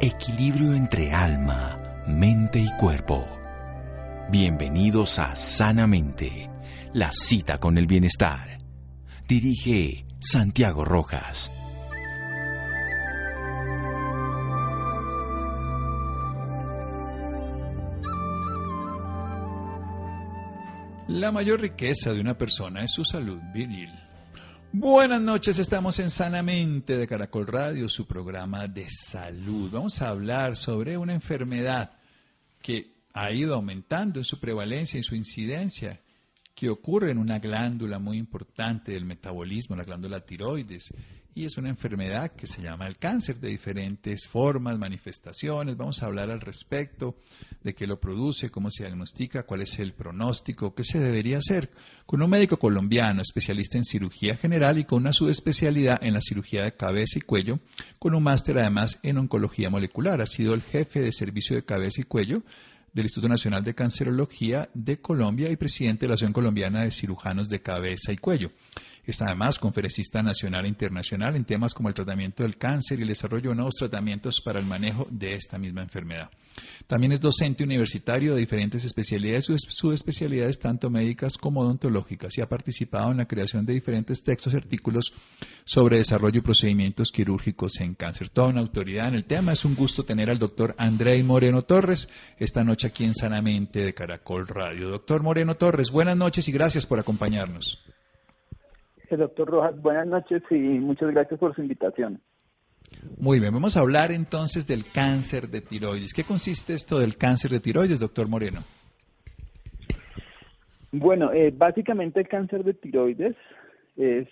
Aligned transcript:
Equilibrio 0.00 0.74
entre 0.74 1.12
alma, 1.12 1.80
mente 2.06 2.58
y 2.58 2.68
cuerpo. 2.76 3.24
Bienvenidos 4.28 5.20
a 5.20 5.36
Sanamente, 5.36 6.48
la 6.92 7.12
cita 7.12 7.58
con 7.58 7.78
el 7.78 7.86
bienestar. 7.86 8.58
Dirige 9.28 10.04
Santiago 10.18 10.84
Rojas. 10.84 11.50
La 21.06 21.30
mayor 21.30 21.60
riqueza 21.60 22.12
de 22.12 22.20
una 22.20 22.36
persona 22.36 22.82
es 22.82 22.90
su 22.90 23.04
salud 23.04 23.40
viril. 23.52 24.03
Buenas 24.76 25.20
noches, 25.20 25.60
estamos 25.60 26.00
en 26.00 26.10
Sanamente 26.10 26.98
de 26.98 27.06
Caracol 27.06 27.46
Radio, 27.46 27.88
su 27.88 28.08
programa 28.08 28.66
de 28.66 28.90
salud. 28.90 29.70
Vamos 29.70 30.02
a 30.02 30.08
hablar 30.08 30.56
sobre 30.56 30.98
una 30.98 31.12
enfermedad 31.12 31.92
que 32.60 32.96
ha 33.12 33.30
ido 33.30 33.54
aumentando 33.54 34.18
en 34.18 34.24
su 34.24 34.40
prevalencia 34.40 34.98
y 34.98 35.04
su 35.04 35.14
incidencia, 35.14 36.00
que 36.56 36.70
ocurre 36.70 37.12
en 37.12 37.18
una 37.18 37.38
glándula 37.38 38.00
muy 38.00 38.18
importante 38.18 38.90
del 38.90 39.04
metabolismo, 39.04 39.76
la 39.76 39.84
glándula 39.84 40.26
tiroides, 40.26 40.92
y 41.34 41.44
es 41.44 41.58
una 41.58 41.68
enfermedad 41.68 42.32
que 42.32 42.46
se 42.46 42.62
llama 42.62 42.86
el 42.86 42.96
cáncer 42.96 43.40
de 43.40 43.48
diferentes 43.48 44.28
formas, 44.28 44.78
manifestaciones. 44.78 45.76
Vamos 45.76 46.02
a 46.02 46.06
hablar 46.06 46.30
al 46.30 46.40
respecto 46.40 47.16
de 47.62 47.74
qué 47.74 47.86
lo 47.86 47.98
produce, 47.98 48.50
cómo 48.50 48.70
se 48.70 48.84
diagnostica, 48.84 49.42
cuál 49.42 49.62
es 49.62 49.78
el 49.80 49.94
pronóstico, 49.94 50.74
qué 50.74 50.84
se 50.84 51.00
debería 51.00 51.38
hacer 51.38 51.70
con 52.06 52.22
un 52.22 52.30
médico 52.30 52.58
colombiano 52.58 53.20
especialista 53.22 53.78
en 53.78 53.84
cirugía 53.84 54.36
general 54.36 54.78
y 54.78 54.84
con 54.84 55.02
una 55.02 55.12
subespecialidad 55.12 56.02
en 56.04 56.14
la 56.14 56.20
cirugía 56.20 56.62
de 56.62 56.74
cabeza 56.74 57.18
y 57.18 57.22
cuello, 57.22 57.58
con 57.98 58.14
un 58.14 58.22
máster 58.22 58.58
además 58.58 59.00
en 59.02 59.18
oncología 59.18 59.70
molecular. 59.70 60.20
Ha 60.20 60.26
sido 60.26 60.54
el 60.54 60.62
jefe 60.62 61.00
de 61.00 61.10
servicio 61.10 61.56
de 61.56 61.64
cabeza 61.64 62.00
y 62.00 62.04
cuello 62.04 62.42
del 62.92 63.06
Instituto 63.06 63.28
Nacional 63.28 63.64
de 63.64 63.74
Cancerología 63.74 64.70
de 64.72 65.00
Colombia 65.00 65.50
y 65.50 65.56
presidente 65.56 66.02
de 66.02 66.08
la 66.08 66.14
Asociación 66.14 66.32
Colombiana 66.32 66.84
de 66.84 66.92
Cirujanos 66.92 67.48
de 67.48 67.60
Cabeza 67.60 68.12
y 68.12 68.18
Cuello. 68.18 68.52
Es 69.06 69.20
además 69.20 69.58
conferencista 69.58 70.22
nacional 70.22 70.64
e 70.64 70.68
internacional 70.68 71.36
en 71.36 71.44
temas 71.44 71.74
como 71.74 71.88
el 71.88 71.94
tratamiento 71.94 72.42
del 72.42 72.56
cáncer 72.56 72.98
y 72.98 73.02
el 73.02 73.08
desarrollo 73.08 73.50
de 73.50 73.56
nuevos 73.56 73.74
tratamientos 73.74 74.40
para 74.40 74.58
el 74.58 74.66
manejo 74.66 75.06
de 75.10 75.34
esta 75.34 75.58
misma 75.58 75.82
enfermedad. 75.82 76.30
También 76.86 77.12
es 77.12 77.20
docente 77.20 77.64
universitario 77.64 78.34
de 78.34 78.40
diferentes 78.40 78.84
especialidades, 78.84 79.50
subespecialidades 79.68 80.58
tanto 80.58 80.88
médicas 80.90 81.36
como 81.36 81.60
odontológicas 81.60 82.36
y 82.38 82.40
ha 82.40 82.48
participado 82.48 83.10
en 83.10 83.18
la 83.18 83.28
creación 83.28 83.66
de 83.66 83.72
diferentes 83.72 84.22
textos 84.22 84.54
y 84.54 84.56
artículos 84.56 85.12
sobre 85.64 85.98
desarrollo 85.98 86.38
y 86.38 86.42
procedimientos 86.42 87.10
quirúrgicos 87.10 87.80
en 87.80 87.94
cáncer. 87.94 88.28
Toda 88.28 88.48
una 88.48 88.60
autoridad 88.60 89.08
en 89.08 89.14
el 89.14 89.24
tema. 89.24 89.52
Es 89.52 89.64
un 89.64 89.74
gusto 89.74 90.04
tener 90.04 90.30
al 90.30 90.38
doctor 90.38 90.74
Andrei 90.78 91.22
Moreno 91.22 91.62
Torres 91.62 92.08
esta 92.38 92.64
noche 92.64 92.88
aquí 92.88 93.04
en 93.04 93.14
Sanamente 93.14 93.84
de 93.84 93.94
Caracol 93.94 94.46
Radio. 94.46 94.88
Doctor 94.88 95.22
Moreno 95.22 95.56
Torres, 95.56 95.90
buenas 95.90 96.16
noches 96.16 96.48
y 96.48 96.52
gracias 96.52 96.86
por 96.86 96.98
acompañarnos. 96.98 97.84
Doctor 99.10 99.48
Rojas, 99.48 99.80
buenas 99.80 100.06
noches 100.06 100.42
y 100.50 100.54
muchas 100.54 101.10
gracias 101.10 101.38
por 101.38 101.54
su 101.54 101.62
invitación. 101.62 102.20
Muy 103.18 103.40
bien, 103.40 103.52
vamos 103.52 103.76
a 103.76 103.80
hablar 103.80 104.10
entonces 104.12 104.66
del 104.66 104.84
cáncer 104.84 105.48
de 105.48 105.60
tiroides. 105.60 106.12
¿Qué 106.12 106.24
consiste 106.24 106.74
esto 106.74 106.98
del 106.98 107.16
cáncer 107.16 107.50
de 107.50 107.60
tiroides, 107.60 108.00
doctor 108.00 108.28
Moreno? 108.28 108.64
Bueno, 110.92 111.32
eh, 111.32 111.52
básicamente 111.54 112.20
el 112.20 112.28
cáncer 112.28 112.62
de 112.62 112.74
tiroides 112.74 113.36
es, 113.96 114.28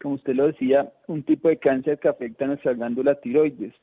como 0.00 0.16
usted 0.16 0.34
lo 0.34 0.46
decía, 0.46 0.92
un 1.06 1.22
tipo 1.22 1.48
de 1.48 1.58
cáncer 1.58 1.98
que 1.98 2.08
afecta 2.08 2.44
a 2.44 2.48
nuestra 2.48 2.74
glándula 2.74 3.20
tiroides. 3.20 3.74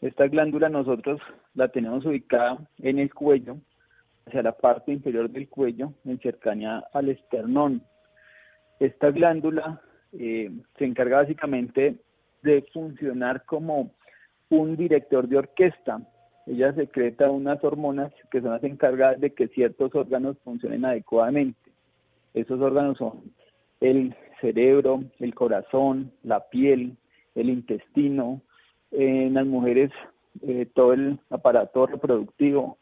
Esta 0.00 0.28
glándula 0.28 0.68
nosotros 0.68 1.20
la 1.54 1.68
tenemos 1.68 2.04
ubicada 2.04 2.58
en 2.78 3.00
el 3.00 3.12
cuello, 3.12 3.56
hacia 4.26 4.42
la 4.42 4.52
parte 4.52 4.92
inferior 4.92 5.28
del 5.30 5.48
cuello, 5.48 5.94
en 6.04 6.20
cercanía 6.20 6.84
al 6.92 7.08
esternón. 7.08 7.82
Esta 8.80 9.10
glándula 9.10 9.80
eh, 10.12 10.50
se 10.78 10.84
encarga 10.84 11.18
básicamente 11.18 11.96
de 12.42 12.62
funcionar 12.72 13.44
como 13.44 13.90
un 14.50 14.76
director 14.76 15.28
de 15.28 15.38
orquesta. 15.38 16.00
Ella 16.46 16.72
secreta 16.72 17.30
unas 17.30 17.62
hormonas 17.62 18.12
que 18.30 18.40
son 18.40 18.52
las 18.52 18.64
encargadas 18.64 19.20
de 19.20 19.30
que 19.34 19.48
ciertos 19.48 19.94
órganos 19.94 20.38
funcionen 20.44 20.84
adecuadamente. 20.84 21.58
Esos 22.34 22.60
órganos 22.60 22.96
son 22.98 23.32
el 23.80 24.14
cerebro, 24.40 25.02
el 25.18 25.34
corazón, 25.34 26.12
la 26.22 26.48
piel, 26.48 26.96
el 27.34 27.50
intestino, 27.50 28.40
en 28.90 29.34
las 29.34 29.46
mujeres 29.46 29.90
eh, 30.42 30.66
todo 30.74 30.92
el 30.92 31.18
aparato 31.30 31.86
reproductivo. 31.86 32.78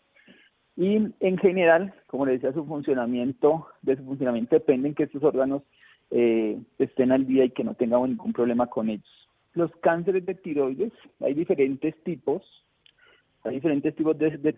Y 0.77 1.09
en 1.21 1.39
general, 1.39 1.95
como 2.07 2.27
le 2.27 2.33
decía, 2.33 2.53
su 2.53 2.67
funcionamiento, 2.67 3.67
de 3.83 3.97
su 3.97 4.05
funcionamiento 4.05 4.57
dependen 4.57 4.95
que 4.95 5.05
estos 5.05 5.23
órganos 5.23 5.63
eh, 6.11 6.61
estén 6.79 7.13
al 7.13 7.27
día 7.27 7.45
y 7.45 7.51
que 7.51 7.65
no 7.65 7.75
tengamos 7.75 8.09
ningún 8.09 8.33
problema 8.33 8.67
con 8.67 8.89
ellos. 8.89 9.29
Los 9.55 9.71
cánceres 9.77 10.25
de 10.27 10.35
tiroides, 10.35 10.93
hay 11.21 11.35
diferentes 11.35 11.95
tipos, 12.05 12.43
hay 13.43 13.57
diferentes 13.57 13.95
tipos 13.97 14.17
de, 14.19 14.55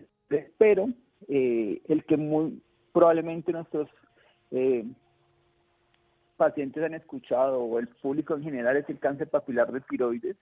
pero 0.57 0.89
eh, 1.27 1.81
el 1.87 2.03
que 2.05 2.17
muy 2.17 2.61
probablemente 2.91 3.51
nuestros 3.51 3.89
eh, 4.51 4.85
pacientes 6.37 6.83
han 6.83 6.93
escuchado 6.93 7.59
o 7.59 7.79
el 7.79 7.87
público 7.87 8.35
en 8.35 8.43
general 8.43 8.77
es 8.77 8.89
el 8.89 8.99
cáncer 8.99 9.29
papilar 9.29 9.71
de 9.71 9.81
tiroides 9.81 10.37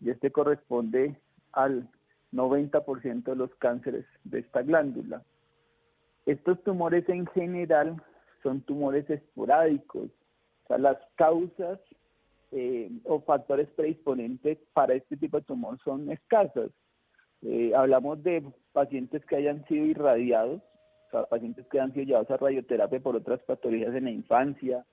y 0.00 0.10
este 0.10 0.30
corresponde 0.30 1.16
al 1.52 1.88
90% 2.32 3.24
de 3.24 3.36
los 3.36 3.54
cánceres 3.56 4.06
de 4.24 4.40
esta 4.40 4.62
glándula. 4.62 5.22
Estos 6.26 6.62
tumores 6.62 7.08
en 7.08 7.26
general 7.26 8.02
son 8.42 8.62
tumores 8.62 9.08
esporádicos, 9.10 10.10
las 10.78 10.98
causas 11.16 11.78
eh, 12.50 12.90
o 13.04 13.20
factores 13.20 13.68
predisponentes 13.70 14.58
para 14.72 14.94
este 14.94 15.16
tipo 15.16 15.38
de 15.38 15.44
tumor 15.44 15.78
son 15.84 16.10
escasas. 16.10 16.70
Eh, 17.42 17.72
hablamos 17.74 18.22
de 18.22 18.44
pacientes 18.72 19.24
que 19.26 19.36
hayan 19.36 19.64
sido 19.66 19.86
irradiados, 19.86 20.62
pacientes 21.28 21.66
que 21.68 21.80
han 21.80 21.92
sido 21.92 22.06
llevados 22.06 22.30
a 22.30 22.36
radioterapia 22.36 23.00
por 23.00 23.16
otras 23.16 23.40
patologías 23.42 23.94
en 23.94 24.04
la 24.04 24.10
infancia, 24.10 24.84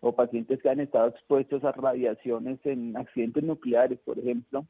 o 0.00 0.12
pacientes 0.14 0.60
que 0.60 0.68
han 0.68 0.80
estado 0.80 1.08
expuestos 1.08 1.64
a 1.64 1.72
radiaciones 1.72 2.58
en 2.64 2.96
accidentes 2.96 3.42
nucleares, 3.42 3.98
por 4.00 4.18
ejemplo, 4.18 4.66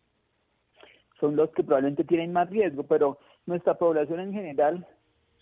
son 1.19 1.37
los 1.37 1.51
que 1.51 1.65
probablemente 1.65 2.05
tienen 2.05 2.33
más 2.33 2.49
riesgo, 2.51 2.85
pero 2.85 3.19
nuestra 3.47 3.75
población 3.75 4.21
en 4.21 4.33
general 4.33 4.87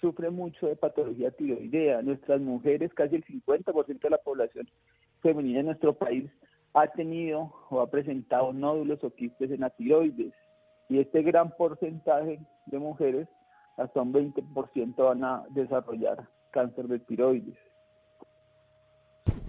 sufre 0.00 0.30
mucho 0.30 0.66
de 0.66 0.76
patología 0.76 1.30
tiroidea. 1.30 2.02
Nuestras 2.02 2.40
mujeres, 2.40 2.92
casi 2.94 3.16
el 3.16 3.24
50% 3.24 4.00
de 4.00 4.10
la 4.10 4.18
población 4.18 4.68
femenina 5.22 5.60
en 5.60 5.66
nuestro 5.66 5.94
país, 5.94 6.30
ha 6.74 6.86
tenido 6.88 7.52
o 7.70 7.80
ha 7.80 7.90
presentado 7.90 8.52
nódulos 8.52 9.02
o 9.04 9.10
quistes 9.14 9.50
en 9.50 9.60
la 9.60 9.70
tiroides. 9.70 10.32
Y 10.88 10.98
este 10.98 11.22
gran 11.22 11.50
porcentaje 11.56 12.40
de 12.66 12.78
mujeres, 12.78 13.28
hasta 13.76 14.02
un 14.02 14.12
20% 14.12 14.96
van 14.96 15.24
a 15.24 15.44
desarrollar 15.50 16.28
cáncer 16.50 16.86
de 16.86 16.98
tiroides. 16.98 17.56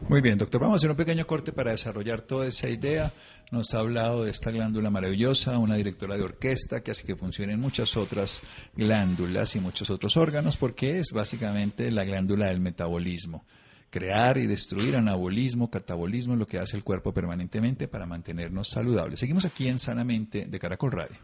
Muy 0.09 0.21
bien, 0.21 0.37
doctor. 0.37 0.61
Vamos 0.61 0.75
a 0.75 0.77
hacer 0.77 0.91
un 0.91 0.97
pequeño 0.97 1.25
corte 1.25 1.51
para 1.53 1.71
desarrollar 1.71 2.21
toda 2.21 2.45
esa 2.45 2.69
idea. 2.69 3.13
Nos 3.51 3.73
ha 3.73 3.79
hablado 3.79 4.23
de 4.23 4.31
esta 4.31 4.51
glándula 4.51 4.89
maravillosa, 4.89 5.57
una 5.57 5.75
directora 5.75 6.17
de 6.17 6.23
orquesta 6.23 6.81
que 6.81 6.91
hace 6.91 7.07
que 7.07 7.15
funcionen 7.15 7.59
muchas 7.59 7.95
otras 7.97 8.41
glándulas 8.75 9.55
y 9.55 9.59
muchos 9.59 9.89
otros 9.89 10.17
órganos, 10.17 10.57
porque 10.57 10.99
es 10.99 11.13
básicamente 11.13 11.89
la 11.89 12.03
glándula 12.03 12.47
del 12.47 12.59
metabolismo. 12.59 13.45
Crear 13.93 14.39
y 14.39 14.47
destruir 14.47 14.95
anabolismo, 14.95 15.69
catabolismo 15.69 16.35
lo 16.35 16.47
que 16.47 16.57
hace 16.57 16.75
el 16.75 16.83
cuerpo 16.83 17.13
permanentemente 17.13 17.87
para 17.87 18.07
mantenernos 18.07 18.69
saludables. 18.69 19.19
Seguimos 19.19 19.45
aquí 19.45 19.67
en 19.67 19.77
Sanamente 19.77 20.47
de 20.47 20.59
Caracol 20.59 20.93
Radio. 20.93 21.15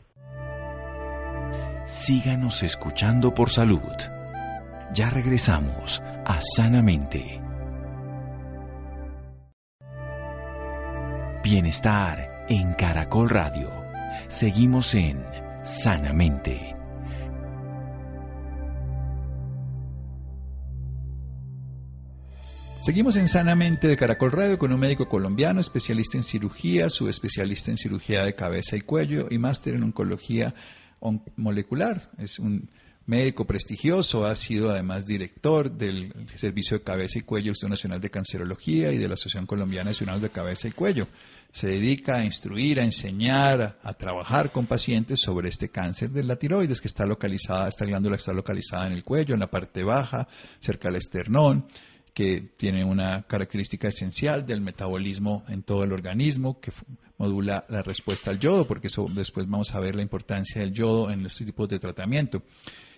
Síganos 1.88 2.62
escuchando 2.62 3.34
por 3.34 3.50
salud. 3.50 3.82
Ya 4.94 5.10
regresamos 5.10 6.00
a 6.24 6.40
Sanamente. 6.42 7.42
Bienestar 11.44 12.46
en 12.50 12.76
Caracol 12.76 13.32
Radio. 13.32 13.72
Seguimos 14.28 14.94
en 14.94 15.26
Sanamente. 15.64 16.79
Seguimos 22.80 23.18
en 23.18 23.28
Sanamente 23.28 23.90
de 23.90 23.98
Caracol 23.98 24.32
Radio 24.32 24.58
con 24.58 24.72
un 24.72 24.80
médico 24.80 25.10
colombiano, 25.10 25.60
especialista 25.60 26.18
en 26.18 26.24
cirugía, 26.24 26.88
subespecialista 26.88 27.72
en 27.72 27.78
cirugía 27.78 28.24
de 28.24 28.36
cabeza 28.36 28.78
y 28.78 28.82
cuello 28.82 29.28
y 29.30 29.38
máster 29.38 29.76
en 29.76 29.84
oncología 29.84 30.56
molecular. 31.36 32.10
Es 32.18 32.40
un 32.40 32.70
médico 33.06 33.46
prestigioso, 33.46 34.26
ha 34.26 34.34
sido 34.34 34.72
además 34.72 35.06
director 35.06 35.70
del 35.70 36.14
Servicio 36.36 36.78
de 36.78 36.84
Cabeza 36.86 37.20
y 37.20 37.24
Cuello 37.24 37.50
Instituto 37.50 37.70
Nacional 37.70 38.00
de 38.00 38.10
Cancerología 38.10 38.94
y 38.94 38.98
de 38.98 39.10
la 39.10 39.16
Asociación 39.16 39.46
Colombiana 39.46 39.90
Nacional 39.90 40.22
de 40.22 40.30
Cabeza 40.30 40.70
y 40.70 40.72
Cuello. 40.72 41.10
Se 41.52 41.68
dedica 41.68 42.16
a 42.16 42.24
instruir, 42.24 42.80
a 42.80 42.86
enseñar, 42.86 43.78
a, 43.84 43.94
trabajar 43.94 44.54
con 44.54 44.68
pacientes 44.68 45.20
sobre 45.20 45.50
este 45.50 45.68
cáncer 45.68 46.12
de 46.12 46.24
la 46.24 46.38
tiroides 46.38 46.80
que 46.80 46.88
está 46.88 47.06
localizada, 47.06 47.68
esta 47.68 47.86
glándula 47.86 48.16
está 48.16 48.32
localizada 48.32 48.88
en 48.88 48.94
el 48.94 49.04
cuello, 49.04 49.34
en 49.34 49.42
la 49.42 49.52
parte 49.52 49.84
baja, 49.84 50.30
cerca 50.60 50.88
del 50.88 50.96
esternón 50.96 51.66
que 52.20 52.50
tiene 52.58 52.84
una 52.84 53.22
característica 53.22 53.88
esencial 53.88 54.46
del 54.46 54.60
metabolismo 54.60 55.46
en 55.48 55.64
todo 55.64 55.86
el 55.86 55.94
organismo, 55.94 56.60
que 56.60 56.74
modula 57.18 57.66
la 57.70 57.82
respuesta 57.82 58.30
al 58.30 58.40
yodo, 58.40 58.68
porque 58.68 58.88
eso 58.88 59.08
después 59.10 59.48
vamos 59.48 59.74
a 59.74 59.80
ver 59.80 59.96
la 59.96 60.02
importancia 60.02 60.60
del 60.60 60.74
yodo 60.74 61.12
en 61.12 61.26
estos 61.26 61.46
tipos 61.46 61.70
de 61.70 61.80
tratamiento. 61.80 62.44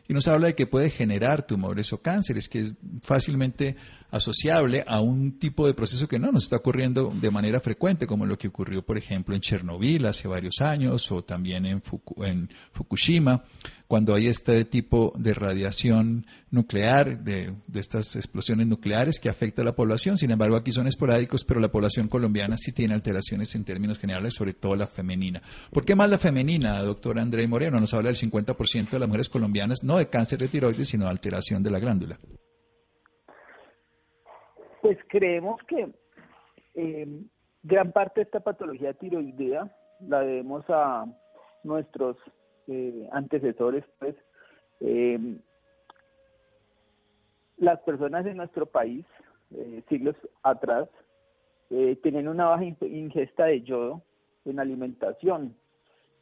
Y 0.08 0.14
nos 0.16 0.28
habla 0.28 0.48
de 0.48 0.56
que 0.56 0.66
puede 0.66 0.90
generar 0.90 1.44
tumores 1.44 1.94
o 1.94 2.02
cánceres, 2.02 2.50
que 2.50 2.62
es 2.62 2.78
fácilmente 3.04 3.76
asociable 4.10 4.84
a 4.88 5.02
un 5.02 5.38
tipo 5.38 5.68
de 5.68 5.76
proceso 5.76 6.08
que 6.08 6.18
no 6.18 6.32
nos 6.32 6.46
está 6.46 6.56
ocurriendo 6.56 7.14
de 7.16 7.30
manera 7.30 7.60
frecuente, 7.60 8.08
como 8.08 8.26
lo 8.26 8.40
que 8.40 8.48
ocurrió, 8.48 8.84
por 8.84 8.98
ejemplo, 8.98 9.36
en 9.36 9.42
Chernobyl 9.42 10.08
hace 10.08 10.28
varios 10.28 10.62
años 10.62 11.12
o 11.12 11.24
también 11.24 11.68
en, 11.68 11.84
en 12.24 12.50
Fukushima, 12.74 13.44
cuando 13.92 14.16
hay 14.16 14.28
este 14.28 14.64
tipo 14.64 15.12
de 15.18 15.34
radiación 15.34 16.26
nuclear, 16.50 17.26
de, 17.26 17.52
de, 17.68 17.80
estas 17.82 18.16
explosiones 18.16 18.66
nucleares 18.66 19.20
que 19.20 19.28
afecta 19.28 19.64
a 19.64 19.66
la 19.66 19.76
población. 19.76 20.16
Sin 20.16 20.32
embargo, 20.32 20.56
aquí 20.56 20.72
son 20.72 20.88
esporádicos, 20.88 21.44
pero 21.44 21.60
la 21.60 21.68
población 21.68 22.08
colombiana 22.08 22.56
sí 22.56 22.72
tiene 22.72 22.94
alteraciones 22.94 23.54
en 23.54 23.66
términos 23.66 24.00
generales, 24.00 24.34
sobre 24.34 24.54
todo 24.54 24.78
la 24.78 24.88
femenina. 24.88 25.42
¿Por 25.74 25.84
qué 25.84 25.94
más 25.94 26.10
la 26.10 26.18
femenina, 26.18 26.82
doctor 26.84 27.20
André 27.20 27.46
Moreno? 27.50 27.82
Nos 27.82 27.94
habla 27.94 28.08
del 28.08 28.16
50% 28.16 28.92
de 28.92 29.00
las 29.00 29.10
mujeres 29.10 29.28
colombianas, 29.28 29.84
no 29.84 29.98
de 29.98 30.08
cáncer 30.08 30.40
de 30.40 30.48
tiroides, 30.48 30.88
sino 30.88 31.04
de 31.04 31.12
alteración 31.12 31.62
de 31.62 31.72
la 31.72 31.80
glándula. 31.80 32.18
Pues 34.82 34.98
creemos 35.10 35.60
que 35.68 35.92
eh, 36.76 37.08
gran 37.62 37.92
parte 37.92 38.22
de 38.22 38.24
esta 38.24 38.40
patología 38.40 38.94
tiroidea 38.94 39.70
la 40.00 40.22
debemos 40.22 40.64
a 40.70 41.04
nuestros 41.66 42.16
eh, 42.72 43.10
antecesores, 43.12 43.84
pues 44.00 44.16
eh, 44.80 45.20
las 47.58 47.80
personas 47.82 48.26
en 48.26 48.38
nuestro 48.38 48.66
país, 48.66 49.06
siglos 49.90 50.16
atrás, 50.42 50.88
tienen 52.02 52.28
una 52.28 52.46
baja 52.46 52.64
ingesta 52.64 53.46
de 53.46 53.62
yodo 53.62 54.02
en 54.46 54.60
alimentación. 54.60 55.56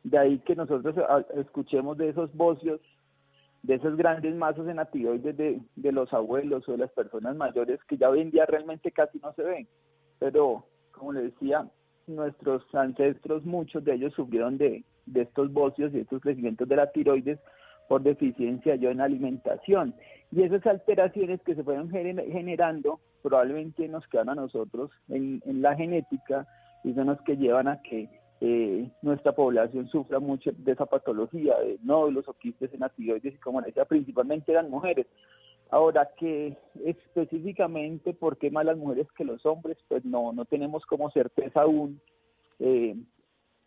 De 0.03 0.17
ahí 0.17 0.39
que 0.39 0.55
nosotros 0.55 0.95
ah, 1.07 1.23
escuchemos 1.35 1.97
de 1.97 2.09
esos 2.09 2.33
bocios 2.35 2.81
de 3.63 3.75
esos 3.75 3.97
grandes 3.97 4.35
masas 4.35 4.67
en 4.67 4.77
la 4.77 4.85
tiroides 4.85 5.35
de, 5.35 5.59
de 5.75 5.91
los 5.91 6.11
abuelos 6.13 6.67
o 6.67 6.71
de 6.71 6.77
las 6.77 6.91
personas 6.91 7.35
mayores 7.35 7.79
que 7.85 7.97
ya 7.97 8.09
hoy 8.09 8.21
en 8.21 8.31
día 8.31 8.45
realmente 8.45 8.91
casi 8.91 9.19
no 9.19 9.33
se 9.33 9.43
ven. 9.43 9.67
Pero, 10.19 10.65
como 10.91 11.13
le 11.13 11.23
decía, 11.23 11.67
nuestros 12.07 12.63
ancestros, 12.73 13.45
muchos 13.45 13.83
de 13.83 13.95
ellos 13.95 14.13
sufrieron 14.13 14.57
de, 14.57 14.83
de 15.13 15.21
estos 15.21 15.51
bocios 15.51 15.93
y 15.93 15.99
estos 15.99 16.21
crecimientos 16.21 16.67
de 16.67 16.75
la 16.75 16.91
tiroides 16.91 17.39
por 17.87 18.03
deficiencia 18.03 18.75
yo 18.75 18.91
en 18.91 19.01
alimentación. 19.01 19.93
Y 20.31 20.43
esas 20.43 20.65
alteraciones 20.67 21.41
que 21.41 21.55
se 21.55 21.63
fueron 21.63 21.89
generando 21.89 22.99
probablemente 23.23 23.87
nos 23.87 24.07
quedan 24.07 24.29
a 24.29 24.35
nosotros 24.35 24.91
en, 25.09 25.41
la 25.61 25.75
genética 25.75 26.47
y 26.83 26.93
son 26.93 27.07
las 27.07 27.19
que 27.21 27.35
llevan 27.35 27.67
a 27.67 27.81
que 27.81 28.07
eh, 28.41 28.89
nuestra 29.01 29.33
población 29.33 29.89
sufra 29.89 30.19
mucho 30.19 30.51
de 30.55 30.71
esa 30.71 30.85
patología, 30.85 31.57
de 31.59 31.77
nódulos 31.83 32.27
o 32.27 32.33
quistes 32.33 32.73
en 32.73 32.81
la 32.81 32.89
tiroides 32.89 33.33
y 33.33 33.37
como 33.39 33.61
decía, 33.61 33.85
principalmente 33.85 34.51
eran 34.51 34.69
mujeres. 34.69 35.07
Ahora 35.71 36.09
que 36.17 36.57
específicamente 36.85 38.13
por 38.13 38.37
qué 38.37 38.49
más 38.49 38.65
las 38.65 38.77
mujeres 38.77 39.07
que 39.17 39.25
los 39.25 39.45
hombres, 39.45 39.77
pues 39.87 40.05
no, 40.05 40.31
no 40.31 40.45
tenemos 40.45 40.85
como 40.85 41.11
certeza 41.11 41.61
aún 41.61 41.99
eh, 42.59 42.95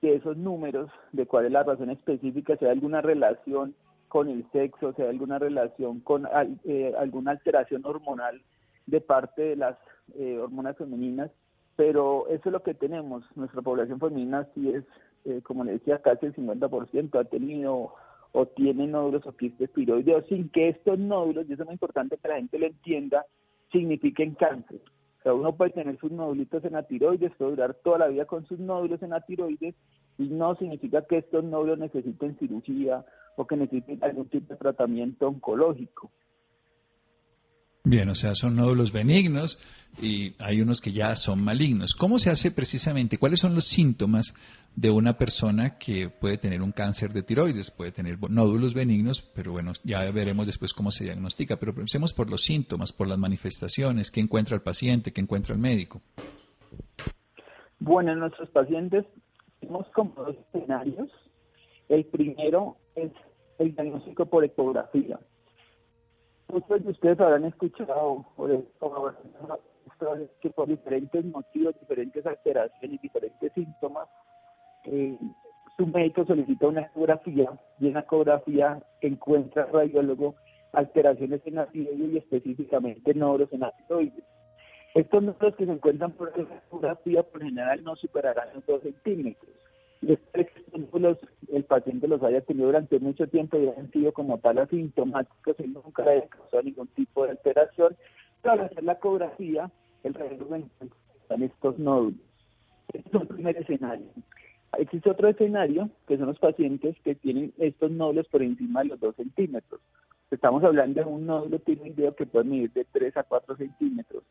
de 0.02 0.16
esos 0.16 0.37
números, 0.37 0.90
de 1.12 1.26
cuál 1.26 1.46
es 1.46 1.52
la 1.52 1.62
razón 1.62 1.90
específica, 1.90 2.56
si 2.56 2.64
hay 2.64 2.72
alguna 2.72 3.00
relación 3.00 3.75
con 4.08 4.28
el 4.28 4.44
sexo, 4.52 4.93
si 4.93 5.02
hay 5.02 5.08
alguna 5.08 5.38
relación 5.38 6.00
con 6.00 6.28
eh, 6.64 6.93
alguna 6.99 7.31
alteración 7.31 7.87
hormonal 7.87 8.43
de 8.87 9.00
parte 9.00 9.43
de 9.43 9.56
las 9.56 9.78
eh, 10.14 10.38
hormonas 10.38 10.76
femeninas 10.76 11.31
pero 11.76 12.28
eso 12.28 12.43
es 12.46 12.52
lo 12.52 12.62
que 12.62 12.75
tenemos. 12.75 13.25
Nuestra 13.34 13.62
población 13.62 13.99
femenina 13.99 14.46
sí 14.54 14.70
es, 14.70 14.84
eh, 15.25 15.40
como 15.43 15.64
le 15.64 15.72
decía, 15.72 16.00
casi 16.00 16.26
el 16.26 16.34
50% 16.34 17.19
ha 17.19 17.25
tenido 17.25 17.94
o 18.34 18.46
tiene 18.46 18.87
nódulos 18.87 19.26
o 19.26 19.32
quistes 19.32 19.72
tiroideos 19.72 20.25
sin 20.26 20.48
que 20.48 20.70
estos 20.70 20.98
nódulos, 20.98 21.46
y 21.48 21.52
eso 21.52 21.62
es 21.62 21.66
muy 21.66 21.75
importante 21.75 22.16
que 22.16 22.28
la 22.28 22.37
gente 22.37 22.58
lo 22.58 22.66
entienda, 22.66 23.26
signifiquen 23.70 24.34
cáncer. 24.34 24.81
O 25.22 25.24
sea, 25.24 25.34
uno 25.34 25.54
puede 25.54 25.70
tener 25.70 25.96
sus 25.98 26.10
nódulos 26.10 26.48
en 26.64 26.72
la 26.72 26.82
tiroides, 26.82 27.30
puede 27.38 27.52
durar 27.52 27.74
toda 27.74 27.98
la 27.98 28.08
vida 28.08 28.24
con 28.24 28.44
sus 28.44 28.58
nódulos 28.58 29.00
en 29.04 29.10
la 29.10 29.20
tiroides 29.20 29.76
y 30.19 30.24
no 30.24 30.56
significa 30.56 31.06
que 31.06 31.19
estos 31.19 31.44
nódulos 31.44 31.78
necesiten 31.78 32.36
cirugía 32.40 33.04
o 33.36 33.46
que 33.46 33.56
necesiten 33.56 34.02
algún 34.02 34.28
tipo 34.28 34.52
de 34.52 34.58
tratamiento 34.58 35.28
oncológico. 35.28 36.10
Bien, 37.84 38.08
o 38.08 38.14
sea, 38.14 38.37
son 38.37 38.55
nódulos 38.55 38.93
benignos 38.93 39.58
y 40.00 40.34
hay 40.38 40.61
unos 40.61 40.81
que 40.81 40.93
ya 40.93 41.17
son 41.17 41.43
malignos. 41.43 41.94
¿Cómo 41.94 42.20
se 42.20 42.31
hace 42.31 42.52
precisamente? 42.52 43.19
¿Cuáles 43.19 43.40
son 43.40 43.56
los 43.56 43.64
síntomas 43.64 44.34
de 44.76 44.90
una 44.90 45.19
persona 45.19 45.79
que 45.79 46.08
puede 46.08 46.38
tener 46.38 46.62
un 46.62 46.70
cáncer 46.70 47.12
de 47.12 47.25
tiroides? 47.25 47.73
Puede 47.73 47.90
tener 47.90 48.19
nódulos 48.31 48.73
benignos, 48.73 49.23
pero 49.23 49.50
bueno, 49.50 49.73
ya 49.82 50.08
veremos 50.12 50.46
después 50.46 50.73
cómo 50.73 50.93
se 50.93 51.05
diagnostica. 51.05 51.56
Pero 51.56 51.75
pensemos 51.75 52.14
por 52.14 52.31
los 52.31 52.43
síntomas, 52.43 52.93
por 52.93 53.08
las 53.08 53.19
manifestaciones, 53.19 54.12
qué 54.12 54.20
encuentra 54.20 54.55
el 54.55 54.62
paciente, 54.62 55.12
qué 55.12 55.20
encuentra 55.20 55.52
el 55.52 55.61
médico. 55.61 56.00
Bueno, 57.81 58.12
en 58.12 58.20
nuestros 58.20 58.49
pacientes 58.50 59.05
tenemos 59.58 59.88
como 59.88 60.14
dos 60.23 60.37
escenarios. 60.55 61.11
El 61.88 62.05
primero 62.05 62.76
es 62.94 63.11
el 63.58 63.75
diagnóstico 63.75 64.26
por 64.26 64.44
ecografía 64.44 65.19
muchos 66.52 66.84
de 66.84 66.90
ustedes 66.90 67.19
habrán 67.19 67.44
escuchado 67.46 68.25
que 70.40 70.50
por 70.50 70.69
diferentes 70.69 71.25
motivos, 71.25 71.78
diferentes 71.81 72.26
alteraciones, 72.26 73.00
diferentes 73.00 73.52
síntomas, 73.52 74.08
eh, 74.84 75.16
su 75.76 75.87
médico 75.87 76.25
solicita 76.26 76.66
una 76.66 76.82
ecografía 76.82 77.49
y 77.81 77.87
en 77.88 77.94
la 77.94 78.00
ecografía 78.00 78.82
encuentra 79.00 79.66
radiólogo 79.66 80.34
alteraciones 80.72 81.40
en 81.46 81.54
la 81.56 81.66
tiroides 81.66 82.12
y 82.12 82.19
específicamente 82.19 83.14
nódulos 83.14 83.52
en 83.52 83.60
la 83.60 83.72
tiroides. 83.72 84.25
Estos 84.94 85.22
nódulos 85.22 85.56
que 85.56 85.66
se 85.66 85.72
encuentran 85.72 86.12
por 86.12 86.37
la 86.37 86.56
ecografía 86.56 87.22
por 87.22 87.43
general 87.43 87.82
no 87.84 87.96
superarán 87.96 88.48
los 88.55 88.66
2 88.66 88.82
centímetros 88.82 89.61
después 90.02 90.49
que 90.50 91.56
el 91.56 91.65
paciente 91.65 92.08
los 92.08 92.22
haya 92.22 92.41
tenido 92.43 92.67
durante 92.67 92.98
mucho 92.98 93.26
tiempo 93.29 93.58
y 93.58 93.69
hayan 93.69 93.91
sido 93.91 94.12
como 94.12 94.38
tal 94.38 94.58
asintomáticos 94.58 95.56
y 95.60 95.69
nunca 95.69 96.03
haya 96.03 96.29
causado 96.29 96.62
ningún 96.62 96.88
tipo 96.88 97.24
de 97.24 97.31
alteración, 97.31 97.96
pero 98.43 98.55
al 98.55 98.60
hacer 98.60 98.82
la 98.84 98.93
ecografía, 98.93 99.70
el 100.03 100.15
radiólogo 100.15 100.56
encuentra 100.56 100.98
estos 101.41 101.79
nódulos. 101.79 102.20
Este 102.93 103.08
es 103.08 103.15
un 103.15 103.26
primer 103.26 103.56
escenario. 103.56 104.06
Existe 104.79 105.10
otro 105.10 105.29
escenario, 105.29 105.91
que 106.06 106.17
son 106.17 106.26
los 106.26 106.38
pacientes 106.38 106.96
que 107.05 107.15
tienen 107.15 107.53
estos 107.58 107.91
nódulos 107.91 108.26
por 108.29 108.43
encima 108.43 108.82
de 108.82 108.88
los 108.88 109.00
2 109.00 109.17
centímetros. 109.17 109.81
Estamos 110.31 110.65
hablando 110.65 111.03
de 111.03 111.06
un 111.08 111.26
nódulo 111.26 111.58
tiroideo 111.58 112.17
que 112.17 112.26
puede 112.26 112.46
medir 112.46 112.72
de 112.72 112.84
3 112.91 113.17
a 113.19 113.22
4 113.22 113.56
centímetros. 113.56 114.24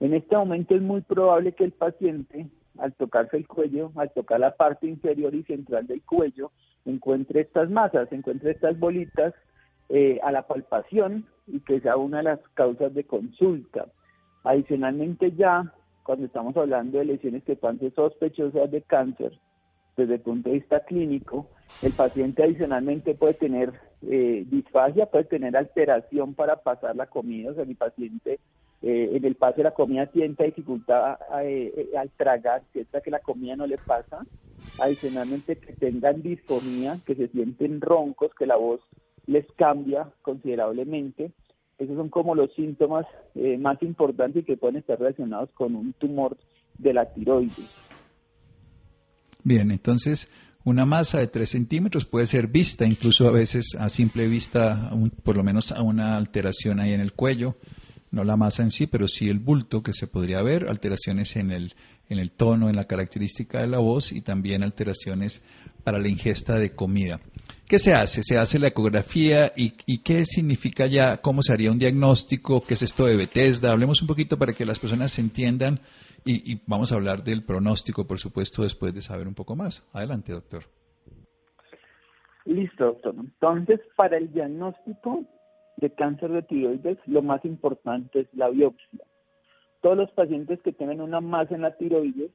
En 0.00 0.14
este 0.14 0.36
momento 0.36 0.74
es 0.74 0.82
muy 0.82 1.02
probable 1.02 1.52
que 1.52 1.64
el 1.64 1.72
paciente 1.72 2.48
al 2.78 2.92
tocarse 2.94 3.36
el 3.36 3.46
cuello, 3.46 3.92
al 3.96 4.12
tocar 4.12 4.40
la 4.40 4.54
parte 4.54 4.86
inferior 4.86 5.34
y 5.34 5.42
central 5.44 5.86
del 5.86 6.02
cuello, 6.02 6.50
encuentre 6.84 7.42
estas 7.42 7.70
masas, 7.70 8.10
encuentre 8.12 8.52
estas 8.52 8.78
bolitas 8.78 9.34
eh, 9.88 10.18
a 10.22 10.32
la 10.32 10.46
palpación 10.46 11.26
y 11.46 11.60
que 11.60 11.80
sea 11.80 11.96
una 11.96 12.18
de 12.18 12.24
las 12.24 12.40
causas 12.54 12.94
de 12.94 13.04
consulta. 13.04 13.86
Adicionalmente 14.44 15.32
ya, 15.32 15.72
cuando 16.02 16.26
estamos 16.26 16.56
hablando 16.56 16.98
de 16.98 17.06
lesiones 17.06 17.44
que 17.44 17.56
puedan 17.56 17.78
ser 17.78 17.94
sospechosas 17.94 18.70
de 18.70 18.82
cáncer, 18.82 19.38
desde 19.96 20.14
el 20.14 20.20
punto 20.20 20.48
de 20.48 20.56
vista 20.56 20.80
clínico, 20.80 21.48
el 21.82 21.92
paciente 21.92 22.42
adicionalmente 22.42 23.14
puede 23.14 23.34
tener 23.34 23.72
eh, 24.02 24.44
disfagia, 24.48 25.06
puede 25.06 25.24
tener 25.24 25.56
alteración 25.56 26.34
para 26.34 26.56
pasar 26.56 26.96
la 26.96 27.06
comida, 27.06 27.50
o 27.50 27.54
sea, 27.54 27.64
el 27.64 27.76
paciente 27.76 28.40
eh, 28.86 29.16
en 29.16 29.24
el 29.24 29.34
pase 29.34 29.58
de 29.58 29.62
la 29.62 29.70
comida 29.70 30.04
tiene 30.04 30.34
dificultad 30.38 31.16
eh, 31.40 31.72
eh, 31.74 31.96
al 31.96 32.10
tragar, 32.10 32.62
sienta 32.70 33.00
que 33.00 33.10
la 33.10 33.20
comida 33.20 33.56
no 33.56 33.66
le 33.66 33.78
pasa. 33.78 34.26
Adicionalmente 34.78 35.56
que 35.56 35.72
tengan 35.72 36.20
disfonía, 36.20 37.00
que 37.06 37.14
se 37.14 37.28
sienten 37.28 37.80
roncos, 37.80 38.32
que 38.38 38.44
la 38.44 38.56
voz 38.56 38.82
les 39.24 39.46
cambia 39.56 40.12
considerablemente. 40.20 41.32
Esos 41.78 41.96
son 41.96 42.10
como 42.10 42.34
los 42.34 42.52
síntomas 42.52 43.06
más 43.58 43.82
importantes 43.82 44.44
que 44.44 44.56
pueden 44.56 44.76
estar 44.76 44.98
relacionados 44.98 45.50
con 45.52 45.74
un 45.74 45.94
tumor 45.94 46.36
de 46.78 46.92
la 46.92 47.06
tiroides. 47.06 47.70
Bien, 49.42 49.70
entonces 49.70 50.30
una 50.64 50.84
masa 50.84 51.20
de 51.20 51.26
3 51.26 51.48
centímetros 51.48 52.04
puede 52.04 52.26
ser 52.26 52.48
vista, 52.48 52.86
incluso 52.86 53.28
a 53.28 53.30
veces 53.30 53.76
a 53.78 53.88
simple 53.88 54.28
vista, 54.28 54.90
por 55.22 55.36
lo 55.36 55.42
menos 55.42 55.72
a 55.72 55.82
una 55.82 56.16
alteración 56.16 56.80
ahí 56.80 56.92
en 56.92 57.00
el 57.00 57.12
cuello, 57.12 57.56
no 58.14 58.24
la 58.24 58.36
masa 58.36 58.62
en 58.62 58.70
sí, 58.70 58.86
pero 58.86 59.08
sí 59.08 59.28
el 59.28 59.40
bulto 59.40 59.82
que 59.82 59.92
se 59.92 60.06
podría 60.06 60.40
ver, 60.42 60.68
alteraciones 60.68 61.36
en 61.36 61.50
el, 61.50 61.74
en 62.08 62.18
el 62.18 62.30
tono, 62.30 62.68
en 62.68 62.76
la 62.76 62.84
característica 62.84 63.60
de 63.60 63.66
la 63.66 63.78
voz 63.78 64.12
y 64.12 64.20
también 64.20 64.62
alteraciones 64.62 65.44
para 65.82 65.98
la 65.98 66.08
ingesta 66.08 66.58
de 66.58 66.74
comida. 66.74 67.20
¿Qué 67.66 67.78
se 67.78 67.94
hace? 67.94 68.22
Se 68.22 68.38
hace 68.38 68.58
la 68.58 68.68
ecografía 68.68 69.52
y, 69.56 69.70
qué 69.98 70.24
significa 70.24 70.86
ya, 70.86 71.18
cómo 71.18 71.42
se 71.42 71.52
haría 71.52 71.70
un 71.70 71.78
diagnóstico, 71.78 72.64
qué 72.64 72.74
es 72.74 72.82
esto 72.82 73.06
de 73.06 73.16
Bethesda. 73.16 73.72
Hablemos 73.72 74.00
un 74.02 74.08
poquito 74.08 74.38
para 74.38 74.52
que 74.52 74.64
las 74.64 74.78
personas 74.78 75.12
se 75.12 75.20
entiendan 75.20 75.80
y, 76.24 76.60
vamos 76.66 76.92
a 76.92 76.96
hablar 76.96 77.24
del 77.24 77.42
pronóstico, 77.42 78.06
por 78.06 78.18
supuesto, 78.18 78.62
después 78.62 78.94
de 78.94 79.02
saber 79.02 79.26
un 79.26 79.34
poco 79.34 79.56
más. 79.56 79.86
Adelante, 79.92 80.32
doctor. 80.32 80.64
Listo, 82.44 82.84
doctor. 82.84 83.14
Entonces, 83.18 83.80
para 83.96 84.18
el 84.18 84.30
diagnóstico 84.32 85.24
de 85.76 85.90
cáncer 85.90 86.30
de 86.30 86.42
tiroides, 86.42 86.98
lo 87.06 87.22
más 87.22 87.44
importante 87.44 88.20
es 88.20 88.34
la 88.34 88.48
biopsia. 88.48 89.04
Todos 89.80 89.96
los 89.96 90.10
pacientes 90.12 90.60
que 90.62 90.72
tienen 90.72 91.00
una 91.00 91.20
masa 91.20 91.54
en 91.54 91.62
la 91.62 91.76
tiroides 91.76 92.30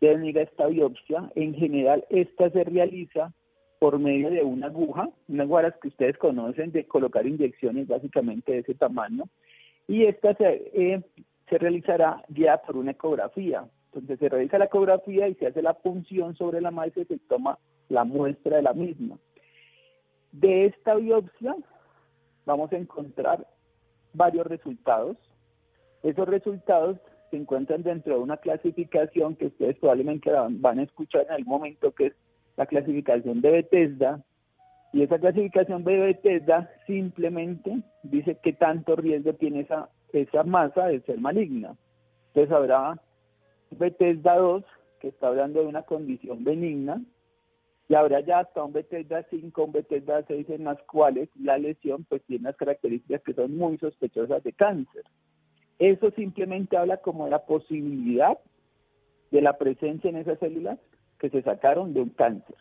deben 0.00 0.24
ir 0.24 0.38
a 0.38 0.42
esta 0.42 0.66
biopsia. 0.66 1.30
En 1.34 1.54
general, 1.54 2.04
esta 2.10 2.50
se 2.50 2.64
realiza 2.64 3.32
por 3.78 3.98
medio 3.98 4.30
de 4.30 4.42
una 4.42 4.66
aguja, 4.66 5.08
unas 5.28 5.48
guaras 5.48 5.74
que 5.80 5.88
ustedes 5.88 6.18
conocen 6.18 6.72
de 6.72 6.86
colocar 6.86 7.26
inyecciones 7.26 7.86
básicamente 7.86 8.52
de 8.52 8.58
ese 8.58 8.74
tamaño, 8.74 9.24
y 9.86 10.04
esta 10.04 10.34
se, 10.34 10.70
eh, 10.74 11.02
se 11.48 11.58
realizará 11.58 12.22
ya 12.28 12.58
por 12.58 12.76
una 12.76 12.90
ecografía. 12.90 13.64
Entonces 13.86 14.18
se 14.18 14.28
realiza 14.28 14.58
la 14.58 14.66
ecografía 14.66 15.28
y 15.28 15.34
se 15.34 15.46
hace 15.46 15.62
la 15.62 15.74
punción 15.74 16.36
sobre 16.36 16.60
la 16.60 16.70
maíz 16.70 16.94
y 16.96 17.04
se 17.04 17.18
toma 17.18 17.58
la 17.88 18.04
muestra 18.04 18.56
de 18.56 18.62
la 18.62 18.74
misma. 18.74 19.16
De 20.32 20.66
esta 20.66 20.94
biopsia 20.96 21.56
vamos 22.48 22.72
a 22.72 22.78
encontrar 22.78 23.46
varios 24.14 24.46
resultados. 24.46 25.16
Esos 26.02 26.26
resultados 26.26 26.98
se 27.30 27.36
encuentran 27.36 27.82
dentro 27.82 28.14
de 28.14 28.20
una 28.20 28.38
clasificación 28.38 29.36
que 29.36 29.46
ustedes 29.46 29.76
probablemente 29.76 30.30
van 30.32 30.78
a 30.78 30.82
escuchar 30.82 31.26
en 31.26 31.32
algún 31.32 31.58
momento, 31.58 31.92
que 31.92 32.06
es 32.06 32.12
la 32.56 32.64
clasificación 32.64 33.42
de 33.42 33.50
Bethesda, 33.50 34.24
y 34.94 35.02
esa 35.02 35.18
clasificación 35.18 35.84
de 35.84 35.98
Bethesda 35.98 36.70
simplemente 36.86 37.82
dice 38.02 38.38
qué 38.42 38.54
tanto 38.54 38.96
riesgo 38.96 39.34
tiene 39.34 39.60
esa, 39.60 39.90
esa 40.14 40.42
masa 40.42 40.86
de 40.86 41.02
ser 41.02 41.20
maligna. 41.20 41.76
Entonces 42.28 42.50
habrá 42.50 42.98
Bethesda 43.72 44.36
2, 44.36 44.64
que 45.00 45.08
está 45.08 45.28
hablando 45.28 45.60
de 45.60 45.66
una 45.66 45.82
condición 45.82 46.42
benigna, 46.42 47.02
y 47.88 47.94
habrá 47.94 48.20
ya 48.20 48.40
hasta 48.40 48.62
un 48.62 48.72
Bethesda 48.72 49.24
5, 49.30 49.64
un 49.64 49.72
Bethesda 49.72 50.22
6 50.28 50.50
en 50.50 50.64
las 50.64 50.80
cuales 50.82 51.30
la 51.40 51.56
lesión 51.56 52.04
pues 52.04 52.22
tiene 52.24 52.42
unas 52.42 52.56
características 52.56 53.22
que 53.22 53.32
son 53.32 53.56
muy 53.56 53.78
sospechosas 53.78 54.42
de 54.44 54.52
cáncer. 54.52 55.04
Eso 55.78 56.10
simplemente 56.10 56.76
habla 56.76 56.98
como 56.98 57.24
de 57.24 57.30
la 57.30 57.46
posibilidad 57.46 58.38
de 59.30 59.40
la 59.40 59.56
presencia 59.56 60.10
en 60.10 60.16
esas 60.16 60.38
células 60.38 60.78
que 61.18 61.30
se 61.30 61.42
sacaron 61.42 61.94
de 61.94 62.02
un 62.02 62.10
cáncer. 62.10 62.56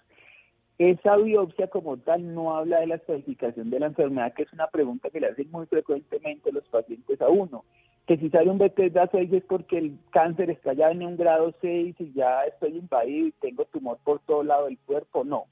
Esa 0.77 1.17
biopsia 1.17 1.67
como 1.67 1.97
tal 1.97 2.33
no 2.33 2.55
habla 2.55 2.79
de 2.79 2.87
la 2.87 2.95
estadificación 2.95 3.69
de 3.69 3.79
la 3.79 3.87
enfermedad, 3.87 4.33
que 4.33 4.43
es 4.43 4.53
una 4.53 4.67
pregunta 4.67 5.09
que 5.09 5.19
le 5.19 5.27
hacen 5.27 5.49
muy 5.51 5.65
frecuentemente 5.65 6.51
los 6.51 6.67
pacientes 6.67 7.19
a 7.19 7.27
uno. 7.27 7.65
Que 8.07 8.17
si 8.17 8.29
sale 8.29 8.49
un 8.49 8.57
Bethesda 8.57 9.09
6 9.11 9.33
es 9.33 9.43
porque 9.43 9.77
el 9.77 9.99
cáncer 10.11 10.49
está 10.49 10.73
ya 10.73 10.89
en 10.91 11.03
un 11.03 11.17
grado 11.17 11.53
6 11.61 11.95
y 11.99 12.13
ya 12.13 12.43
estoy 12.45 12.77
invadido 12.77 13.27
y 13.27 13.31
tengo 13.33 13.65
tumor 13.65 13.99
por 14.03 14.19
todo 14.21 14.43
lado 14.43 14.65
del 14.65 14.79
cuerpo. 14.79 15.23
No. 15.23 15.45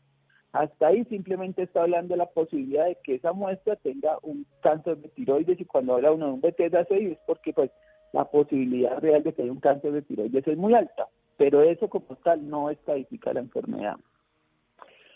Hasta 0.53 0.87
ahí 0.87 1.03
simplemente 1.05 1.63
está 1.63 1.81
hablando 1.81 2.13
de 2.13 2.17
la 2.19 2.27
posibilidad 2.27 2.85
de 2.85 2.97
que 3.03 3.15
esa 3.15 3.33
muestra 3.33 3.75
tenga 3.75 4.17
un 4.21 4.45
cáncer 4.61 4.97
de 4.97 5.09
tiroides 5.09 5.59
y 5.59 5.65
cuando 5.65 5.95
habla 5.95 6.13
uno 6.13 6.27
de 6.27 6.31
un 6.31 6.41
Bethesda 6.41 6.85
6 6.87 7.11
es 7.11 7.17
porque 7.27 7.51
pues 7.51 7.69
la 8.13 8.23
posibilidad 8.23 8.97
real 8.99 9.21
de 9.23 9.33
que 9.33 9.41
haya 9.41 9.51
un 9.51 9.59
cáncer 9.59 9.91
de 9.91 10.01
tiroides 10.01 10.47
es 10.47 10.57
muy 10.57 10.73
alta 10.73 11.09
pero 11.37 11.61
eso 11.63 11.89
como 11.89 12.15
tal 12.23 12.49
no 12.49 12.69
estadifica 12.69 13.33
la 13.33 13.41
enfermedad. 13.41 13.97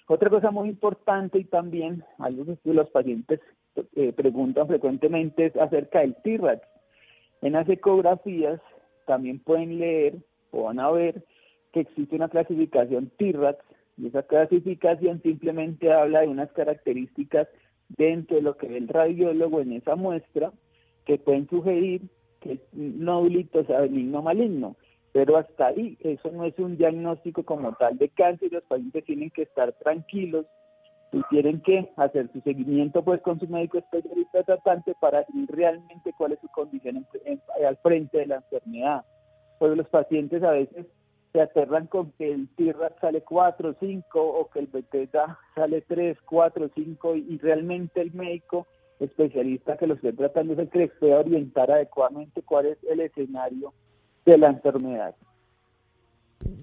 Otra 0.07 0.29
cosa 0.29 0.51
muy 0.51 0.69
importante 0.69 1.37
y 1.39 1.45
también 1.45 2.03
algo 2.17 2.45
que 2.45 2.73
los 2.73 2.89
pacientes 2.89 3.39
eh, 3.95 4.11
preguntan 4.13 4.67
frecuentemente 4.67 5.47
es 5.47 5.55
acerca 5.55 5.99
del 5.99 6.15
TIRAX. 6.23 6.61
En 7.41 7.53
las 7.53 7.69
ecografías 7.69 8.59
también 9.05 9.39
pueden 9.39 9.79
leer 9.79 10.15
o 10.51 10.63
van 10.63 10.79
a 10.79 10.91
ver 10.91 11.23
que 11.71 11.81
existe 11.81 12.15
una 12.15 12.29
clasificación 12.29 13.11
TIRAX 13.17 13.59
y 13.97 14.07
esa 14.07 14.23
clasificación 14.23 15.21
simplemente 15.21 15.91
habla 15.91 16.21
de 16.21 16.27
unas 16.27 16.51
características 16.51 17.47
dentro 17.89 18.37
de 18.37 18.41
lo 18.41 18.57
que 18.57 18.67
ve 18.67 18.77
el 18.77 18.87
radiólogo 18.87 19.61
en 19.61 19.73
esa 19.73 19.95
muestra 19.95 20.51
que 21.05 21.17
pueden 21.17 21.47
sugerir 21.49 22.01
que 22.39 22.53
es 22.53 22.59
nódulito 22.73 23.63
sea 23.65 23.81
benigno 23.81 24.21
maligno. 24.21 24.75
Pero 25.11 25.37
hasta 25.37 25.67
ahí 25.67 25.97
eso 26.01 26.31
no 26.31 26.45
es 26.45 26.57
un 26.59 26.77
diagnóstico 26.77 27.43
como 27.43 27.73
tal 27.73 27.97
de 27.97 28.09
cáncer, 28.09 28.51
los 28.51 28.63
pacientes 28.63 29.05
tienen 29.05 29.31
que 29.31 29.43
estar 29.43 29.73
tranquilos 29.73 30.45
y 31.11 31.21
tienen 31.29 31.61
que 31.61 31.91
hacer 31.97 32.31
su 32.31 32.41
seguimiento 32.41 33.03
pues 33.03 33.21
con 33.21 33.39
su 33.39 33.47
médico 33.47 33.79
especialista 33.79 34.43
tratante 34.43 34.93
para 34.99 35.19
ver 35.19 35.47
realmente 35.47 36.13
cuál 36.17 36.33
es 36.33 36.39
su 36.39 36.47
condición 36.49 37.05
al 37.67 37.77
frente 37.77 38.19
de 38.19 38.27
la 38.27 38.35
enfermedad. 38.35 39.03
Pues 39.57 39.75
los 39.75 39.87
pacientes 39.89 40.43
a 40.43 40.51
veces 40.51 40.85
se 41.31 41.41
aterran 41.41 41.87
con 41.87 42.11
que 42.13 42.31
el 42.31 42.47
TIRAC 42.55 42.99
sale 42.99 43.21
4, 43.21 43.75
5 43.79 44.19
o 44.19 44.49
que 44.49 44.59
el 44.59 44.67
BTETA 44.67 45.37
sale 45.55 45.81
3, 45.81 46.17
4, 46.25 46.71
5 46.73 47.15
y, 47.15 47.37
realmente 47.37 48.01
el 48.01 48.13
médico 48.13 48.67
especialista 48.99 49.77
que 49.77 49.87
lo 49.87 49.93
esté 49.95 50.13
tratando 50.13 50.53
es 50.53 50.59
el 50.59 50.69
que 50.69 50.79
les 50.79 50.91
puede 50.99 51.13
orientar 51.13 51.71
adecuadamente 51.71 52.41
cuál 52.41 52.67
es 52.67 52.77
el 52.89 52.99
escenario 53.01 53.73
de 54.25 54.37
la 54.37 54.47
enfermedad. 54.49 55.15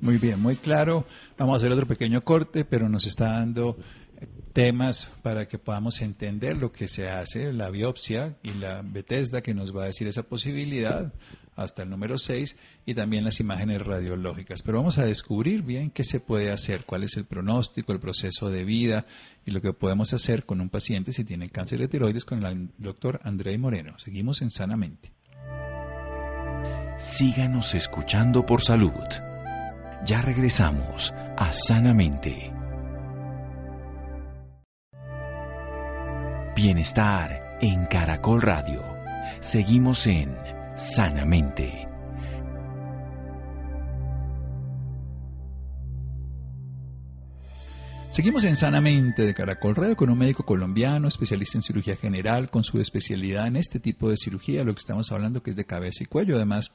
Muy 0.00 0.18
bien, 0.18 0.40
muy 0.40 0.56
claro. 0.56 1.04
Vamos 1.38 1.54
a 1.54 1.56
hacer 1.58 1.72
otro 1.72 1.86
pequeño 1.86 2.22
corte, 2.22 2.64
pero 2.64 2.88
nos 2.88 3.06
está 3.06 3.32
dando 3.32 3.76
temas 4.56 5.12
para 5.20 5.46
que 5.48 5.58
podamos 5.58 6.00
entender 6.00 6.56
lo 6.56 6.72
que 6.72 6.88
se 6.88 7.10
hace, 7.10 7.52
la 7.52 7.68
biopsia 7.68 8.36
y 8.42 8.54
la 8.54 8.80
Bethesda 8.80 9.42
que 9.42 9.52
nos 9.52 9.76
va 9.76 9.82
a 9.82 9.86
decir 9.88 10.06
esa 10.06 10.22
posibilidad 10.22 11.12
hasta 11.56 11.82
el 11.82 11.90
número 11.90 12.16
6 12.16 12.56
y 12.86 12.94
también 12.94 13.22
las 13.22 13.38
imágenes 13.38 13.84
radiológicas. 13.84 14.62
Pero 14.62 14.78
vamos 14.78 14.96
a 14.96 15.04
descubrir 15.04 15.60
bien 15.60 15.90
qué 15.90 16.04
se 16.04 16.20
puede 16.20 16.50
hacer, 16.50 16.86
cuál 16.86 17.02
es 17.02 17.18
el 17.18 17.26
pronóstico, 17.26 17.92
el 17.92 18.00
proceso 18.00 18.48
de 18.48 18.64
vida 18.64 19.04
y 19.44 19.50
lo 19.50 19.60
que 19.60 19.74
podemos 19.74 20.14
hacer 20.14 20.46
con 20.46 20.62
un 20.62 20.70
paciente 20.70 21.12
si 21.12 21.22
tiene 21.22 21.50
cáncer 21.50 21.80
de 21.80 21.88
tiroides 21.88 22.24
con 22.24 22.42
el 22.42 22.70
doctor 22.78 23.20
André 23.24 23.58
Moreno. 23.58 23.98
Seguimos 23.98 24.40
en 24.40 24.48
Sanamente 24.50 25.12
síganos 26.96 27.74
escuchando 27.74 28.46
por 28.46 28.62
salud. 28.62 29.04
Ya 30.06 30.22
regresamos 30.22 31.12
a 31.36 31.52
Sanamente. 31.52 32.55
Bienestar 36.56 37.58
en 37.60 37.84
Caracol 37.84 38.40
Radio. 38.40 38.82
Seguimos 39.40 40.06
en 40.06 40.34
Sanamente. 40.74 41.84
Seguimos 48.08 48.44
en 48.44 48.56
Sanamente 48.56 49.26
de 49.26 49.34
Caracol 49.34 49.76
Radio 49.76 49.96
con 49.96 50.08
un 50.08 50.16
médico 50.16 50.46
colombiano, 50.46 51.08
especialista 51.08 51.58
en 51.58 51.62
cirugía 51.62 51.96
general, 51.96 52.48
con 52.48 52.64
su 52.64 52.80
especialidad 52.80 53.48
en 53.48 53.56
este 53.56 53.78
tipo 53.78 54.08
de 54.08 54.16
cirugía, 54.16 54.64
lo 54.64 54.74
que 54.74 54.80
estamos 54.80 55.12
hablando 55.12 55.42
que 55.42 55.50
es 55.50 55.56
de 55.56 55.66
cabeza 55.66 56.04
y 56.04 56.06
cuello, 56.06 56.36
además 56.36 56.72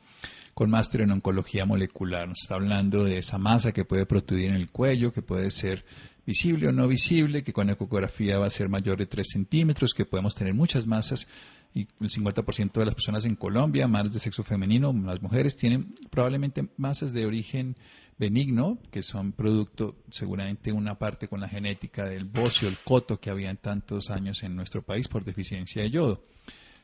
con 0.53 0.69
máster 0.69 1.01
en 1.01 1.09
oncología 1.09 1.65
molecular. 1.65 2.27
Nos 2.27 2.41
está 2.41 2.53
hablando 2.53 3.03
de 3.03 3.17
esa 3.17 3.39
masa 3.39 3.71
que 3.71 3.83
puede 3.83 4.05
protruir 4.05 4.49
en 4.49 4.55
el 4.57 4.69
cuello, 4.69 5.11
que 5.11 5.23
puede 5.23 5.49
ser 5.49 5.85
visible 6.25 6.67
o 6.67 6.71
no 6.71 6.87
visible, 6.87 7.43
que 7.43 7.53
con 7.53 7.69
ecografía 7.69 8.37
va 8.37 8.45
a 8.45 8.51
ser 8.51 8.69
mayor 8.69 8.97
de 8.97 9.05
3 9.05 9.27
centímetros, 9.27 9.93
que 9.93 10.05
podemos 10.05 10.35
tener 10.35 10.53
muchas 10.53 10.87
masas 10.87 11.27
y 11.73 11.87
el 11.99 12.09
50% 12.09 12.73
de 12.73 12.85
las 12.85 12.95
personas 12.95 13.25
en 13.25 13.35
Colombia, 13.35 13.87
más 13.87 14.13
de 14.13 14.19
sexo 14.19 14.43
femenino, 14.43 14.93
las 15.05 15.21
mujeres, 15.21 15.55
tienen 15.55 15.95
probablemente 16.09 16.67
masas 16.77 17.13
de 17.13 17.25
origen 17.25 17.77
benigno, 18.17 18.77
que 18.91 19.01
son 19.01 19.31
producto 19.31 19.95
seguramente 20.11 20.71
una 20.71 20.99
parte 20.99 21.27
con 21.27 21.39
la 21.39 21.47
genética 21.47 22.05
del 22.05 22.25
bocio, 22.25 22.67
el 22.67 22.77
coto 22.77 23.19
que 23.19 23.29
había 23.29 23.49
en 23.49 23.57
tantos 23.57 24.11
años 24.11 24.43
en 24.43 24.55
nuestro 24.55 24.83
país 24.83 25.07
por 25.07 25.23
deficiencia 25.23 25.81
de 25.81 25.89
yodo. 25.89 26.23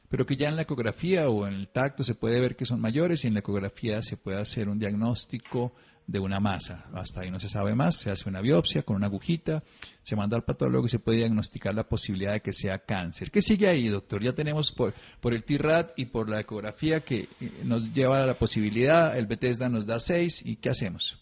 Pero 0.10 0.26
que 0.26 0.38
ya 0.38 0.48
en 0.50 0.56
la 0.56 0.62
ecografía 0.62 1.30
o 1.30 1.48
en 1.48 1.54
el 1.54 1.68
tacto 1.68 2.04
se 2.04 2.16
puede 2.16 2.40
ver 2.40 2.56
que 2.56 2.66
son 2.66 2.80
mayores 2.80 3.24
y 3.24 3.28
en 3.28 3.34
la 3.34 3.42
ecografía 3.42 4.02
se 4.02 4.18
puede 4.18 4.40
hacer 4.40 4.70
un 4.70 4.80
diagnóstico 4.80 5.74
de 6.08 6.20
una 6.20 6.40
masa. 6.40 6.86
Hasta 6.94 7.22
ahí 7.22 7.32
no 7.32 7.40
se 7.40 7.50
sabe 7.50 7.76
más, 7.76 7.98
se 7.98 8.10
hace 8.10 8.30
una 8.30 8.40
biopsia 8.40 8.84
con 8.84 8.96
una 8.96 9.08
agujita, 9.08 9.64
se 10.02 10.16
manda 10.16 10.38
al 10.38 10.44
patólogo 10.44 10.86
y 10.86 10.90
se 10.90 11.00
puede 11.00 11.18
diagnosticar 11.20 11.76
la 11.76 11.84
posibilidad 11.84 12.32
de 12.32 12.40
que 12.40 12.54
sea 12.54 12.80
cáncer. 12.80 13.30
¿Qué 13.30 13.42
sigue 13.42 13.68
ahí, 13.68 13.90
doctor? 13.90 14.24
Ya 14.24 14.34
tenemos 14.34 14.72
por, 14.72 14.94
por 15.20 15.34
el 15.34 15.44
TIRAT 15.44 16.00
y 16.00 16.06
por 16.06 16.30
la 16.30 16.40
ecografía 16.40 17.02
que 17.02 17.28
eh, 17.42 17.52
nos 17.66 17.94
lleva 17.94 18.24
a 18.24 18.26
la 18.26 18.36
posibilidad, 18.36 19.18
el 19.18 19.28
Bethesda 19.28 19.68
nos 19.68 19.86
da 19.86 20.00
6 20.00 20.46
y 20.46 20.56
¿qué 20.56 20.70
hacemos? 20.70 21.22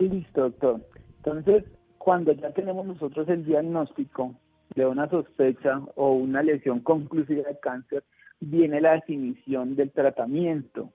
Listo, 0.00 0.42
doctor. 0.42 0.84
Entonces, 1.18 1.64
cuando 1.98 2.32
ya 2.32 2.50
tenemos 2.50 2.84
nosotros 2.84 3.28
el 3.28 3.44
diagnóstico 3.44 4.34
de 4.76 4.86
una 4.86 5.08
sospecha 5.08 5.80
o 5.96 6.12
una 6.12 6.42
lesión 6.42 6.80
conclusiva 6.80 7.48
de 7.48 7.58
cáncer, 7.58 8.04
viene 8.38 8.80
la 8.80 8.92
definición 8.92 9.74
del 9.74 9.90
tratamiento. 9.90 10.92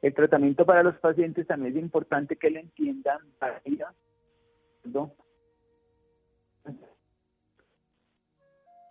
El 0.00 0.14
tratamiento 0.14 0.64
para 0.64 0.82
los 0.82 0.96
pacientes 0.96 1.46
también 1.46 1.76
es 1.76 1.82
importante 1.82 2.36
que 2.36 2.50
lo 2.50 2.60
entiendan. 2.60 3.18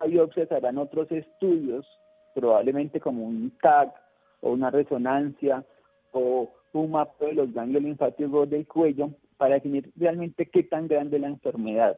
Biopsias 0.06 0.52
harán 0.52 0.78
otros 0.78 1.10
estudios, 1.12 1.88
probablemente 2.36 3.00
como 3.00 3.24
un 3.24 3.52
TAC 3.62 3.94
o 4.42 4.52
una 4.52 4.70
resonancia 4.70 5.64
o 6.12 6.54
un 6.74 6.92
mapa 6.92 7.26
de 7.26 7.34
los 7.34 7.54
ganglios 7.54 7.84
linfáticos 7.84 8.50
del 8.50 8.68
cuello 8.68 9.12
para 9.38 9.56
definir 9.56 9.92
realmente 9.96 10.48
qué 10.48 10.64
tan 10.64 10.88
grande 10.88 11.16
es 11.16 11.22
la 11.22 11.30
enfermedad. 11.30 11.98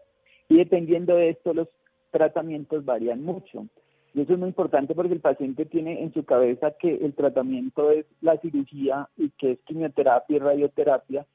Y 0.49 0.57
dependiendo 0.57 1.15
de 1.15 1.29
esto, 1.29 1.53
los 1.53 1.67
tratamientos 2.15 2.85
varían 2.85 3.23
mucho. 3.23 3.67
Y 4.13 4.21
eso 4.21 4.33
es 4.33 4.39
muy 4.39 4.47
importante 4.47 4.95
porque 4.95 5.13
el 5.13 5.19
paciente 5.19 5.65
tiene 5.65 6.01
en 6.01 6.13
su 6.13 6.23
cabeza 6.23 6.71
que 6.71 6.95
el 6.95 7.13
tratamiento 7.13 7.91
es 7.91 8.05
la 8.21 8.37
cirugía 8.37 9.09
y 9.17 9.31
que 9.31 9.51
es 9.51 9.59
quimioterapia 9.65 10.37
y 10.37 10.39
radioterapia. 10.39 11.25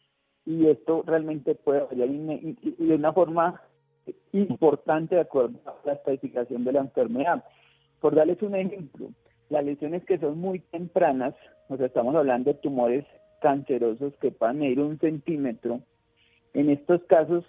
Y 0.47 0.67
esto 0.69 1.05
realmente 1.07 1.55
puede 1.55 1.83
variar 1.83 2.09
de 2.09 2.95
una 2.95 3.13
forma 3.13 3.61
importante 4.33 5.17
de 5.17 5.21
acuerdo 5.21 5.59
a 5.67 5.75
la 5.85 5.93
especificación 5.93 6.65
de 6.65 6.73
la 6.73 6.81
enfermedad. 6.81 7.45
Por 8.01 8.15
darles 8.15 8.41
un 8.41 8.55
ejemplo, 8.55 9.11
las 9.51 9.63
lesiones 9.63 10.03
que 10.07 10.19
son 10.19 10.39
muy 10.39 10.61
tempranas, 10.61 11.35
o 11.69 11.77
sea, 11.77 11.87
estamos 11.87 12.15
hablando 12.15 12.51
de 12.51 12.59
tumores 12.61 13.05
cancerosos 13.43 14.15
que 14.23 14.31
puedan 14.31 14.59
medir 14.59 14.81
un 14.81 14.99
centímetro, 14.99 15.81
en 16.55 16.71
estos 16.71 17.03
casos 17.05 17.45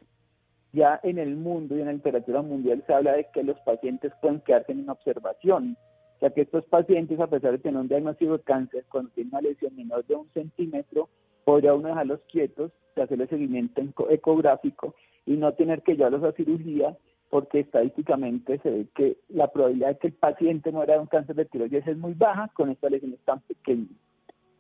ya 0.74 1.00
en 1.04 1.18
el 1.18 1.36
mundo 1.36 1.76
y 1.76 1.82
en 1.82 1.88
la 1.88 1.94
literatura 1.94 2.42
mundial 2.42 2.84
se 2.88 2.94
habla 2.94 3.14
de 3.14 3.28
que 3.34 3.44
los 3.44 3.60
pacientes 3.62 4.12
pueden 4.22 4.40
quedarse 4.42 4.72
en 4.72 4.90
observación, 4.90 5.78
o 6.16 6.20
sea 6.20 6.30
que 6.30 6.42
estos 6.42 6.66
pacientes, 6.66 7.20
a 7.20 7.28
pesar 7.28 7.52
de 7.54 7.58
tener 7.58 7.82
un 7.82 7.88
diagnóstico 7.88 8.38
de 8.38 8.44
cáncer, 8.44 8.86
cuando 8.90 9.10
tienen 9.12 9.34
una 9.34 9.42
lesión 9.42 9.76
menor 9.76 10.06
de 10.06 10.16
un 10.16 10.30
centímetro, 10.34 11.10
podría 11.44 11.74
uno 11.74 11.90
dejarlos 11.90 12.20
quietos, 12.32 12.72
hacerle 12.96 13.26
seguimiento 13.28 13.82
ecográfico 14.10 14.94
y 15.26 15.38
no 15.38 15.54
tener 15.54 15.82
que 15.82 15.96
llevarlos 15.96 16.24
a 16.24 16.32
cirugía, 16.34 16.96
porque 17.32 17.62
estadísticamente 17.62 18.60
se 18.60 18.70
ve 18.70 18.88
que 18.94 19.18
la 19.30 19.48
probabilidad 19.48 19.90
de 19.90 19.98
que 19.98 20.08
el 20.08 20.14
paciente 20.14 20.72
muera 20.72 20.94
de 20.94 21.00
un 21.00 21.08
cáncer 21.08 21.36
de 21.36 21.46
tiroides 21.46 21.88
es 21.88 21.98
muy 21.98 22.14
baja 22.14 22.52
con 22.54 22.70
estas 22.70 22.92
lesiones 22.92 23.20
tan 23.26 23.40
pequeñas. 23.42 23.90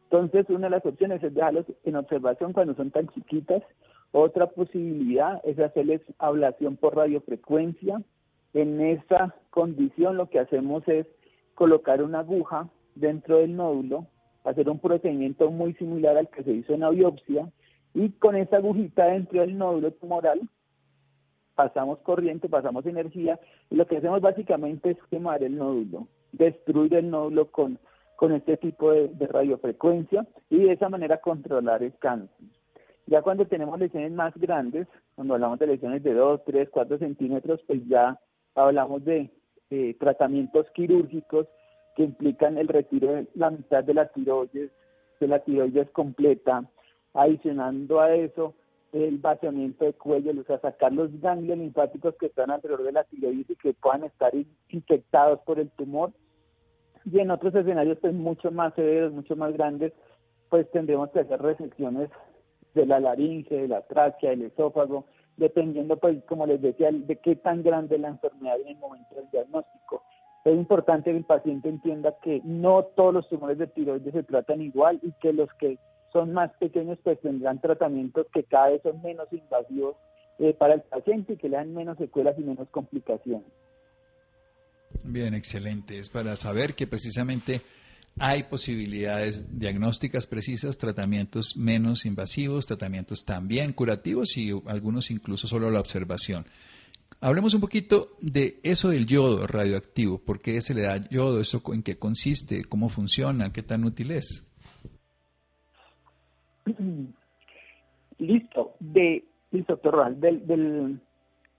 Entonces, 0.05 0.49
una 0.49 0.67
de 0.67 0.71
las 0.71 0.85
opciones 0.85 1.21
es 1.21 1.33
dejarlos 1.33 1.65
en 1.83 1.95
observación 1.95 2.53
cuando 2.53 2.73
son 2.73 2.89
tan 2.91 3.07
chiquitas 3.09 3.61
otra 4.11 4.47
posibilidad 4.47 5.41
es 5.45 5.57
hacerles 5.59 6.01
ablación 6.19 6.75
por 6.75 6.95
radiofrecuencia. 6.95 8.01
En 8.53 8.81
esa 8.81 9.35
condición 9.49 10.17
lo 10.17 10.29
que 10.29 10.39
hacemos 10.39 10.85
es 10.87 11.07
colocar 11.55 12.03
una 12.03 12.19
aguja 12.19 12.69
dentro 12.95 13.37
del 13.37 13.55
nódulo, 13.55 14.07
hacer 14.43 14.69
un 14.69 14.79
procedimiento 14.79 15.49
muy 15.49 15.73
similar 15.75 16.17
al 16.17 16.29
que 16.29 16.43
se 16.43 16.51
hizo 16.51 16.73
en 16.73 16.81
la 16.81 16.89
biopsia 16.89 17.49
y 17.93 18.09
con 18.09 18.35
esa 18.35 18.57
agujita 18.57 19.05
dentro 19.05 19.41
del 19.41 19.57
nódulo 19.57 19.91
tumoral 19.91 20.41
pasamos 21.55 21.99
corriente, 21.99 22.49
pasamos 22.49 22.85
energía 22.85 23.39
y 23.69 23.75
lo 23.75 23.85
que 23.85 23.97
hacemos 23.97 24.21
básicamente 24.21 24.91
es 24.91 24.97
quemar 25.09 25.43
el 25.43 25.57
nódulo, 25.57 26.07
destruir 26.31 26.95
el 26.95 27.09
nódulo 27.09 27.51
con, 27.51 27.77
con 28.15 28.33
este 28.33 28.57
tipo 28.57 28.91
de 28.91 29.27
radiofrecuencia 29.27 30.25
y 30.49 30.57
de 30.63 30.73
esa 30.73 30.89
manera 30.89 31.21
controlar 31.21 31.83
el 31.83 31.93
cáncer. 31.97 32.47
Ya 33.07 33.21
cuando 33.21 33.45
tenemos 33.45 33.79
lesiones 33.79 34.11
más 34.11 34.33
grandes, 34.35 34.87
cuando 35.15 35.33
hablamos 35.33 35.59
de 35.59 35.67
lesiones 35.67 36.03
de 36.03 36.13
2, 36.13 36.41
3, 36.45 36.69
4 36.69 36.97
centímetros, 36.99 37.61
pues 37.67 37.85
ya 37.87 38.19
hablamos 38.55 39.03
de 39.03 39.29
tratamientos 39.99 40.69
quirúrgicos 40.71 41.47
que 41.95 42.03
implican 42.03 42.57
el 42.57 42.67
retiro 42.67 43.13
de 43.13 43.27
la 43.35 43.49
mitad 43.49 43.83
de 43.83 43.93
la 43.93 44.07
tiroides, 44.07 44.71
de 45.19 45.27
la 45.27 45.39
tiroides 45.39 45.89
completa, 45.91 46.63
adicionando 47.13 47.99
a 47.99 48.13
eso 48.15 48.53
el 48.93 49.17
vaciamiento 49.17 49.85
de 49.85 49.93
cuello, 49.93 50.31
o 50.39 50.43
sea, 50.43 50.59
sacar 50.59 50.91
los 50.91 51.09
ganglios 51.21 51.57
linfáticos 51.57 52.15
que 52.15 52.27
están 52.27 52.51
alrededor 52.51 52.83
de 52.83 52.91
la 52.91 53.03
tiroides 53.05 53.49
y 53.49 53.55
que 53.55 53.73
puedan 53.73 54.03
estar 54.03 54.33
infectados 54.69 55.39
por 55.45 55.59
el 55.59 55.69
tumor. 55.71 56.11
Y 57.05 57.19
en 57.19 57.31
otros 57.31 57.55
escenarios, 57.55 57.97
pues 57.99 58.13
mucho 58.13 58.51
más 58.51 58.73
severos, 58.75 59.13
mucho 59.13 59.35
más 59.35 59.53
grandes, 59.53 59.93
pues 60.49 60.69
tendremos 60.71 61.09
que 61.11 61.21
hacer 61.21 61.41
resecciones 61.41 62.09
de 62.73 62.85
la 62.85 62.99
laringe, 62.99 63.55
de 63.55 63.67
la 63.67 63.81
tráquea, 63.81 64.31
del 64.31 64.43
esófago, 64.43 65.05
dependiendo, 65.37 65.97
pues, 65.97 66.23
como 66.25 66.45
les 66.45 66.61
decía, 66.61 66.89
de 66.91 67.15
qué 67.17 67.35
tan 67.35 67.63
grande 67.63 67.97
la 67.97 68.09
enfermedad 68.09 68.59
en 68.61 68.69
el 68.69 68.77
momento 68.77 69.15
del 69.15 69.29
diagnóstico. 69.31 70.03
Es 70.43 70.55
importante 70.55 71.11
que 71.11 71.17
el 71.17 71.23
paciente 71.23 71.69
entienda 71.69 72.15
que 72.21 72.41
no 72.43 72.83
todos 72.95 73.13
los 73.13 73.29
tumores 73.29 73.57
de 73.57 73.67
tiroides 73.67 74.13
se 74.13 74.23
tratan 74.23 74.61
igual 74.61 74.99
y 75.03 75.11
que 75.21 75.33
los 75.33 75.49
que 75.59 75.77
son 76.11 76.33
más 76.33 76.51
pequeños 76.59 76.97
pues 77.03 77.19
tendrán 77.21 77.61
tratamientos 77.61 78.27
que 78.33 78.43
cada 78.43 78.69
vez 78.69 78.81
son 78.81 79.01
menos 79.01 79.31
invasivos 79.31 79.95
eh, 80.39 80.53
para 80.53 80.73
el 80.73 80.81
paciente 80.81 81.33
y 81.33 81.37
que 81.37 81.47
le 81.47 81.57
dan 81.57 81.73
menos 81.73 81.97
secuelas 81.97 82.37
y 82.39 82.41
menos 82.41 82.67
complicaciones. 82.69 83.47
Bien, 85.03 85.33
excelente. 85.33 85.99
Es 85.99 86.09
para 86.09 86.35
saber 86.35 86.73
que 86.73 86.87
precisamente 86.87 87.61
hay 88.21 88.43
posibilidades 88.43 89.57
diagnósticas 89.57 90.27
precisas, 90.27 90.77
tratamientos 90.77 91.57
menos 91.57 92.05
invasivos, 92.05 92.67
tratamientos 92.67 93.25
también 93.25 93.73
curativos 93.73 94.37
y 94.37 94.51
algunos 94.67 95.09
incluso 95.09 95.47
solo 95.47 95.71
la 95.71 95.79
observación. 95.79 96.45
Hablemos 97.19 97.55
un 97.55 97.61
poquito 97.61 98.09
de 98.21 98.59
eso 98.61 98.89
del 98.89 99.07
yodo 99.07 99.47
radioactivo. 99.47 100.19
¿Por 100.19 100.39
qué 100.39 100.61
se 100.61 100.75
le 100.75 100.83
da 100.83 101.09
yodo? 101.09 101.41
¿Eso 101.41 101.63
en 101.73 101.81
qué 101.81 101.97
consiste? 101.97 102.63
¿Cómo 102.65 102.89
funciona? 102.89 103.51
¿Qué 103.51 103.63
tan 103.63 103.83
útil 103.85 104.11
es? 104.11 104.47
Listo. 108.19 108.75
De, 108.79 109.23
listo, 109.49 109.79
del, 110.17 110.45
del, 110.45 110.99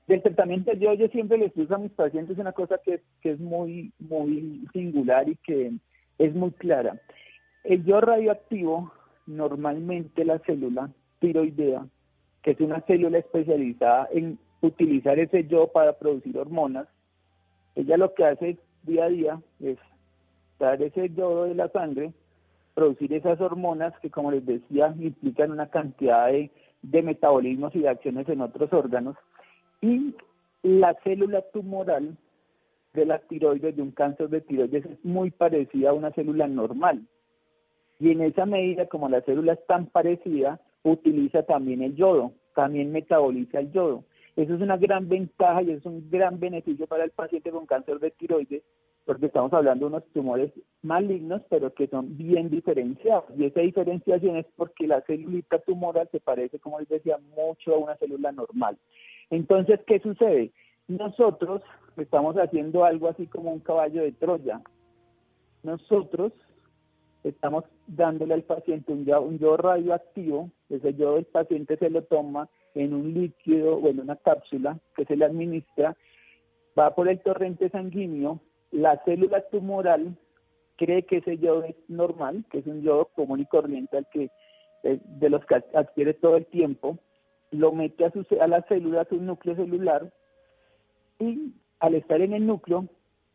del, 0.07 0.23
tratamiento 0.23 0.73
yodo 0.75 0.95
yo 0.95 1.09
siempre 1.09 1.39
les 1.39 1.53
digo 1.55 1.75
a 1.75 1.79
mis 1.79 1.93
pacientes 1.93 2.39
una 2.39 2.53
cosa 2.53 2.79
que, 2.85 3.03
que 3.21 3.33
es 3.33 3.41
muy, 3.41 3.93
muy 3.99 4.65
singular 4.73 5.29
y 5.29 5.35
que 5.37 5.73
es 6.19 6.35
muy 6.35 6.51
clara. 6.53 7.01
El 7.65 7.85
yo 7.85 8.01
radioactivo, 8.01 8.93
normalmente 9.27 10.25
la 10.25 10.39
célula 10.41 10.91
tiroidea, 11.21 11.87
que 12.43 12.53
es 12.53 12.61
una 12.61 12.81
célula 12.83 13.19
especializada 13.19 14.09
en 14.13 14.39
utilizar 14.61 15.19
ese 15.19 15.47
yo 15.47 15.69
para 15.69 15.93
producir 15.99 16.37
hormonas, 16.39 16.89
ella 17.75 17.97
lo 17.97 18.15
que 18.15 18.25
hace 18.25 18.59
día 18.83 19.05
a 19.05 19.09
día 19.09 19.41
es 19.61 19.79
dar 20.59 20.83
ese 20.83 21.11
yodo 21.11 21.45
de 21.45 21.55
la 21.55 21.69
sangre, 21.69 22.13
producir 22.75 23.13
esas 23.13 23.41
hormonas 23.41 23.93
que, 24.01 24.11
como 24.11 24.31
les 24.31 24.45
decía, 24.45 24.95
implican 24.99 25.51
una 25.51 25.69
cantidad 25.69 26.29
de, 26.29 26.51
de 26.83 27.03
metabolismos 27.03 27.75
y 27.75 27.81
de 27.81 27.89
acciones 27.89 28.29
en 28.29 28.41
otros 28.41 28.73
órganos, 28.73 29.17
y 29.81 30.15
la 30.63 30.95
célula 31.03 31.43
tumoral 31.53 32.17
de 32.95 33.07
la 33.07 33.19
tiroides, 33.21 33.77
de 33.77 33.83
un 33.83 33.93
cáncer 33.93 34.29
de 34.29 34.41
tiroides, 34.41 34.85
es 34.85 35.05
muy 35.05 35.31
parecida 35.31 35.91
a 35.91 35.95
una 35.95 36.13
célula 36.13 36.47
normal. 36.47 37.03
Y 37.99 38.11
en 38.11 38.21
esa 38.23 38.47
medida, 38.47 38.87
como 38.87 39.09
la 39.09 39.23
célula 39.23 39.55
es 39.55 39.67
tan 39.67 39.87
parecida, 39.87 40.61
utiliza 40.83 41.45
también 41.45 41.83
el 41.83 41.95
yodo, 41.95 42.33
también 42.55 42.93
metaboliza 42.93 43.61
el 43.61 43.73
yodo. 43.73 44.05
Eso 44.37 44.55
es 44.55 44.61
una 44.61 44.77
gran 44.77 45.09
ventaja 45.09 45.63
y 45.63 45.73
es 45.73 45.85
un 45.85 46.11
gran 46.11 46.41
beneficio 46.41 46.87
para 46.87 47.05
el 47.05 47.11
paciente 47.11 47.51
con 47.51 47.67
cáncer 47.67 47.99
de 47.99 48.11
tiroides, 48.11 48.63
porque 49.05 49.27
estamos 49.27 49.53
hablando 49.53 49.87
de 49.87 49.95
unos 49.95 50.09
tumores 50.13 50.53
malignos, 50.83 51.43
pero 51.49 51.73
que 51.75 51.87
son 51.87 52.17
bien 52.17 52.51
diferenciados. 52.51 53.25
Y 53.37 53.45
esa 53.45 53.61
diferenciación 53.61 54.37
es 54.37 54.47
porque 54.57 54.87
la 54.87 55.01
célula 55.03 55.43
tumoral 55.67 56.09
se 56.11 56.21
parece, 56.21 56.59
como 56.59 56.81
les 56.81 56.89
decía, 56.89 57.19
mucho 57.37 57.75
a 57.75 57.79
una 57.79 57.97
célula 57.97 58.33
normal. 58.33 58.79
Entonces, 59.31 59.81
¿qué 59.87 59.99
sucede? 60.01 60.51
Nosotros 60.89 61.63
estamos 61.97 62.37
haciendo 62.37 62.85
algo 62.85 63.09
así 63.09 63.27
como 63.27 63.53
un 63.53 63.61
caballo 63.61 64.03
de 64.03 64.13
Troya. 64.13 64.61
Nosotros 65.63 66.33
estamos 67.25 67.65
dándole 67.87 68.35
al 68.35 68.43
paciente 68.43 68.93
un, 68.93 69.01
un 69.01 69.39
yodo 69.39 69.57
radioactivo, 69.57 70.51
ese 70.69 70.95
yodo 70.95 71.15
del 71.17 71.25
paciente 71.25 71.77
se 71.77 71.91
lo 71.91 72.03
toma 72.03 72.49
en 72.75 72.95
un 72.95 73.15
líquido 73.15 73.77
o 73.77 73.89
en 73.89 74.01
una 74.01 74.17
cápsula 74.17 74.79
que 74.97 75.05
se 75.05 75.17
le 75.17 75.25
administra, 75.25 75.97
va 76.79 76.95
por 76.95 77.09
el 77.09 77.21
torrente 77.21 77.69
sanguíneo, 77.69 78.41
la 78.71 79.03
célula 79.05 79.43
tumoral 79.51 80.17
cree 80.77 81.03
que 81.03 81.19
ese 81.19 81.39
yodo 81.39 81.65
es 81.65 81.77
normal, 81.89 82.45
que 82.51 82.59
es 82.59 82.67
un 82.67 82.83
yodo 82.83 83.07
común 83.15 83.41
y 83.41 83.47
corriente 83.47 83.99
al 83.99 84.07
que 84.11 84.31
eh, 84.83 84.99
de 85.05 85.31
los 85.31 85.45
que 85.47 85.57
adquiere 85.75 86.15
todo 86.15 86.37
el 86.37 86.47
tiempo, 86.47 86.99
lo 87.51 87.71
mete 87.73 88.05
a, 88.05 88.11
su, 88.11 88.27
a 88.41 88.47
la 88.49 88.63
célula, 88.63 89.03
a 89.03 89.09
su 89.09 89.17
núcleo 89.17 89.55
celular, 89.55 90.13
y 91.21 91.53
al 91.83 91.97
estar 91.97 92.21
en 92.21 92.33
el 92.33 92.47
núcleo, 92.47 92.87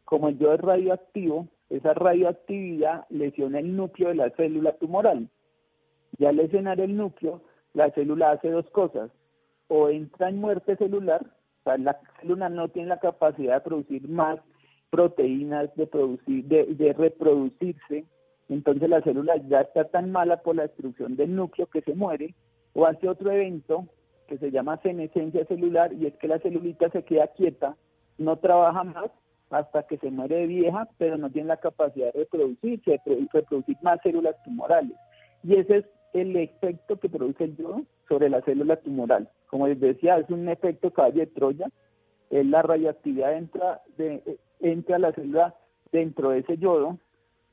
como 0.05 0.29
el 0.29 0.39
yodo 0.39 0.53
es 0.53 0.61
radioactivo, 0.61 1.47
esa 1.69 1.93
radioactividad 1.93 3.05
lesiona 3.09 3.59
el 3.59 3.75
núcleo 3.75 4.07
de 4.07 4.15
la 4.15 4.29
célula 4.31 4.71
tumoral. 4.77 5.27
Y 6.17 6.23
al 6.23 6.37
lesionar 6.37 6.79
el 6.79 6.95
núcleo, 6.95 7.41
la 7.73 7.91
célula 7.91 8.31
hace 8.31 8.49
dos 8.49 8.65
cosas. 8.69 9.11
O 9.67 9.89
entra 9.89 10.29
en 10.29 10.37
muerte 10.37 10.77
celular, 10.77 11.25
o 11.25 11.63
sea, 11.65 11.77
la 11.77 11.99
célula 12.21 12.47
no 12.47 12.69
tiene 12.69 12.87
la 12.87 13.01
capacidad 13.01 13.55
de 13.55 13.61
producir 13.69 14.07
más 14.07 14.39
proteínas, 14.89 15.75
de, 15.75 15.85
producir, 15.85 16.45
de, 16.45 16.93
reproducirse, 16.93 18.05
entonces 18.47 18.87
la 18.87 19.01
célula 19.01 19.35
ya 19.49 19.59
está 19.59 19.83
tan 19.89 20.09
mala 20.09 20.37
por 20.37 20.55
la 20.55 20.63
destrucción 20.63 21.17
del 21.17 21.35
núcleo 21.35 21.67
que 21.67 21.81
se 21.81 21.93
muere, 21.93 22.33
o 22.71 22.85
hace 22.85 23.09
otro 23.09 23.29
evento 23.29 23.87
que 24.29 24.37
se 24.37 24.51
llama 24.51 24.77
senescencia 24.77 25.43
celular 25.47 25.91
y 25.91 26.05
es 26.05 26.15
que 26.15 26.29
la 26.29 26.39
celulita 26.39 26.89
se 26.91 27.03
queda 27.03 27.27
quieta, 27.27 27.75
no 28.17 28.37
trabaja 28.37 28.83
más 28.83 29.11
hasta 29.49 29.83
que 29.83 29.97
se 29.97 30.11
muere 30.11 30.35
de 30.35 30.47
vieja, 30.47 30.87
pero 30.97 31.17
no 31.17 31.29
tiene 31.29 31.47
la 31.47 31.57
capacidad 31.57 32.11
de 32.13 32.19
reproducirse, 32.19 32.99
de 33.05 33.27
reproducir 33.31 33.77
más 33.81 33.99
células 34.01 34.35
tumorales. 34.43 34.97
Y 35.43 35.55
ese 35.55 35.77
es 35.77 35.85
el 36.13 36.35
efecto 36.35 36.99
que 36.99 37.09
produce 37.09 37.45
el 37.45 37.57
yodo 37.57 37.83
sobre 38.07 38.29
la 38.29 38.41
célula 38.41 38.77
tumoral. 38.77 39.29
Como 39.47 39.67
les 39.67 39.79
decía, 39.79 40.17
es 40.17 40.29
un 40.29 40.47
efecto 40.49 40.91
caballo 40.91 41.19
de 41.19 41.27
Troya. 41.27 41.67
Es 42.29 42.45
la 42.45 42.61
radioactividad 42.61 43.37
entra, 43.37 43.81
de, 43.97 44.37
entra 44.59 44.97
a 44.97 44.99
la 44.99 45.13
célula 45.13 45.55
dentro 45.91 46.31
de 46.31 46.39
ese 46.39 46.57
yodo, 46.57 46.97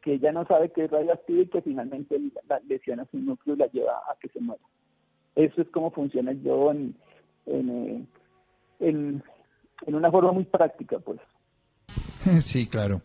que 0.02 0.14
ella 0.14 0.32
no 0.32 0.44
sabe 0.46 0.70
que 0.70 0.84
es 0.84 0.90
radioactivo 0.90 1.42
y 1.42 1.46
que 1.46 1.62
finalmente 1.62 2.18
la 2.48 2.60
lesiona 2.68 3.06
su 3.10 3.18
núcleo 3.18 3.54
y 3.54 3.58
la 3.58 3.66
lleva 3.68 3.98
a 4.10 4.16
que 4.20 4.28
se 4.28 4.40
muera. 4.40 4.62
Eso 5.36 5.62
es 5.62 5.68
como 5.68 5.90
funciona 5.90 6.32
el 6.32 6.42
yodo 6.42 6.72
en, 6.72 6.94
en, 7.46 8.08
en, 8.80 9.22
en 9.86 9.94
una 9.94 10.10
forma 10.10 10.32
muy 10.32 10.44
práctica, 10.44 10.98
pues. 10.98 11.20
Sí, 12.40 12.66
claro. 12.66 13.02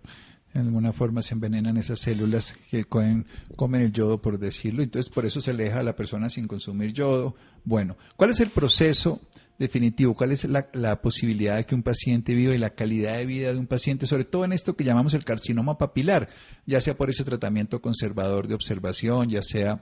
De 0.53 0.61
alguna 0.61 0.93
forma 0.93 1.21
se 1.21 1.35
envenenan 1.35 1.77
esas 1.77 1.99
células 1.99 2.53
que 2.71 2.83
comen, 2.85 3.25
el 3.73 3.91
yodo, 3.91 4.19
por 4.19 4.39
decirlo. 4.39 4.81
Entonces, 4.81 5.11
por 5.11 5.25
eso 5.25 5.41
se 5.41 5.53
le 5.53 5.65
deja 5.65 5.81
a 5.81 5.83
la 5.83 5.95
persona 5.95 6.29
sin 6.29 6.47
consumir 6.47 6.91
yodo. 6.91 7.35
Bueno, 7.63 7.97
¿cuál 8.15 8.31
es 8.31 8.39
el 8.39 8.49
proceso 8.49 9.21
definitivo? 9.59 10.15
¿Cuál 10.15 10.31
es 10.31 10.45
la, 10.45 10.67
la, 10.73 11.01
posibilidad 11.01 11.57
de 11.57 11.65
que 11.65 11.75
un 11.75 11.83
paciente 11.83 12.33
viva 12.33 12.55
y 12.55 12.57
la 12.57 12.71
calidad 12.71 13.17
de 13.17 13.27
vida 13.27 13.53
de 13.53 13.59
un 13.59 13.67
paciente, 13.67 14.07
sobre 14.07 14.25
todo 14.25 14.43
en 14.43 14.53
esto 14.53 14.75
que 14.75 14.83
llamamos 14.83 15.13
el 15.13 15.23
carcinoma 15.23 15.77
papilar, 15.77 16.29
ya 16.65 16.81
sea 16.81 16.97
por 16.97 17.11
ese 17.11 17.23
tratamiento 17.23 17.79
conservador 17.79 18.47
de 18.47 18.55
observación, 18.55 19.29
ya 19.29 19.43
sea 19.43 19.81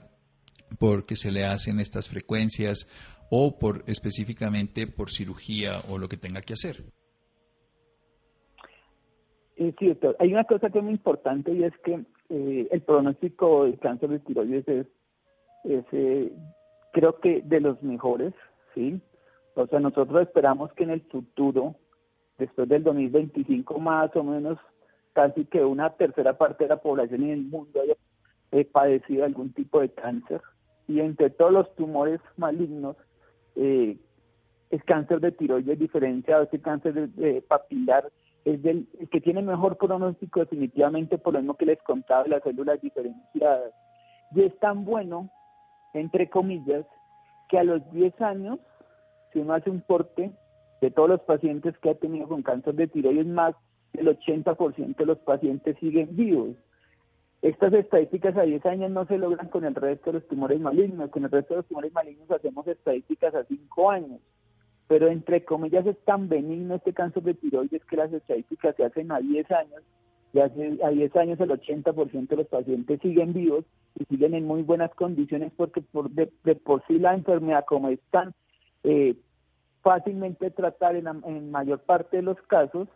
porque 0.78 1.16
se 1.16 1.30
le 1.30 1.46
hacen 1.46 1.80
estas 1.80 2.08
frecuencias 2.08 2.86
o 3.30 3.58
por 3.58 3.82
específicamente 3.86 4.86
por 4.86 5.10
cirugía 5.10 5.80
o 5.88 5.98
lo 5.98 6.08
que 6.08 6.16
tenga 6.16 6.40
que 6.42 6.54
hacer? 6.54 6.84
Es 9.56 9.74
cierto. 9.76 10.14
Hay 10.18 10.32
una 10.32 10.44
cosa 10.44 10.70
que 10.70 10.78
es 10.78 10.84
muy 10.84 10.94
importante 10.94 11.52
y 11.52 11.64
es 11.64 11.76
que 11.84 12.04
eh, 12.30 12.68
el 12.70 12.80
pronóstico 12.82 13.64
del 13.64 13.78
cáncer 13.78 14.10
de 14.10 14.18
tiroides 14.20 14.68
es, 14.68 14.86
eh, 15.64 16.32
creo 16.92 17.18
que 17.20 17.42
de 17.42 17.60
los 17.60 17.82
mejores, 17.82 18.34
¿sí? 18.74 19.00
O 19.54 19.66
sea, 19.66 19.80
nosotros 19.80 20.22
esperamos 20.22 20.72
que 20.74 20.84
en 20.84 20.90
el 20.90 21.00
futuro, 21.00 21.74
después 22.38 22.68
del 22.68 22.84
2025 22.84 23.80
más 23.80 24.14
o 24.14 24.22
menos, 24.22 24.58
casi 25.12 25.44
que 25.46 25.64
una 25.64 25.90
tercera 25.90 26.38
parte 26.38 26.64
de 26.64 26.68
la 26.68 26.80
población 26.80 27.24
en 27.24 27.30
el 27.30 27.42
mundo 27.42 27.80
haya 27.80 27.96
eh, 28.52 28.64
padecido 28.64 29.24
algún 29.24 29.52
tipo 29.52 29.80
de 29.80 29.88
cáncer. 29.88 30.40
Y 30.86 31.00
entre 31.00 31.30
todos 31.30 31.52
los 31.52 31.74
tumores 31.74 32.20
malignos, 32.36 32.96
el 33.58 34.84
cáncer 34.84 35.20
de 35.20 35.32
tiroides 35.32 35.78
diferenciado, 35.78 36.44
este 36.44 36.60
cáncer 36.60 37.10
de 37.10 37.42
papilar, 37.42 38.10
es 38.44 38.64
el 38.64 38.86
que 39.10 39.20
tiene 39.20 39.42
mejor 39.42 39.76
pronóstico 39.76 40.40
definitivamente 40.40 41.18
por 41.18 41.34
lo 41.34 41.40
mismo 41.40 41.56
que 41.56 41.66
les 41.66 41.82
contaba 41.82 42.26
las 42.26 42.42
células 42.42 42.80
diferenciadas. 42.80 43.72
Y 44.34 44.42
es 44.42 44.58
tan 44.58 44.84
bueno, 44.84 45.30
entre 45.92 46.30
comillas, 46.30 46.86
que 47.48 47.58
a 47.58 47.64
los 47.64 47.82
10 47.92 48.20
años, 48.20 48.58
si 49.32 49.40
uno 49.40 49.54
hace 49.54 49.70
un 49.70 49.80
porte 49.80 50.32
de 50.80 50.90
todos 50.90 51.08
los 51.08 51.20
pacientes 51.22 51.76
que 51.78 51.90
ha 51.90 51.94
tenido 51.94 52.28
con 52.28 52.42
cáncer 52.42 52.74
de 52.74 52.86
tiroides, 52.86 53.26
más 53.26 53.54
del 53.92 54.08
80% 54.18 54.96
de 54.96 55.06
los 55.06 55.18
pacientes 55.18 55.76
siguen 55.78 56.14
vivos. 56.14 56.56
Estas 57.42 57.72
estadísticas 57.72 58.36
a 58.36 58.42
10 58.42 58.66
años 58.66 58.90
no 58.90 59.06
se 59.06 59.18
logran 59.18 59.48
con 59.48 59.64
el 59.64 59.74
resto 59.74 60.10
de 60.10 60.18
los 60.18 60.28
tumores 60.28 60.60
malignos. 60.60 61.10
Con 61.10 61.24
el 61.24 61.30
resto 61.30 61.54
de 61.54 61.58
los 61.58 61.66
tumores 61.66 61.92
malignos 61.92 62.30
hacemos 62.30 62.66
estadísticas 62.66 63.34
a 63.34 63.44
5 63.44 63.90
años 63.90 64.20
pero 64.88 65.08
entre 65.08 65.44
comillas 65.44 65.86
es 65.86 65.98
tan 66.04 66.28
benigno 66.28 66.74
este 66.74 66.94
cáncer 66.94 67.22
de 67.22 67.34
tiroides 67.34 67.84
que 67.84 67.96
las 67.96 68.12
estadísticas 68.12 68.74
se 68.74 68.84
hacen 68.84 69.12
a 69.12 69.20
10 69.20 69.50
años, 69.52 69.82
y 70.32 70.40
hace, 70.40 70.78
a 70.82 70.88
10 70.88 71.16
años 71.16 71.40
el 71.40 71.50
80% 71.50 72.28
de 72.28 72.36
los 72.36 72.46
pacientes 72.48 73.00
siguen 73.00 73.32
vivos 73.32 73.64
y 73.98 74.04
siguen 74.06 74.34
en 74.34 74.46
muy 74.46 74.62
buenas 74.62 74.92
condiciones 74.94 75.52
porque 75.56 75.80
por 75.80 76.10
de, 76.10 76.26
por 76.56 76.82
sí 76.86 76.98
la 76.98 77.14
enfermedad 77.14 77.64
como 77.66 77.88
es 77.88 78.00
tan 78.10 78.34
eh, 78.84 79.14
fácilmente 79.82 80.50
tratar 80.50 80.96
en, 80.96 81.06
en 81.06 81.50
mayor 81.50 81.80
parte 81.80 82.18
de 82.18 82.22
los 82.22 82.40
casos, 82.42 82.88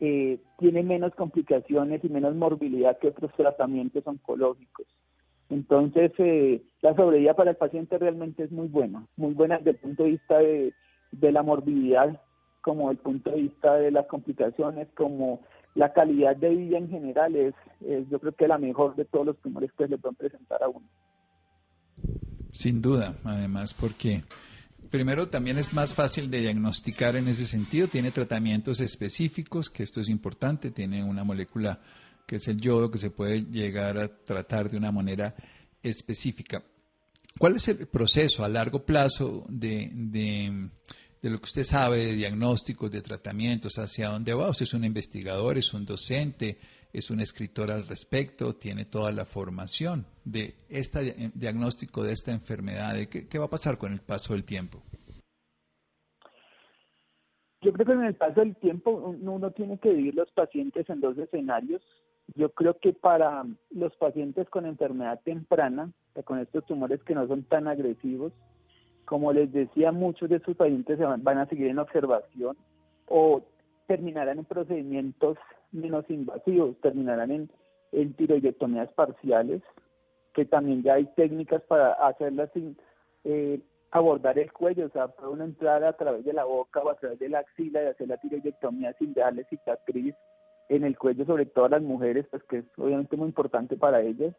eh, 0.00 0.38
tiene 0.58 0.82
menos 0.82 1.14
complicaciones 1.14 2.04
y 2.04 2.08
menos 2.08 2.34
morbilidad 2.34 2.98
que 2.98 3.08
otros 3.08 3.32
tratamientos 3.36 4.06
oncológicos. 4.06 4.86
Entonces, 5.48 6.12
eh, 6.18 6.62
la 6.82 6.94
sobrevida 6.94 7.34
para 7.34 7.52
el 7.52 7.56
paciente 7.56 7.98
realmente 7.98 8.44
es 8.44 8.50
muy 8.50 8.68
buena, 8.68 9.06
muy 9.16 9.32
buena 9.32 9.58
desde 9.58 9.70
el 9.70 9.76
punto 9.76 10.02
de 10.02 10.10
vista 10.10 10.38
de, 10.38 10.72
de 11.12 11.32
la 11.32 11.42
morbilidad, 11.42 12.20
como 12.62 12.90
el 12.90 12.96
punto 12.96 13.30
de 13.30 13.42
vista 13.42 13.74
de 13.76 13.92
las 13.92 14.06
complicaciones, 14.06 14.88
como 14.96 15.40
la 15.76 15.92
calidad 15.92 16.34
de 16.36 16.50
vida 16.50 16.78
en 16.78 16.88
general 16.88 17.36
es, 17.36 17.54
yo 18.10 18.18
creo 18.18 18.32
que 18.32 18.48
la 18.48 18.58
mejor 18.58 18.96
de 18.96 19.04
todos 19.04 19.26
los 19.26 19.38
tumores 19.38 19.70
que 19.72 19.86
le 19.86 19.98
pueden 19.98 20.16
presentar 20.16 20.62
a 20.62 20.68
uno. 20.68 20.86
Sin 22.50 22.80
duda, 22.80 23.14
además, 23.24 23.74
porque 23.74 24.22
primero 24.90 25.28
también 25.28 25.58
es 25.58 25.72
más 25.72 25.94
fácil 25.94 26.30
de 26.30 26.40
diagnosticar 26.40 27.16
en 27.16 27.28
ese 27.28 27.46
sentido, 27.46 27.88
tiene 27.88 28.10
tratamientos 28.10 28.80
específicos, 28.80 29.70
que 29.70 29.82
esto 29.82 30.00
es 30.00 30.08
importante, 30.08 30.70
tiene 30.70 31.02
una 31.04 31.24
molécula 31.24 31.80
que 32.26 32.36
es 32.36 32.48
el 32.48 32.60
yodo 32.60 32.90
que 32.90 32.98
se 32.98 33.10
puede 33.10 33.42
llegar 33.42 33.98
a 33.98 34.08
tratar 34.08 34.68
de 34.70 34.76
una 34.76 34.90
manera 34.90 35.34
específica. 35.82 36.64
¿Cuál 37.38 37.56
es 37.56 37.68
el 37.68 37.86
proceso 37.86 38.44
a 38.44 38.48
largo 38.48 38.84
plazo 38.84 39.44
de, 39.48 39.90
de, 39.92 40.70
lo 41.22 41.38
que 41.38 41.44
usted 41.44 41.64
sabe 41.64 42.06
de 42.06 42.14
diagnósticos, 42.14 42.90
de 42.90 43.02
tratamientos? 43.02 43.78
¿Hacia 43.78 44.08
dónde 44.08 44.32
va? 44.32 44.48
Usted 44.48 44.64
es 44.64 44.74
un 44.74 44.84
investigador, 44.84 45.58
es 45.58 45.72
un 45.74 45.84
docente, 45.84 46.58
es 46.98 47.10
un 47.10 47.20
escritor 47.20 47.70
al 47.70 47.86
respecto, 47.86 48.54
tiene 48.54 48.86
toda 48.86 49.12
la 49.12 49.24
formación 49.24 50.06
de 50.24 50.54
este 50.68 51.30
diagnóstico 51.34 52.02
de 52.02 52.12
esta 52.12 52.32
enfermedad. 52.32 52.94
¿Qué, 53.10 53.28
¿Qué 53.28 53.38
va 53.38 53.44
a 53.44 53.50
pasar 53.50 53.76
con 53.76 53.92
el 53.92 54.00
paso 54.00 54.32
del 54.32 54.44
tiempo? 54.44 54.82
Yo 57.60 57.72
creo 57.72 57.86
que 57.86 57.92
en 57.92 58.04
el 58.04 58.14
paso 58.14 58.40
del 58.40 58.56
tiempo 58.56 58.90
uno 58.90 59.50
tiene 59.50 59.78
que 59.78 59.90
dividir 59.90 60.14
los 60.14 60.30
pacientes 60.30 60.88
en 60.88 61.00
dos 61.00 61.18
escenarios. 61.18 61.82
Yo 62.34 62.50
creo 62.50 62.78
que 62.78 62.92
para 62.92 63.44
los 63.70 63.94
pacientes 63.96 64.48
con 64.48 64.66
enfermedad 64.66 65.20
temprana, 65.24 65.92
con 66.24 66.38
estos 66.38 66.64
tumores 66.66 67.02
que 67.02 67.14
no 67.14 67.26
son 67.26 67.42
tan 67.44 67.68
agresivos, 67.68 68.32
como 69.04 69.32
les 69.32 69.52
decía, 69.52 69.92
muchos 69.92 70.28
de 70.28 70.36
estos 70.36 70.56
pacientes 70.56 70.98
van, 70.98 71.38
a 71.38 71.46
seguir 71.46 71.68
en 71.68 71.78
observación 71.78 72.56
o 73.06 73.42
terminarán 73.86 74.38
en 74.38 74.44
procedimientos 74.44 75.36
menos 75.72 76.08
invasivos, 76.08 76.76
terminarán 76.80 77.30
en, 77.30 77.50
en 77.92 78.14
tiroidectomías 78.14 78.92
parciales, 78.92 79.62
que 80.34 80.44
también 80.44 80.82
ya 80.82 80.94
hay 80.94 81.06
técnicas 81.16 81.62
para 81.62 81.92
hacerlas 81.92 82.50
sin 82.52 82.76
eh, 83.24 83.60
abordar 83.90 84.38
el 84.38 84.52
cuello, 84.52 84.86
o 84.86 84.90
sea, 84.90 85.08
puede 85.08 85.32
uno 85.32 85.44
entrar 85.44 85.82
a 85.84 85.94
través 85.94 86.24
de 86.24 86.32
la 86.32 86.44
boca 86.44 86.80
o 86.80 86.90
a 86.90 86.96
través 86.96 87.18
de 87.18 87.28
la 87.28 87.40
axila 87.40 87.82
y 87.82 87.86
hacer 87.86 88.08
la 88.08 88.18
tiroidectomía 88.18 88.92
sin 88.98 89.14
darle 89.14 89.44
cicatriz 89.44 90.14
en 90.68 90.84
el 90.84 90.98
cuello, 90.98 91.24
sobre 91.24 91.46
todo 91.46 91.66
a 91.66 91.70
las 91.70 91.82
mujeres, 91.82 92.26
pues 92.30 92.42
que 92.44 92.58
es 92.58 92.64
obviamente 92.76 93.16
muy 93.16 93.28
importante 93.28 93.76
para 93.76 94.02
ellas. 94.02 94.34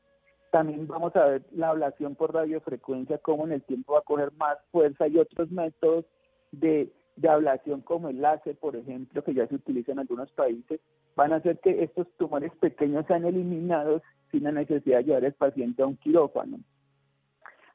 También 0.52 0.88
vamos 0.88 1.16
a 1.16 1.26
ver 1.26 1.42
la 1.52 1.70
ablación 1.70 2.16
por 2.16 2.34
radiofrecuencia, 2.34 3.18
cómo 3.18 3.46
en 3.46 3.54
el 3.54 3.64
tiempo 3.64 3.94
va 3.94 4.00
a 4.00 4.04
coger 4.04 4.32
más 4.34 4.58
fuerza 4.72 5.08
y 5.08 5.18
otros 5.18 5.52
métodos 5.52 6.06
de, 6.52 6.92
de 7.16 7.30
ablación 7.30 7.82
como 7.82 8.10
el 8.10 8.22
láser, 8.22 8.56
por 8.58 8.76
ejemplo, 8.76 9.24
que 9.24 9.34
ya 9.34 9.48
se 9.48 9.56
utiliza 9.56 9.92
en 9.92 10.00
algunos 10.00 10.32
países, 10.32 10.80
van 11.18 11.34
a 11.34 11.38
hacer 11.38 11.60
que 11.60 11.84
estos 11.84 12.08
tumores 12.18 12.54
pequeños 12.60 13.06
sean 13.08 13.26
eliminados 13.26 14.04
sin 14.32 14.44
la 14.44 14.52
necesidad 14.52 15.00
de 15.00 15.06
llevar 15.06 15.26
al 15.26 15.34
paciente 15.34 15.82
a 15.82 15.88
un 15.88 15.98
quirófano. 15.98 16.60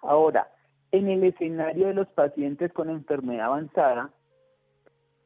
Ahora, 0.00 0.48
en 0.92 1.08
el 1.08 1.24
escenario 1.24 1.88
de 1.88 1.94
los 1.94 2.08
pacientes 2.08 2.72
con 2.72 2.88
enfermedad 2.88 3.46
avanzada, 3.46 4.10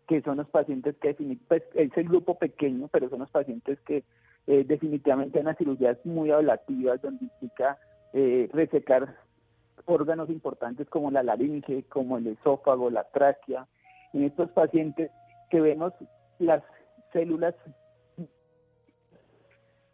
que 0.09 0.23
son 0.23 0.39
los 0.39 0.49
pacientes 0.49 0.97
que 0.97 1.15
pues, 1.47 1.63
es 1.75 1.91
el 1.95 2.09
grupo 2.09 2.39
pequeño, 2.39 2.89
pero 2.89 3.11
son 3.11 3.19
los 3.19 3.31
pacientes 3.31 3.79
que 3.81 4.03
eh, 4.47 4.65
definitivamente 4.65 5.39
en 5.39 5.45
las 5.45 5.59
cirugías 5.59 5.99
muy 6.05 6.31
ablativas, 6.31 7.03
donde 7.03 7.25
implica 7.25 7.77
eh, 8.15 8.49
resecar 8.51 9.15
órganos 9.85 10.31
importantes 10.31 10.89
como 10.89 11.11
la 11.11 11.23
laringe, 11.23 11.83
como 11.91 12.17
el 12.17 12.29
esófago, 12.29 12.89
la 12.89 13.05
tráquea. 13.05 13.67
En 14.15 14.25
estos 14.25 14.51
pacientes 14.53 15.11
que 15.51 15.61
vemos 15.61 15.93
las 16.39 16.63
células 17.13 17.55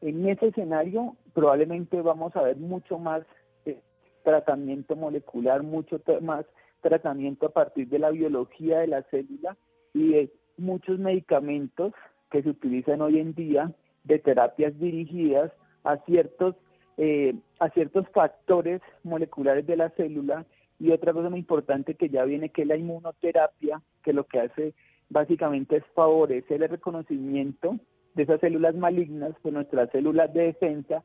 en 0.03 0.29
ese 0.29 0.49
escenario 0.49 1.17
probablemente 1.33 2.03
vamos 2.03 2.35
a 2.37 2.43
ver 2.43 2.57
mucho 2.57 2.99
más 2.99 3.23
eh, 3.65 3.81
tratamiento 4.25 4.97
molecular, 4.97 5.63
mucho 5.63 6.01
más 6.21 6.45
tratamiento 6.81 7.47
a 7.47 7.53
partir 7.53 7.89
de 7.89 8.01
la 8.01 8.11
biología 8.11 8.81
de 8.81 8.89
la 8.89 9.03
célula 9.05 9.57
y 9.95 10.13
de 10.13 10.33
muchos 10.57 10.99
medicamentos 10.99 11.93
que 12.31 12.43
se 12.43 12.51
utilizan 12.51 13.01
hoy 13.01 13.21
en 13.21 13.35
día 13.35 13.73
de 14.05 14.19
terapias 14.19 14.79
dirigidas 14.79 15.53
a 15.85 15.97
ciertos 15.99 16.57
eh, 16.99 17.35
a 17.59 17.71
ciertos 17.71 18.07
factores 18.11 18.83
moleculares 19.03 19.67
de 19.67 19.77
la 19.77 19.91
célula. 19.91 20.45
Y 20.79 20.91
otra 20.91 21.13
cosa 21.13 21.31
muy 21.31 21.39
importante 21.39 21.95
que 21.95 22.09
ya 22.09 22.25
viene 22.25 22.51
que 22.51 22.63
es 22.63 22.69
la 22.69 22.77
inmunoterapia 22.77 23.81
que 24.03 24.13
lo 24.13 24.25
que 24.25 24.41
hace 24.41 24.75
básicamente 25.09 25.77
es 25.77 25.85
favorecer 25.95 26.63
el 26.63 26.69
reconocimiento 26.69 27.79
de 28.15 28.25
esas 28.25 28.41
células 28.41 28.75
malignas 28.75 29.35
por 29.43 29.53
nuestras 29.53 29.91
células 29.91 30.33
de 30.33 30.45
defensa 30.45 31.03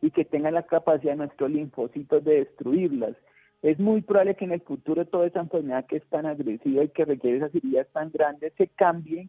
y 0.00 0.10
que 0.10 0.24
tengan 0.24 0.54
la 0.54 0.64
capacidad 0.64 1.12
de 1.12 1.18
nuestros 1.18 1.50
linfocitos 1.50 2.24
de 2.24 2.40
destruirlas. 2.40 3.16
Es 3.62 3.78
muy 3.78 4.02
probable 4.02 4.34
que 4.34 4.44
en 4.44 4.52
el 4.52 4.60
futuro 4.60 5.06
toda 5.06 5.26
esa 5.26 5.40
enfermedad 5.40 5.86
que 5.86 5.96
es 5.96 6.04
tan 6.06 6.26
agresiva 6.26 6.82
y 6.82 6.88
que 6.88 7.04
requiere 7.04 7.36
esas 7.36 7.52
cirugías 7.52 7.86
tan 7.92 8.10
grandes 8.10 8.52
se 8.58 8.66
cambie 8.66 9.28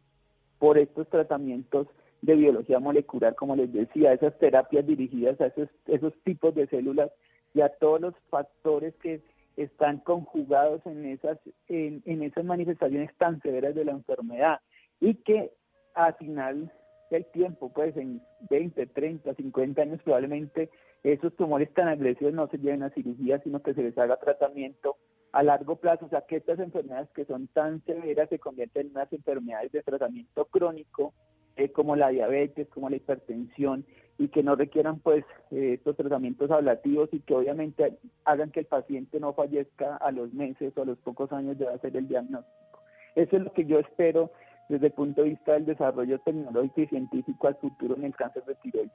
por 0.57 0.77
estos 0.77 1.07
tratamientos 1.09 1.87
de 2.23 2.35
biología 2.35 2.79
molecular, 2.79 3.35
como 3.35 3.55
les 3.55 3.71
decía, 3.71 4.13
esas 4.13 4.37
terapias 4.39 4.87
dirigidas 4.87 5.39
a 5.41 5.47
esos, 5.47 5.69
esos 5.87 6.13
tipos 6.23 6.55
de 6.55 6.67
células 6.67 7.11
y 7.53 7.61
a 7.61 7.69
todos 7.69 8.01
los 8.01 8.15
factores 8.29 8.95
que 8.95 9.21
están 9.57 9.99
conjugados 9.99 10.81
en 10.85 11.05
esas, 11.05 11.37
en, 11.67 12.01
en 12.05 12.23
esas 12.23 12.43
manifestaciones 12.43 13.13
tan 13.17 13.39
severas 13.41 13.75
de 13.75 13.85
la 13.85 13.91
enfermedad 13.91 14.61
y 14.99 15.15
que 15.15 15.51
al 15.93 16.15
final 16.15 16.71
del 17.13 17.25
tiempo, 17.27 17.71
pues 17.73 17.95
en 17.97 18.21
20, 18.49 18.87
30, 18.87 19.33
50 19.33 19.81
años 19.81 20.01
probablemente 20.03 20.69
esos 21.03 21.35
tumores 21.35 21.73
tan 21.73 21.87
agresivos 21.87 22.33
no 22.33 22.47
se 22.47 22.57
lleven 22.57 22.83
a 22.83 22.89
cirugía, 22.89 23.39
sino 23.39 23.61
que 23.61 23.73
se 23.73 23.83
les 23.83 23.97
haga 23.97 24.17
tratamiento 24.17 24.97
a 25.31 25.43
largo 25.43 25.77
plazo, 25.77 26.05
o 26.05 26.09
sea 26.09 26.21
que 26.21 26.37
estas 26.37 26.59
enfermedades 26.59 27.09
que 27.15 27.25
son 27.25 27.47
tan 27.47 27.83
severas 27.85 28.29
se 28.29 28.39
convierten 28.39 28.87
en 28.87 28.91
unas 28.91 29.11
enfermedades 29.11 29.71
de 29.71 29.81
tratamiento 29.81 30.45
crónico 30.45 31.13
eh, 31.55 31.69
como 31.69 31.95
la 31.95 32.09
diabetes, 32.09 32.67
como 32.69 32.89
la 32.89 32.95
hipertensión 32.95 33.85
y 34.17 34.29
que 34.29 34.43
no 34.43 34.55
requieran 34.55 34.99
pues 34.99 35.25
eh, 35.51 35.73
estos 35.73 35.97
tratamientos 35.97 36.49
ablativos 36.51 37.09
y 37.11 37.19
que 37.19 37.33
obviamente 37.33 37.97
hagan 38.25 38.51
que 38.51 38.61
el 38.61 38.65
paciente 38.67 39.19
no 39.19 39.33
fallezca 39.33 39.97
a 39.97 40.11
los 40.11 40.33
meses 40.33 40.71
o 40.77 40.81
a 40.83 40.85
los 40.85 40.99
pocos 40.99 41.31
años 41.31 41.57
de 41.57 41.67
hacer 41.67 41.97
el 41.97 42.07
diagnóstico. 42.07 42.81
Eso 43.15 43.37
es 43.37 43.43
lo 43.43 43.53
que 43.53 43.65
yo 43.65 43.79
espero 43.79 44.31
desde 44.69 44.87
el 44.87 44.93
punto 44.93 45.21
de 45.21 45.29
vista 45.29 45.53
del 45.53 45.65
desarrollo 45.65 46.19
tecnológico 46.19 46.81
y 46.81 46.87
científico 46.87 47.47
al 47.47 47.55
futuro 47.55 47.95
en 47.95 48.05
el 48.05 48.15
cáncer 48.15 48.43
de 48.45 48.55
tiroides. 48.55 48.91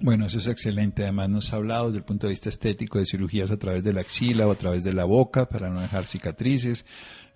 Bueno, 0.00 0.26
eso 0.26 0.38
es 0.38 0.48
excelente. 0.48 1.04
Además 1.04 1.28
nos 1.28 1.52
ha 1.52 1.56
hablado 1.56 1.86
desde 1.86 1.98
el 1.98 2.04
punto 2.04 2.26
de 2.26 2.32
vista 2.32 2.48
estético 2.48 2.98
de 2.98 3.06
cirugías 3.06 3.50
a 3.50 3.58
través 3.58 3.84
de 3.84 3.92
la 3.92 4.00
axila 4.00 4.46
o 4.46 4.52
a 4.52 4.56
través 4.56 4.82
de 4.82 4.92
la 4.92 5.04
boca 5.04 5.48
para 5.48 5.70
no 5.70 5.80
dejar 5.80 6.06
cicatrices. 6.06 6.84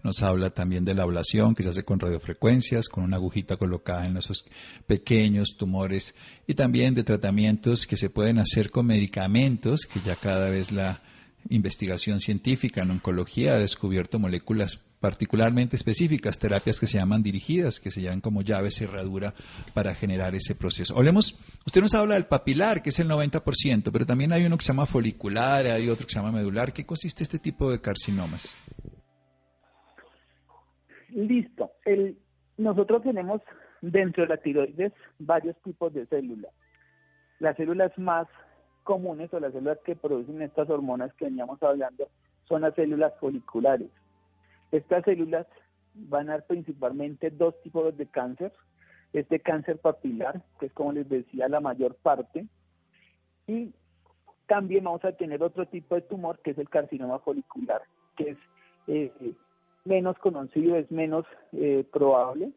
Nos 0.03 0.23
habla 0.25 0.51
también 0.51 0.85
de 0.85 0.95
la 0.95 1.05
ablación 1.05 1.55
que 1.55 1.63
se 1.63 1.69
hace 1.69 1.85
con 1.85 2.01
radiofrecuencias, 2.01 2.89
con 2.89 3.05
una 3.05 3.17
agujita 3.17 3.57
colocada 3.57 4.07
en 4.09 4.17
esos 4.17 4.45
pequeños 4.87 5.57
tumores 5.57 6.17
y 6.47 6.55
también 6.55 6.95
de 6.95 7.05
tratamientos 7.05 7.87
que 7.87 7.97
se 7.97 8.11
pueden 8.11 8.41
hacer 8.41 8.73
con 8.73 8.87
medicamentos 8.87 9.87
que 9.87 10.01
ya 10.01 10.17
cada 10.17 10.51
vez 10.51 10.73
la 10.73 11.01
investigación 11.49 12.21
científica 12.21 12.83
en 12.83 12.91
oncología 12.91 13.55
ha 13.55 13.59
descubierto 13.59 14.19
moléculas 14.19 14.92
particularmente 15.03 15.75
específicas, 15.75 16.39
terapias 16.39 16.79
que 16.79 16.87
se 16.87 16.97
llaman 16.97 17.25
dirigidas, 17.25 17.81
que 17.81 17.91
se 17.91 18.01
llaman 18.01 18.21
como 18.21 18.43
llave 18.43 18.71
cerradura 18.71 19.35
para 19.75 19.97
generar 19.97 20.37
ese 20.37 20.55
proceso. 20.55 20.97
Hablemos, 20.97 21.37
usted 21.67 21.81
nos 21.81 21.93
habla 21.95 22.15
del 22.15 22.27
papilar, 22.27 22.83
que 22.83 22.91
es 22.91 23.01
el 23.01 23.09
90%, 23.09 23.91
pero 23.93 24.07
también 24.07 24.33
hay 24.33 24.47
uno 24.47 24.57
que 24.57 24.63
se 24.63 24.73
llama 24.73 24.87
folicular, 24.87 25.67
hay 25.67 25.89
otro 25.89 26.07
que 26.07 26.13
se 26.13 26.21
llama 26.21 26.31
medular. 26.31 26.73
¿Qué 26.73 26.87
consiste 26.87 27.25
este 27.25 27.41
tipo 27.41 27.69
de 27.73 27.81
carcinomas? 27.81 28.57
Listo. 31.09 31.73
El, 31.85 32.17
nosotros 32.57 33.03
tenemos 33.03 33.43
dentro 33.81 34.23
de 34.23 34.29
la 34.29 34.37
tiroides 34.37 34.93
varios 35.19 35.57
tipos 35.65 35.93
de 35.93 36.07
células. 36.07 36.53
Las 37.41 37.57
células 37.57 37.91
más 37.99 38.29
comunes 38.85 39.35
o 39.35 39.41
las 39.41 39.53
células 39.53 39.79
que 39.85 39.97
producen 39.97 40.43
estas 40.43 40.71
hormonas 40.71 41.13
que 41.15 41.25
veníamos 41.25 41.61
hablando 41.61 42.09
son 42.45 42.63
las 42.63 42.75
células 42.77 43.13
foliculares. 43.19 43.91
Estas 44.73 45.05
células 45.05 45.47
van 45.95 46.29
a 46.29 46.33
dar 46.33 46.47
principalmente 46.47 47.31
dos 47.31 47.61
tipos 47.63 47.97
de 47.97 48.07
cáncer. 48.07 48.53
Este 49.13 49.41
cáncer 49.41 49.79
papilar, 49.79 50.43
que 50.59 50.67
es 50.67 50.73
como 50.73 50.93
les 50.93 51.09
decía 51.09 51.49
la 51.49 51.61
mayor 51.61 51.95
parte, 51.97 52.47
y 53.47 53.73
también 54.47 54.85
vamos 54.85 55.05
a 55.05 55.13
tener 55.13 55.43
otro 55.43 55.67
tipo 55.67 55.95
de 55.95 56.01
tumor 56.03 56.39
que 56.41 56.53
es 56.53 56.59
el 56.59 56.71
carcinoma 56.71 57.19
folicular, 57.19 57.83
que 58.17 58.31
es 58.31 58.39
eh, 58.87 59.13
menos 59.85 60.17
conocido, 60.19 60.77
es 60.77 60.91
menos 60.91 61.27
eh, 61.53 61.85
probable, 61.93 62.53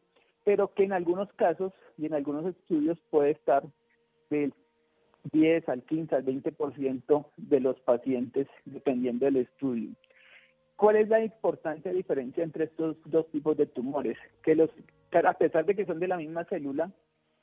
pero 0.46 0.74
que 0.74 0.84
en 0.84 0.94
algunos 0.94 1.32
casos 1.34 1.74
y 1.98 2.06
en 2.06 2.14
algunos 2.14 2.46
estudios 2.46 2.98
puede 3.10 3.32
estar 3.32 3.64
del 4.30 4.54
10 5.32 5.68
al 5.70 5.84
15 5.84 6.16
al 6.16 6.26
20% 6.26 7.26
de 7.38 7.60
los 7.60 7.80
pacientes, 7.82 8.48
dependiendo 8.66 9.26
del 9.26 9.38
estudio. 9.38 9.90
¿Cuál 10.76 10.98
es 10.98 11.08
la 11.08 11.24
importante 11.24 11.94
diferencia 11.94 12.44
entre 12.44 12.66
estos 12.66 12.98
dos 13.06 13.30
tipos 13.32 13.56
de 13.56 13.66
tumores? 13.66 14.18
Que 14.44 14.56
los, 14.56 14.70
a 15.12 15.34
pesar 15.34 15.66
de 15.66 15.76
que 15.76 15.86
son 15.86 16.00
de 16.00 16.08
la 16.08 16.18
misma 16.18 16.44
célula, 16.46 16.92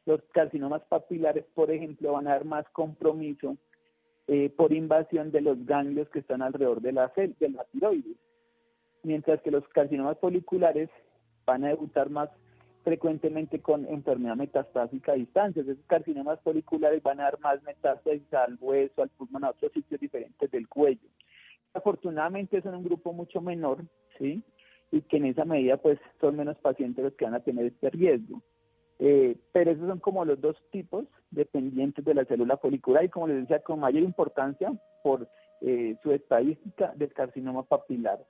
los 0.05 0.21
carcinomas 0.33 0.83
papilares, 0.83 1.45
por 1.55 1.71
ejemplo, 1.71 2.12
van 2.12 2.27
a 2.27 2.33
dar 2.33 2.45
más 2.45 2.68
compromiso 2.71 3.57
eh, 4.27 4.51
por 4.51 4.73
invasión 4.73 5.33
de 5.33 5.40
los 5.40 5.64
ganglios 5.64 6.09
que 6.11 6.18
están 6.18 6.42
alrededor 6.42 6.83
de 6.83 6.92
la, 6.92 7.11
de 7.16 7.49
la 7.49 7.64
tiroides, 7.64 8.16
mientras 9.03 9.40
que 9.40 9.51
los 9.51 9.66
carcinomas 9.68 10.18
foliculares 10.18 10.90
van 11.47 11.64
a 11.64 11.68
debutar 11.68 12.11
más 12.11 12.29
frecuentemente 12.85 13.61
con 13.61 13.87
enfermedad 13.87 14.37
metastásica 14.37 15.12
a 15.12 15.16
distancia. 15.16 15.62
Esos 15.62 15.79
carcinomas 15.87 16.40
foliculares 16.42 17.03
van 17.03 17.21
a 17.21 17.25
dar 17.25 17.40
más 17.40 17.62
metástasis 17.62 18.33
al 18.35 18.59
hueso, 18.61 19.03
al 19.03 19.09
pulmón, 19.11 19.45
a 19.45 19.51
otros 19.51 19.73
sitios 19.73 20.01
diferentes 20.01 20.51
del 20.51 20.68
cuello. 20.68 21.09
Afortunadamente 21.75 22.61
son 22.63 22.75
un 22.77 22.85
grupo 22.85 23.13
mucho 23.13 23.41
menor, 23.41 23.79
¿sí? 24.19 24.43
Y 24.91 25.01
que 25.03 25.17
en 25.17 25.27
esa 25.27 25.45
medida 25.45 25.77
pues 25.79 25.99
son 26.21 26.37
menos 26.37 26.57
pacientes 26.59 27.05
los 27.05 27.15
que 27.15 27.25
van 27.25 27.35
a 27.35 27.41
tener 27.41 27.67
este 27.67 27.91
riesgo. 27.91 28.43
Eh, 28.99 29.37
pero 29.53 29.73
esos 29.73 29.89
son 29.89 29.99
como 29.99 30.25
los 30.25 30.41
dos 30.41 30.57
tipos 30.71 31.07
dependientes 31.31 32.05
de 32.05 32.15
la 32.15 32.25
célula 32.25 32.57
folicular 32.59 33.05
y 33.05 33.09
como 33.09 33.27
les 33.27 33.41
decía, 33.41 33.61
con 33.61 33.81
mayor 33.81 34.03
importancia 34.03 34.73
por 35.03 35.29
eh, 35.61 35.97
su 36.03 36.13
estadística 36.13 36.93
del 36.95 37.13
carcinoma 37.13 37.63
papilar. 37.65 38.25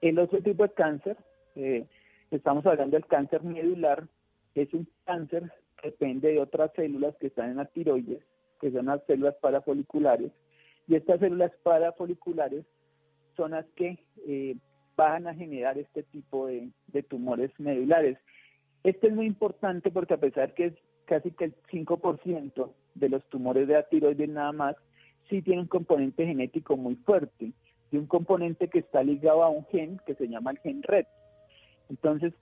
El 0.00 0.18
otro 0.18 0.40
tipo 0.42 0.62
de 0.62 0.72
cáncer 0.72 1.16
eh, 1.54 1.86
Estamos 2.30 2.66
hablando 2.66 2.96
del 2.96 3.06
cáncer 3.06 3.42
medular, 3.44 4.08
es 4.54 4.72
un 4.74 4.88
cáncer 5.04 5.52
que 5.80 5.90
depende 5.90 6.32
de 6.32 6.40
otras 6.40 6.72
células 6.74 7.14
que 7.16 7.28
están 7.28 7.50
en 7.50 7.56
la 7.58 7.66
tiroides, 7.66 8.22
que 8.60 8.72
son 8.72 8.86
las 8.86 9.04
células 9.06 9.36
parafoliculares, 9.36 10.32
y 10.88 10.94
estas 10.94 11.20
células 11.20 11.52
parafoliculares 11.62 12.64
son 13.36 13.52
las 13.52 13.66
que 13.76 13.98
eh, 14.26 14.56
van 14.96 15.26
a 15.26 15.34
generar 15.34 15.78
este 15.78 16.02
tipo 16.04 16.46
de, 16.46 16.70
tumores 17.08 17.50
medulares. 17.58 18.18
Esto 18.82 19.08
es 19.08 19.14
muy 19.14 19.26
importante 19.26 19.90
porque 19.90 20.14
a 20.14 20.20
pesar 20.20 20.54
que 20.54 20.66
es 20.66 20.74
casi 21.04 21.30
que 21.32 21.44
el 21.44 21.54
5% 21.70 22.72
de 22.94 23.08
los 23.08 23.24
tumores 23.28 23.68
de 23.68 23.74
la 23.74 23.82
tiroides 23.82 24.28
nada 24.28 24.52
más, 24.52 24.76
sí 25.28 25.42
tiene 25.42 25.62
un 25.62 25.68
componente 25.68 26.24
genético 26.24 26.76
muy 26.76 26.94
fuerte 26.96 27.52
y 27.90 27.96
un 27.96 28.06
componente 28.06 28.68
que 28.68 28.78
está 28.78 29.02
ligado 29.02 29.42
a 29.42 29.48
un 29.48 29.66
gen 29.66 30.00
que 30.06 30.14
se 30.14 30.28
llama 30.28 30.52
el 30.52 30.58
gen 30.58 30.82
RET. 30.82 31.06
Entonces, 31.90 32.32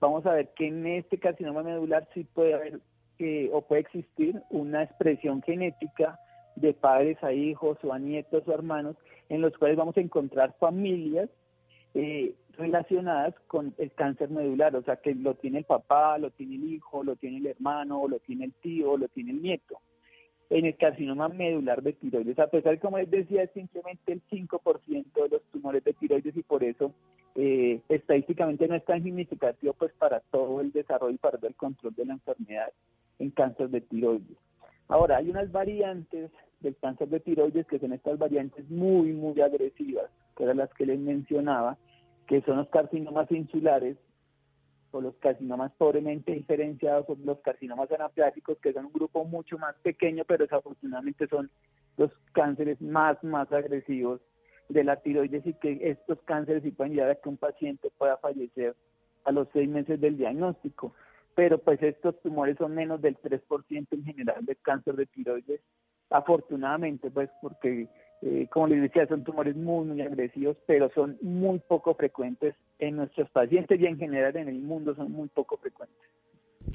vamos 0.00 0.26
a 0.26 0.32
ver 0.32 0.52
que 0.54 0.66
en 0.66 0.86
este 0.86 1.18
carcinoma 1.18 1.62
medular 1.62 2.08
sí 2.12 2.24
puede 2.24 2.54
haber 2.54 2.80
eh, 3.18 3.50
o 3.52 3.62
puede 3.62 3.82
existir 3.82 4.42
una 4.50 4.82
expresión 4.82 5.42
genética 5.42 6.18
de 6.56 6.72
padres 6.74 7.22
a 7.22 7.32
hijos 7.32 7.78
o 7.82 7.92
a 7.92 7.98
nietos 7.98 8.46
o 8.46 8.52
hermanos 8.52 8.96
en 9.28 9.40
los 9.40 9.56
cuales 9.56 9.76
vamos 9.76 9.96
a 9.96 10.00
encontrar 10.00 10.56
familias 10.58 11.30
eh, 11.94 12.34
relacionadas 12.56 13.34
con 13.46 13.74
el 13.78 13.92
cáncer 13.92 14.30
medular, 14.30 14.74
o 14.76 14.82
sea 14.82 14.96
que 14.96 15.14
lo 15.14 15.34
tiene 15.34 15.58
el 15.58 15.64
papá, 15.64 16.18
lo 16.18 16.30
tiene 16.30 16.56
el 16.56 16.72
hijo, 16.72 17.02
lo 17.02 17.16
tiene 17.16 17.38
el 17.38 17.46
hermano, 17.46 18.02
o 18.02 18.08
lo 18.08 18.18
tiene 18.20 18.44
el 18.44 18.52
tío, 18.54 18.96
lo 18.96 19.08
tiene 19.08 19.30
el 19.32 19.42
nieto 19.42 19.80
en 20.50 20.66
el 20.66 20.76
carcinoma 20.76 21.28
medular 21.28 21.80
de 21.80 21.92
tiroides, 21.92 22.38
a 22.40 22.48
pesar, 22.48 22.78
como 22.80 22.98
les 22.98 23.08
decía, 23.08 23.44
es 23.44 23.52
simplemente 23.52 24.12
el 24.12 24.20
5% 24.28 25.04
de 25.14 25.28
los 25.28 25.42
tumores 25.52 25.82
de 25.84 25.92
tiroides 25.92 26.36
y 26.36 26.42
por 26.42 26.64
eso 26.64 26.92
eh, 27.36 27.80
estadísticamente 27.88 28.66
no 28.66 28.74
es 28.74 28.84
tan 28.84 29.00
significativo 29.04 29.72
pues 29.74 29.92
para 29.92 30.18
todo 30.18 30.60
el 30.60 30.72
desarrollo 30.72 31.14
y 31.14 31.18
para 31.18 31.38
el 31.40 31.54
control 31.54 31.94
de 31.94 32.04
la 32.04 32.14
enfermedad 32.14 32.72
en 33.20 33.30
cáncer 33.30 33.70
de 33.70 33.80
tiroides. 33.80 34.36
Ahora, 34.90 35.18
hay 35.18 35.30
unas 35.30 35.50
variantes 35.52 36.32
del 36.60 36.76
cáncer 36.76 37.08
de 37.08 37.20
tiroides 37.20 37.66
que 37.68 37.78
son 37.78 37.92
estas 37.92 38.18
variantes 38.18 38.68
muy, 38.68 39.12
muy 39.12 39.40
agresivas, 39.40 40.10
que 40.36 40.42
eran 40.42 40.56
las 40.56 40.74
que 40.74 40.84
les 40.84 40.98
mencionaba, 40.98 41.78
que 42.26 42.42
son 42.42 42.56
los 42.56 42.68
carcinomas 42.68 43.30
insulares, 43.30 43.96
o 44.92 45.00
los 45.00 45.14
carcinomas 45.18 45.70
pobremente 45.78 46.32
diferenciados 46.32 47.08
o 47.08 47.16
los 47.24 47.38
carcinomas 47.40 47.90
anaplásicos, 47.92 48.58
que 48.58 48.72
son 48.72 48.86
un 48.86 48.92
grupo 48.92 49.24
mucho 49.24 49.56
más 49.58 49.76
pequeño, 49.76 50.24
pero 50.26 50.44
desafortunadamente 50.44 51.28
son 51.28 51.48
los 51.96 52.10
cánceres 52.32 52.80
más, 52.80 53.22
más 53.22 53.50
agresivos 53.52 54.20
de 54.68 54.82
la 54.82 54.96
tiroides 54.96 55.46
y 55.46 55.54
que 55.54 55.78
estos 55.82 56.20
cánceres 56.22 56.64
sí 56.64 56.72
pueden 56.72 56.94
llevar 56.94 57.10
a 57.10 57.14
que 57.14 57.28
un 57.28 57.36
paciente 57.36 57.90
pueda 57.96 58.16
fallecer 58.16 58.74
a 59.24 59.30
los 59.30 59.46
seis 59.52 59.68
meses 59.68 60.00
del 60.00 60.16
diagnóstico. 60.16 60.92
Pero 61.40 61.56
pues 61.56 61.82
estos 61.82 62.20
tumores 62.20 62.58
son 62.58 62.74
menos 62.74 63.00
del 63.00 63.16
3% 63.16 63.86
en 63.92 64.04
general 64.04 64.44
del 64.44 64.58
cáncer 64.60 64.94
de 64.94 65.06
tiroides, 65.06 65.62
afortunadamente, 66.10 67.10
pues 67.10 67.30
porque, 67.40 67.88
eh, 68.20 68.46
como 68.50 68.66
les 68.66 68.82
decía, 68.82 69.06
son 69.06 69.24
tumores 69.24 69.56
muy, 69.56 69.86
muy 69.86 70.02
agresivos, 70.02 70.58
pero 70.66 70.90
son 70.94 71.16
muy 71.22 71.58
poco 71.60 71.94
frecuentes 71.94 72.54
en 72.78 72.96
nuestros 72.96 73.30
pacientes 73.30 73.80
y 73.80 73.86
en 73.86 73.96
general 73.96 74.36
en 74.36 74.48
el 74.48 74.58
mundo 74.58 74.94
son 74.94 75.12
muy 75.12 75.28
poco 75.28 75.56
frecuentes. 75.56 76.10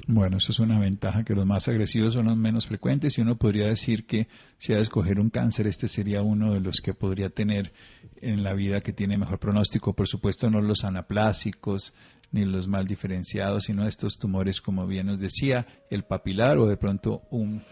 Bueno, 0.08 0.38
eso 0.38 0.52
es 0.52 0.60
una 0.60 0.80
ventaja, 0.80 1.24
que 1.24 1.36
los 1.36 1.46
más 1.46 1.68
agresivos 1.68 2.16
son 2.16 2.26
los 2.26 2.36
menos 2.36 2.66
frecuentes 2.66 3.18
y 3.18 3.22
uno 3.22 3.38
podría 3.38 3.68
decir 3.68 4.08
que 4.08 4.28
si 4.58 4.74
ha 4.74 4.78
de 4.78 4.82
escoger 4.82 5.20
un 5.20 5.30
cáncer, 5.30 5.68
este 5.68 5.88
sería 5.88 6.24
uno 6.24 6.56
de 6.56 6.60
los 6.60 6.82
que 6.82 6.96
podría 6.96 7.30
tener 7.30 7.72
en 8.20 8.44
la 8.44 8.54
vida 8.54 8.82
que 8.82 8.94
tiene 8.94 9.18
mejor 9.18 9.38
pronóstico. 9.38 9.94
Por 9.94 10.08
supuesto, 10.08 10.50
no 10.50 10.60
los 10.60 10.84
anaplásicos 10.84 11.94
ni 12.32 12.46
los 12.46 12.68
mal 12.68 12.88
diferenciados, 12.88 13.66
sino 13.66 13.88
estos 13.88 14.18
tumores, 14.18 14.62
como 14.62 14.88
bien 14.88 15.08
nos 15.08 15.20
decía, 15.20 15.68
el 15.90 16.04
papilar 16.04 16.58
o 16.58 16.68
de 16.68 16.78
pronto 16.78 17.24
un 17.32 17.64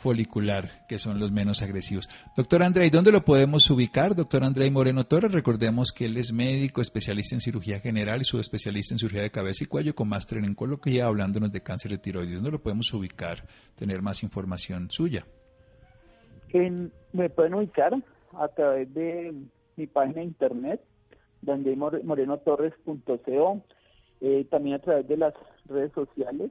folicular, 0.00 0.86
que 0.88 0.98
son 0.98 1.20
los 1.20 1.30
menos 1.30 1.62
agresivos. 1.62 2.08
Doctor 2.36 2.62
André, 2.62 2.88
¿dónde 2.90 3.12
lo 3.12 3.22
podemos 3.22 3.70
ubicar? 3.70 4.14
Doctor 4.14 4.44
André 4.44 4.70
Moreno 4.70 5.04
Torres, 5.04 5.30
recordemos 5.30 5.92
que 5.92 6.06
él 6.06 6.16
es 6.16 6.32
médico, 6.32 6.80
especialista 6.80 7.34
en 7.34 7.40
cirugía 7.40 7.80
general 7.80 8.22
y 8.22 8.24
subespecialista 8.24 8.94
en 8.94 8.98
cirugía 8.98 9.22
de 9.22 9.30
cabeza 9.30 9.64
y 9.64 9.66
cuello 9.66 9.94
con 9.94 10.08
máster 10.08 10.38
en 10.38 10.46
oncología, 10.46 11.06
hablándonos 11.06 11.52
de 11.52 11.62
cáncer 11.62 11.90
de 11.92 11.98
tiroides. 11.98 12.36
¿Dónde 12.36 12.50
lo 12.50 12.62
podemos 12.62 12.92
ubicar? 12.94 13.46
Tener 13.76 14.00
más 14.00 14.22
información 14.22 14.90
suya. 14.90 15.26
me 17.12 17.28
pueden 17.28 17.54
ubicar 17.54 17.92
a 18.38 18.48
través 18.48 18.92
de 18.94 19.34
mi 19.76 19.86
página 19.86 20.20
de 20.20 20.24
internet, 20.24 20.80
donde 21.42 21.76
morenotorres.co, 21.76 23.62
eh, 24.20 24.46
también 24.50 24.76
a 24.76 24.80
través 24.80 25.08
de 25.08 25.16
las 25.16 25.34
redes 25.66 25.92
sociales, 25.92 26.50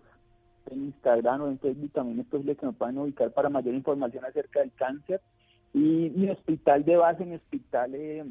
en 0.70 0.86
Instagram 0.86 1.42
o 1.42 1.48
en 1.48 1.60
Facebook 1.60 1.92
también 1.92 2.20
es 2.20 2.28
posible 2.28 2.56
que 2.56 2.66
me 2.66 2.74
puedan 2.74 2.98
ubicar 2.98 3.32
para 3.32 3.50
mayor 3.50 3.74
información 3.74 4.26
acerca 4.26 4.60
del 4.60 4.72
cáncer. 4.74 5.22
Y 5.74 6.12
mi 6.16 6.30
hospital 6.30 6.84
de 6.84 6.96
base, 6.96 7.26
mi 7.26 7.36
hospital 7.36 7.94
eh, 7.96 8.26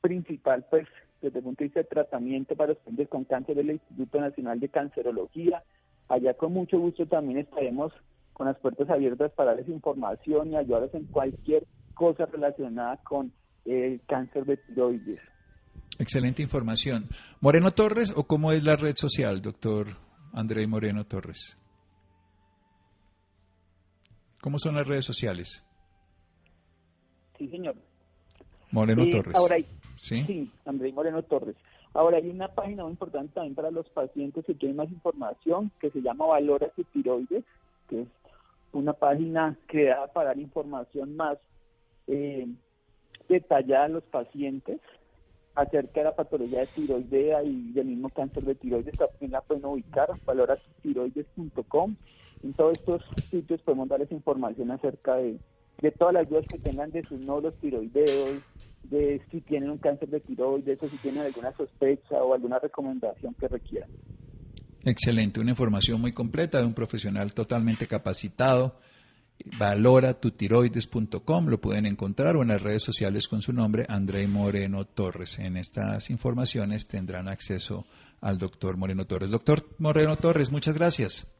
principal, 0.00 0.64
pues 0.70 0.86
desde 1.20 1.38
el 1.38 1.44
punto 1.44 1.58
de 1.58 1.64
vista 1.66 1.80
de 1.80 1.84
tratamiento 1.84 2.56
para 2.56 2.68
los 2.68 2.78
pacientes 2.78 3.08
con 3.08 3.24
cáncer 3.24 3.56
del 3.56 3.70
Instituto 3.70 4.20
Nacional 4.20 4.60
de 4.60 4.68
Cancerología. 4.68 5.62
Allá 6.08 6.34
con 6.34 6.52
mucho 6.52 6.78
gusto 6.78 7.06
también 7.06 7.38
estaremos 7.38 7.92
con 8.32 8.46
las 8.46 8.58
puertas 8.58 8.88
abiertas 8.90 9.32
para 9.32 9.50
darles 9.50 9.68
información 9.68 10.52
y 10.52 10.56
ayudarles 10.56 10.94
en 10.94 11.06
cualquier 11.06 11.64
cosa 11.94 12.26
relacionada 12.26 12.98
con 12.98 13.32
el 13.64 14.00
cáncer 14.06 14.44
de 14.44 14.58
tiroides. 14.58 15.20
Excelente 15.98 16.42
información. 16.42 17.08
Moreno 17.40 17.72
Torres, 17.72 18.12
¿o 18.16 18.24
cómo 18.24 18.52
es 18.52 18.64
la 18.64 18.76
red 18.76 18.94
social, 18.96 19.40
doctor 19.40 19.96
André 20.36 20.66
Moreno 20.66 21.06
Torres. 21.06 21.58
¿Cómo 24.42 24.58
son 24.58 24.74
las 24.74 24.86
redes 24.86 25.06
sociales? 25.06 25.64
Sí, 27.38 27.48
señor. 27.48 27.74
Moreno 28.70 29.04
eh, 29.04 29.10
Torres. 29.10 29.34
Ahora 29.34 29.56
¿Sí? 29.94 30.52
André 30.66 30.92
Moreno 30.92 31.22
Torres. 31.22 31.56
Ahora 31.94 32.18
hay 32.18 32.28
una 32.28 32.48
página 32.48 32.82
muy 32.82 32.92
importante 32.92 33.32
también 33.32 33.54
para 33.54 33.70
los 33.70 33.88
pacientes 33.88 34.44
que 34.44 34.54
quieren 34.54 34.76
más 34.76 34.90
información 34.90 35.70
que 35.80 35.90
se 35.90 36.02
llama 36.02 36.26
Valora 36.26 36.68
tu 36.68 36.84
tiroides, 36.84 37.42
que 37.88 38.02
es 38.02 38.08
una 38.72 38.92
página 38.92 39.56
creada 39.64 40.06
para 40.08 40.28
dar 40.28 40.38
información 40.38 41.16
más 41.16 41.38
eh, 42.08 42.46
detallada 43.26 43.86
a 43.86 43.88
los 43.88 44.04
pacientes 44.04 44.80
acerca 45.56 46.00
de 46.00 46.04
la 46.04 46.14
patología 46.14 46.60
de 46.60 46.66
tiroidea 46.66 47.42
y 47.42 47.72
del 47.72 47.86
mismo 47.86 48.10
cáncer 48.10 48.44
de 48.44 48.54
tiroides, 48.54 48.96
también 48.96 49.32
la 49.32 49.40
pueden 49.40 49.64
ubicar, 49.64 50.08
valoratiroides.com. 50.24 51.96
En 52.42 52.52
todos 52.52 52.78
estos 52.78 53.02
sitios 53.30 53.62
podemos 53.62 53.88
darles 53.88 54.12
información 54.12 54.70
acerca 54.70 55.16
de, 55.16 55.38
todas 55.98 56.14
las 56.14 56.28
dudas 56.28 56.46
que 56.46 56.58
tengan 56.58 56.90
de 56.90 57.02
sus 57.04 57.18
nódulos 57.20 57.54
tiroideos, 57.58 58.42
de 58.84 59.20
si 59.30 59.40
tienen 59.40 59.70
un 59.70 59.78
cáncer 59.78 60.10
de 60.10 60.20
tiroides 60.20 60.80
o 60.82 60.88
si 60.88 60.96
tienen 60.98 61.22
alguna 61.22 61.52
sospecha 61.56 62.22
o 62.22 62.34
alguna 62.34 62.58
recomendación 62.58 63.34
que 63.34 63.48
requieran. 63.48 63.90
Excelente, 64.84 65.40
una 65.40 65.50
información 65.50 66.00
muy 66.00 66.12
completa 66.12 66.60
de 66.60 66.66
un 66.66 66.74
profesional 66.74 67.32
totalmente 67.32 67.88
capacitado 67.88 68.76
valoratutiroides.com, 69.58 71.46
lo 71.46 71.58
pueden 71.58 71.86
encontrar 71.86 72.36
o 72.36 72.42
en 72.42 72.48
las 72.48 72.62
redes 72.62 72.82
sociales 72.82 73.28
con 73.28 73.42
su 73.42 73.52
nombre, 73.52 73.86
André 73.88 74.26
Moreno 74.26 74.84
Torres. 74.84 75.38
En 75.38 75.56
estas 75.56 76.10
informaciones 76.10 76.88
tendrán 76.88 77.28
acceso 77.28 77.84
al 78.20 78.38
doctor 78.38 78.76
Moreno 78.76 79.04
Torres. 79.06 79.30
Doctor 79.30 79.62
Moreno 79.78 80.16
Torres, 80.16 80.50
muchas 80.50 80.74
gracias. 80.74 81.32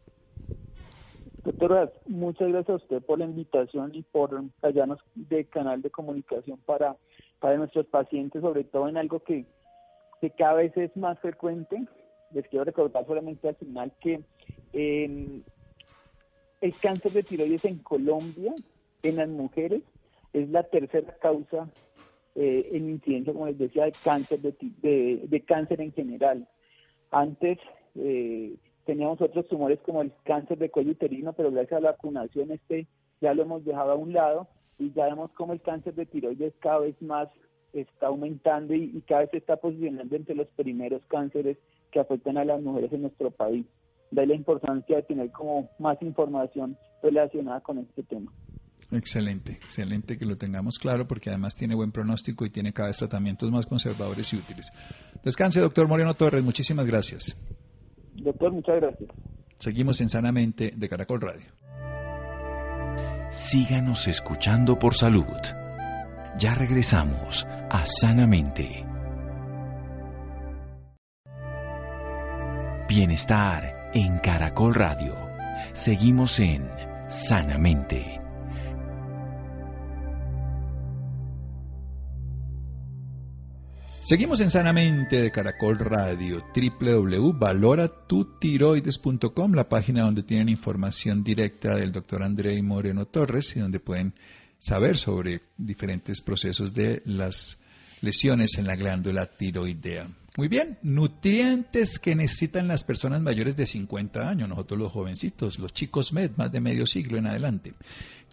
Doctora, 1.44 1.90
muchas 2.06 2.48
gracias 2.48 2.70
a 2.70 2.82
usted 2.82 3.02
por 3.02 3.18
la 3.18 3.24
invitación 3.24 3.94
y 3.94 4.02
por 4.02 4.42
hallarnos 4.62 4.98
de 5.14 5.44
canal 5.44 5.80
de 5.80 5.90
comunicación 5.90 6.58
para, 6.66 6.96
para 7.38 7.56
nuestros 7.56 7.86
pacientes, 7.86 8.42
sobre 8.42 8.64
todo 8.64 8.88
en 8.88 8.96
algo 8.96 9.20
que, 9.20 9.46
que 10.20 10.30
cada 10.30 10.54
vez 10.54 10.76
es 10.76 10.96
más 10.96 11.18
frecuente. 11.20 11.86
Les 12.32 12.46
quiero 12.48 12.64
recordar 12.64 13.06
solamente 13.06 13.48
al 13.48 13.54
final 13.54 13.92
que 14.00 14.24
eh, 14.72 15.40
el 16.60 16.74
cáncer 16.78 17.12
de 17.12 17.22
tiroides 17.22 17.64
en 17.64 17.78
Colombia, 17.78 18.54
en 19.02 19.16
las 19.16 19.28
mujeres, 19.28 19.82
es 20.32 20.48
la 20.50 20.62
tercera 20.64 21.16
causa 21.20 21.68
eh, 22.34 22.70
en 22.72 22.90
incidencia, 22.90 23.32
como 23.32 23.46
les 23.46 23.58
decía, 23.58 23.84
de 23.84 23.92
cáncer, 24.04 24.40
de, 24.40 25.44
cáncer 25.46 25.80
en 25.80 25.92
general. 25.92 26.48
Antes 27.10 27.58
eh, 27.94 28.54
teníamos 28.84 29.20
otros 29.20 29.46
tumores 29.48 29.80
como 29.80 30.02
el 30.02 30.12
cáncer 30.24 30.58
de 30.58 30.70
cuello 30.70 30.92
uterino, 30.92 31.32
pero 31.32 31.50
gracias 31.50 31.78
a 31.78 31.80
la 31.80 31.92
vacunación 31.92 32.50
este 32.50 32.86
ya 33.20 33.32
lo 33.32 33.42
hemos 33.42 33.64
dejado 33.64 33.92
a 33.92 33.96
un 33.96 34.12
lado 34.12 34.48
y 34.78 34.92
ya 34.92 35.06
vemos 35.06 35.30
como 35.32 35.54
el 35.54 35.62
cáncer 35.62 35.94
de 35.94 36.04
tiroides 36.04 36.52
cada 36.58 36.80
vez 36.80 37.00
más 37.00 37.28
está 37.72 38.08
aumentando 38.08 38.74
y, 38.74 38.90
y 38.94 39.00
cada 39.02 39.22
vez 39.22 39.30
se 39.30 39.38
está 39.38 39.56
posicionando 39.56 40.14
entre 40.14 40.34
los 40.34 40.48
primeros 40.48 41.02
cánceres 41.06 41.56
que 41.90 42.00
afectan 42.00 42.36
a 42.36 42.44
las 42.44 42.60
mujeres 42.60 42.92
en 42.92 43.02
nuestro 43.02 43.30
país 43.30 43.64
de 44.10 44.26
la 44.26 44.34
importancia 44.34 44.96
de 44.96 45.02
tener 45.02 45.30
como 45.30 45.70
más 45.78 46.00
información 46.02 46.76
relacionada 47.02 47.60
con 47.60 47.78
este 47.78 48.02
tema. 48.02 48.32
Excelente, 48.92 49.52
excelente 49.52 50.16
que 50.16 50.24
lo 50.26 50.36
tengamos 50.36 50.78
claro 50.78 51.08
porque 51.08 51.30
además 51.30 51.54
tiene 51.54 51.74
buen 51.74 51.90
pronóstico 51.90 52.46
y 52.46 52.50
tiene 52.50 52.72
cada 52.72 52.88
vez 52.88 52.98
tratamientos 52.98 53.50
más 53.50 53.66
conservadores 53.66 54.32
y 54.32 54.36
útiles. 54.36 54.72
Descanse, 55.24 55.60
doctor 55.60 55.88
Moreno 55.88 56.14
Torres, 56.14 56.44
muchísimas 56.44 56.86
gracias. 56.86 57.36
Doctor, 58.14 58.52
muchas 58.52 58.76
gracias. 58.76 59.10
Seguimos 59.56 60.00
en 60.00 60.08
Sanamente 60.08 60.72
de 60.76 60.88
Caracol 60.88 61.20
Radio. 61.20 61.46
Síganos 63.30 64.06
escuchando 64.06 64.78
por 64.78 64.94
salud. 64.94 65.24
Ya 66.38 66.54
regresamos 66.54 67.44
a 67.44 67.84
Sanamente. 67.86 68.84
Bienestar 72.88 73.85
en 73.96 74.18
Caracol 74.18 74.74
Radio. 74.74 75.14
Seguimos 75.72 76.38
en 76.38 76.68
Sanamente. 77.08 78.18
Seguimos 84.02 84.40
en 84.40 84.50
Sanamente 84.50 85.22
de 85.22 85.30
Caracol 85.30 85.78
Radio, 85.78 86.40
www.valoratutiroides.com, 86.54 89.54
la 89.54 89.66
página 89.66 90.02
donde 90.02 90.22
tienen 90.22 90.50
información 90.50 91.24
directa 91.24 91.76
del 91.76 91.90
doctor 91.90 92.22
André 92.22 92.62
Moreno 92.62 93.06
Torres 93.06 93.56
y 93.56 93.60
donde 93.60 93.80
pueden 93.80 94.12
saber 94.58 94.98
sobre 94.98 95.40
diferentes 95.56 96.20
procesos 96.20 96.74
de 96.74 97.00
las 97.06 97.62
lesiones 98.02 98.58
en 98.58 98.66
la 98.66 98.76
glándula 98.76 99.24
tiroidea. 99.24 100.06
Muy 100.36 100.48
bien, 100.48 100.78
nutrientes 100.82 101.98
que 101.98 102.14
necesitan 102.14 102.68
las 102.68 102.84
personas 102.84 103.22
mayores 103.22 103.56
de 103.56 103.66
50 103.66 104.28
años, 104.28 104.48
nosotros 104.48 104.78
los 104.78 104.92
jovencitos, 104.92 105.58
los 105.58 105.72
chicos 105.72 106.12
med, 106.12 106.32
más 106.36 106.52
de 106.52 106.60
medio 106.60 106.84
siglo 106.86 107.16
en 107.16 107.26
adelante. 107.26 107.72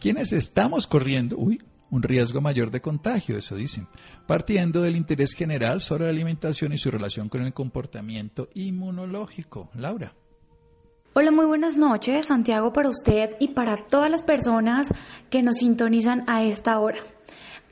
Quienes 0.01 0.33
estamos 0.33 0.85
corriendo, 0.85 1.37
uy, 1.37 1.63
un 1.91 2.03
riesgo 2.03 2.41
mayor 2.41 2.71
de 2.71 2.81
contagio, 2.81 3.37
eso 3.37 3.55
dicen, 3.55 3.87
partiendo 4.27 4.81
del 4.81 4.97
interés 4.97 5.33
general 5.33 5.79
sobre 5.79 6.03
la 6.03 6.09
alimentación 6.09 6.73
y 6.73 6.77
su 6.77 6.91
relación 6.91 7.29
con 7.29 7.41
el 7.41 7.53
comportamiento 7.53 8.49
inmunológico. 8.53 9.69
Laura. 9.73 10.13
Hola, 11.13 11.31
muy 11.31 11.45
buenas 11.45 11.77
noches, 11.77 12.25
Santiago, 12.25 12.73
para 12.73 12.89
usted 12.89 13.37
y 13.39 13.49
para 13.49 13.77
todas 13.77 14.09
las 14.09 14.23
personas 14.23 14.89
que 15.29 15.41
nos 15.41 15.57
sintonizan 15.57 16.23
a 16.27 16.43
esta 16.43 16.79
hora. 16.79 16.97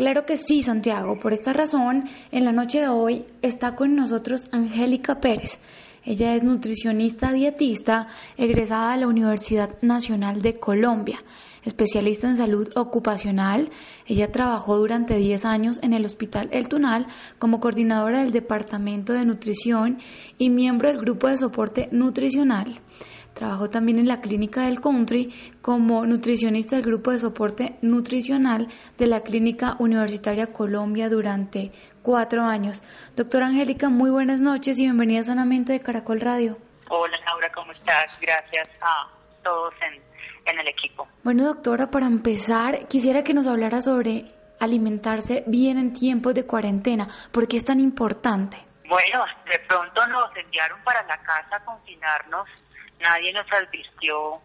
Claro 0.02 0.26
que 0.26 0.36
sí, 0.36 0.64
Santiago. 0.64 1.20
Por 1.20 1.32
esta 1.32 1.54
razón, 1.54 2.06
en 2.32 2.43
la 2.43 2.52
noche 2.52 2.80
de 2.80 2.88
hoy 2.88 3.24
está 3.43 3.76
con 3.76 3.95
nosotros 3.95 4.47
Angélica 4.52 5.22
Pérez. 5.22 5.60
Ella 6.04 6.34
es 6.34 6.41
nutricionista 6.41 7.32
dietista 7.32 8.08
egresada 8.36 8.93
de 8.93 9.02
la 9.02 9.08
Universidad 9.08 9.80
Nacional 9.84 10.41
de 10.41 10.58
Colombia, 10.58 11.24
especialista 11.64 12.28
en 12.28 12.38
salud 12.38 12.68
ocupacional. 12.76 13.70
Ella 14.08 14.32
trabajó 14.32 14.80
durante 14.80 15.18
10 15.18 15.45
años 15.45 15.80
en 15.84 15.93
el 15.93 16.04
Hospital 16.04 16.49
El 16.52 16.68
Tunal 16.68 17.06
como 17.38 17.60
coordinadora 17.60 18.24
del 18.24 18.32
Departamento 18.32 19.14
de 19.14 19.26
Nutrición 19.26 19.99
y 20.39 20.49
miembro 20.49 20.88
del 20.88 20.97
Grupo 20.97 21.28
de 21.28 21.38
Soporte 21.38 21.89
Nutricional. 21.91 22.82
Trabajó 23.34 23.70
también 23.70 23.98
en 23.98 24.08
la 24.08 24.22
Clínica 24.22 24.62
del 24.62 24.82
Country 24.82 25.34
como 25.62 26.06
nutricionista 26.06 26.76
del 26.76 26.86
Grupo 26.86 27.12
de 27.12 27.20
Soporte 27.20 27.78
Nutricional 27.82 28.68
de 28.98 29.08
la 29.08 29.22
Clínica 29.22 29.76
Universitaria 29.80 30.52
Colombia 30.54 31.10
durante 31.10 31.72
cuatro 32.04 32.44
años. 32.44 32.84
Doctora 33.16 33.48
Angélica, 33.48 33.90
muy 33.90 34.10
buenas 34.10 34.42
noches 34.42 34.78
y 34.80 34.84
bienvenida 34.84 35.24
sanamente 35.24 35.74
de 35.74 35.80
Caracol 35.80 36.20
Radio. 36.20 36.58
Hola 36.90 37.18
Laura, 37.26 37.52
¿cómo 37.54 37.72
estás? 37.72 38.20
Gracias 38.22 38.70
a 38.82 39.08
todos 39.44 39.74
en, 39.82 40.02
en 40.46 40.60
el 40.60 40.68
equipo. 40.68 41.08
Bueno, 41.24 41.46
doctora, 41.46 41.90
para 41.90 42.08
empezar, 42.08 42.88
quisiera 42.88 43.24
que 43.24 43.34
nos 43.34 43.48
hablara 43.48 43.82
sobre 43.82 44.26
alimentarse 44.60 45.44
bien 45.48 45.78
en 45.78 45.94
tiempos 45.94 46.34
de 46.36 46.46
cuarentena. 46.46 47.08
¿Por 47.32 47.48
qué 47.48 47.58
es 47.58 47.66
tan 47.66 47.80
importante? 47.80 48.58
Bueno, 48.88 49.24
de 49.50 49.58
pronto 49.68 50.06
nos 50.08 50.36
enviaron 50.36 50.84
para 50.84 51.02
la 51.04 51.18
casa 51.24 51.56
a 51.56 51.66
confinarnos 51.66 52.48
nadie 53.02 53.34
nos 53.34 53.52
advirtió 53.52 54.41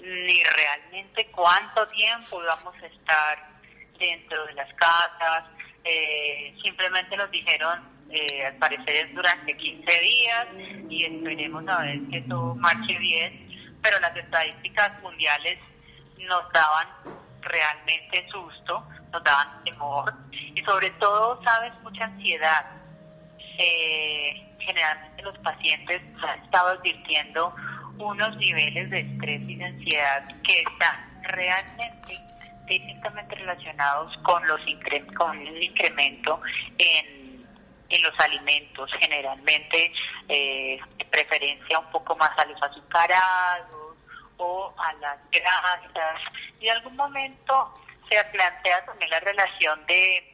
ni 0.00 0.42
realmente 0.42 1.26
cuánto 1.30 1.86
tiempo 1.86 2.42
íbamos 2.42 2.74
a 2.82 2.86
estar 2.86 3.52
dentro 3.98 4.44
de 4.46 4.54
las 4.54 4.72
casas, 4.74 5.44
eh, 5.84 6.54
simplemente 6.62 7.16
nos 7.16 7.30
dijeron, 7.30 7.88
eh, 8.10 8.46
al 8.46 8.56
parecer 8.56 8.96
es 8.96 9.14
durante 9.14 9.56
15 9.56 10.00
días 10.00 10.48
y 10.90 11.04
esperemos 11.04 11.66
a 11.68 11.82
ver 11.82 12.00
que 12.10 12.20
todo 12.22 12.54
marche 12.56 12.98
bien, 12.98 13.48
pero 13.80 13.98
las 14.00 14.16
estadísticas 14.16 15.00
mundiales 15.02 15.58
nos 16.18 16.52
daban 16.52 16.88
realmente 17.40 18.26
susto, 18.28 18.86
nos 19.10 19.22
daban 19.24 19.64
temor 19.64 20.12
y 20.28 20.62
sobre 20.62 20.90
todo, 20.92 21.42
sabes, 21.42 21.72
mucha 21.82 22.04
ansiedad. 22.04 22.66
Eh, 23.58 24.56
generalmente 24.58 25.22
los 25.22 25.36
pacientes 25.38 26.02
han 26.22 26.42
estado 26.44 26.68
advirtiendo 26.68 27.54
unos 27.98 28.36
niveles 28.36 28.90
de 28.90 29.00
estrés 29.00 29.42
y 29.42 29.56
de 29.56 29.64
ansiedad 29.64 30.42
que 30.42 30.60
están 30.62 31.22
realmente 31.22 32.18
directamente 32.66 33.34
relacionados 33.34 34.16
con 34.18 34.46
los 34.46 34.60
con 35.16 35.46
el 35.46 35.62
incremento 35.62 36.40
en, 36.78 37.46
en 37.88 38.02
los 38.02 38.18
alimentos, 38.20 38.90
generalmente 38.98 39.92
eh, 40.28 40.78
preferencia 41.10 41.78
un 41.78 41.90
poco 41.90 42.16
más 42.16 42.30
a 42.38 42.46
los 42.46 42.60
azucarados 42.62 43.96
o 44.38 44.74
a 44.78 44.92
las 44.94 45.18
grasas. 45.30 46.20
Y 46.60 46.68
en 46.68 46.76
algún 46.76 46.96
momento 46.96 47.74
se 48.08 48.22
plantea 48.24 48.84
también 48.84 49.10
la 49.10 49.20
relación 49.20 49.84
de, 49.86 50.32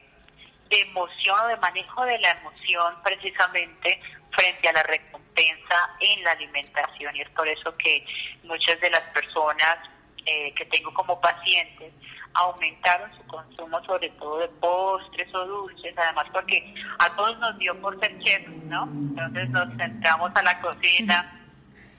de 0.70 0.80
emoción 0.80 1.40
o 1.40 1.46
de 1.48 1.56
manejo 1.56 2.04
de 2.04 2.18
la 2.18 2.30
emoción 2.32 2.94
precisamente 3.02 4.00
frente 4.38 4.68
a 4.68 4.72
la 4.72 4.82
recompensa 4.84 5.90
en 5.98 6.22
la 6.22 6.30
alimentación 6.30 7.16
y 7.16 7.22
es 7.22 7.30
por 7.30 7.48
eso 7.48 7.76
que 7.76 8.04
muchas 8.44 8.80
de 8.80 8.90
las 8.90 9.02
personas 9.12 9.78
eh, 10.24 10.54
que 10.54 10.64
tengo 10.66 10.94
como 10.94 11.20
pacientes 11.20 11.92
aumentaron 12.34 13.10
su 13.16 13.26
consumo 13.26 13.82
sobre 13.84 14.10
todo 14.10 14.38
de 14.38 14.48
postres 14.60 15.34
o 15.34 15.44
dulces, 15.44 15.92
además 15.98 16.26
porque 16.32 16.72
a 17.00 17.16
todos 17.16 17.36
nos 17.38 17.58
dio 17.58 17.80
por 17.80 17.98
ser 17.98 18.16
chef, 18.20 18.46
¿no? 18.64 18.84
Entonces 18.84 19.50
nos 19.50 19.76
centramos 19.76 20.30
a 20.36 20.42
la 20.42 20.60
cocina 20.60 21.40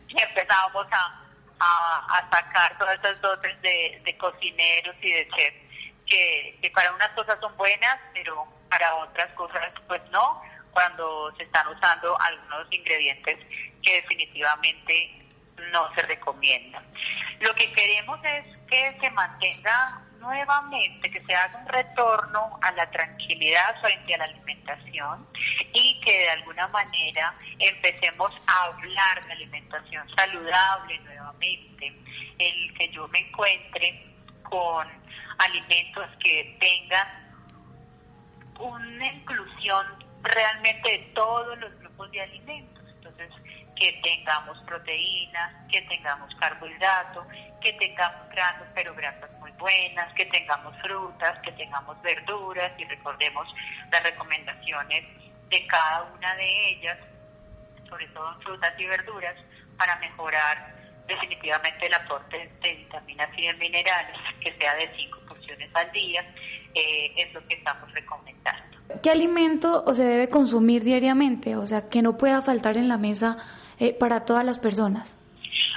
y 0.08 0.22
empezamos 0.22 0.88
a, 0.92 1.22
a, 1.60 2.30
sacar 2.32 2.78
todas 2.78 3.00
esas 3.00 3.20
dotes 3.20 3.62
de, 3.62 4.16
cocineros 4.18 4.96
y 5.02 5.12
de 5.12 5.28
chef 5.36 5.54
que, 6.06 6.58
que 6.62 6.72
para 6.72 6.94
unas 6.94 7.10
cosas 7.10 7.38
son 7.42 7.56
buenas, 7.58 8.00
pero 8.14 8.48
para 8.70 8.96
otras 8.96 9.30
cosas 9.34 9.74
pues 9.88 10.02
no 10.12 10.42
cuando 10.74 11.34
se 11.38 11.44
están 11.44 11.68
usando 11.68 12.18
algunos 12.22 12.68
ingredientes 12.72 13.38
que 13.82 13.96
definitivamente 13.96 15.20
no 15.72 15.94
se 15.96 16.02
recomiendan. 16.04 16.84
Lo 17.40 17.54
que 17.56 17.72
queremos 17.74 18.20
es 18.24 18.46
que 18.68 18.98
se 19.00 19.10
mantenga 19.12 20.02
nuevamente, 20.20 21.10
que 21.10 21.24
se 21.24 21.34
haga 21.34 21.58
un 21.60 21.68
retorno 21.68 22.60
a 22.62 22.72
la 22.72 22.90
tranquilidad 22.92 23.80
frente 23.82 24.16
a 24.16 24.18
la 24.18 24.26
alimentación 24.26 25.28
y 25.74 26.00
que 26.02 26.12
de 26.12 26.30
alguna 26.30 26.68
manera 26.68 27.34
empecemos 27.58 28.32
a 28.48 28.64
hablar 28.66 29.26
de 29.26 29.32
alimentación 29.32 30.10
saludable 30.16 31.00
nuevamente, 31.00 31.94
el 32.38 32.74
que 32.74 32.90
yo 32.92 33.08
me 33.08 33.20
encuentre 33.20 34.06
con 34.44 34.88
alimentos 35.38 36.10
que 36.20 36.58
tengan 36.60 37.08
una 38.60 39.14
inclusión 39.14 40.09
realmente 40.22 40.90
de 40.90 40.98
todos 41.14 41.58
los 41.58 41.78
grupos 41.80 42.12
de 42.12 42.22
alimentos. 42.22 42.84
Entonces, 42.96 43.32
que 43.76 43.94
tengamos 44.04 44.58
proteínas, 44.64 45.54
que 45.72 45.82
tengamos 45.84 46.34
carbohidratos, 46.36 47.26
que 47.62 47.74
tengamos 47.74 48.30
grasas, 48.30 48.68
pero 48.76 48.94
grasas 48.94 49.32
muy 49.40 49.52
buenas, 49.54 50.14
que 50.14 50.26
tengamos 50.26 50.76
frutas, 50.82 51.40
que 51.40 51.52
tengamos 51.54 52.00
verduras 52.02 52.72
y 52.78 52.84
recordemos 52.86 53.48
las 53.92 54.04
recomendaciones 54.04 55.06
de 55.50 55.68
cada 55.68 56.04
una 56.04 56.36
de 56.36 56.70
ellas, 56.72 56.98
sobre 57.88 58.08
todo 58.10 58.34
en 58.34 58.42
frutas 58.42 58.74
y 58.78 58.86
verduras, 58.86 59.36
para 59.78 59.96
mejorar 59.98 60.76
definitivamente 61.08 61.88
el 61.88 61.94
aporte 61.94 62.52
de 62.62 62.76
vitaminas 62.76 63.30
y 63.38 63.48
de 63.48 63.54
minerales, 63.54 64.18
que 64.42 64.54
sea 64.58 64.76
de 64.76 64.94
5 64.96 65.20
porciones 65.28 65.74
al 65.74 65.92
día, 65.92 66.22
eh, 66.76 67.14
es 67.18 67.34
lo 67.34 67.46
que 67.48 67.56
estamos 67.56 67.92
recomendando. 67.94 68.69
¿Qué 69.04 69.12
alimento 69.12 69.84
o 69.86 69.94
se 69.94 70.04
debe 70.04 70.30
consumir 70.30 70.84
diariamente? 70.84 71.56
O 71.56 71.66
sea, 71.66 71.90
que 71.90 72.02
no 72.02 72.18
pueda 72.18 72.42
faltar 72.42 72.76
en 72.76 72.88
la 72.88 72.98
mesa 72.98 73.38
eh, 73.80 73.94
para 73.94 74.26
todas 74.26 74.46
las 74.46 74.60
personas. 74.60 75.16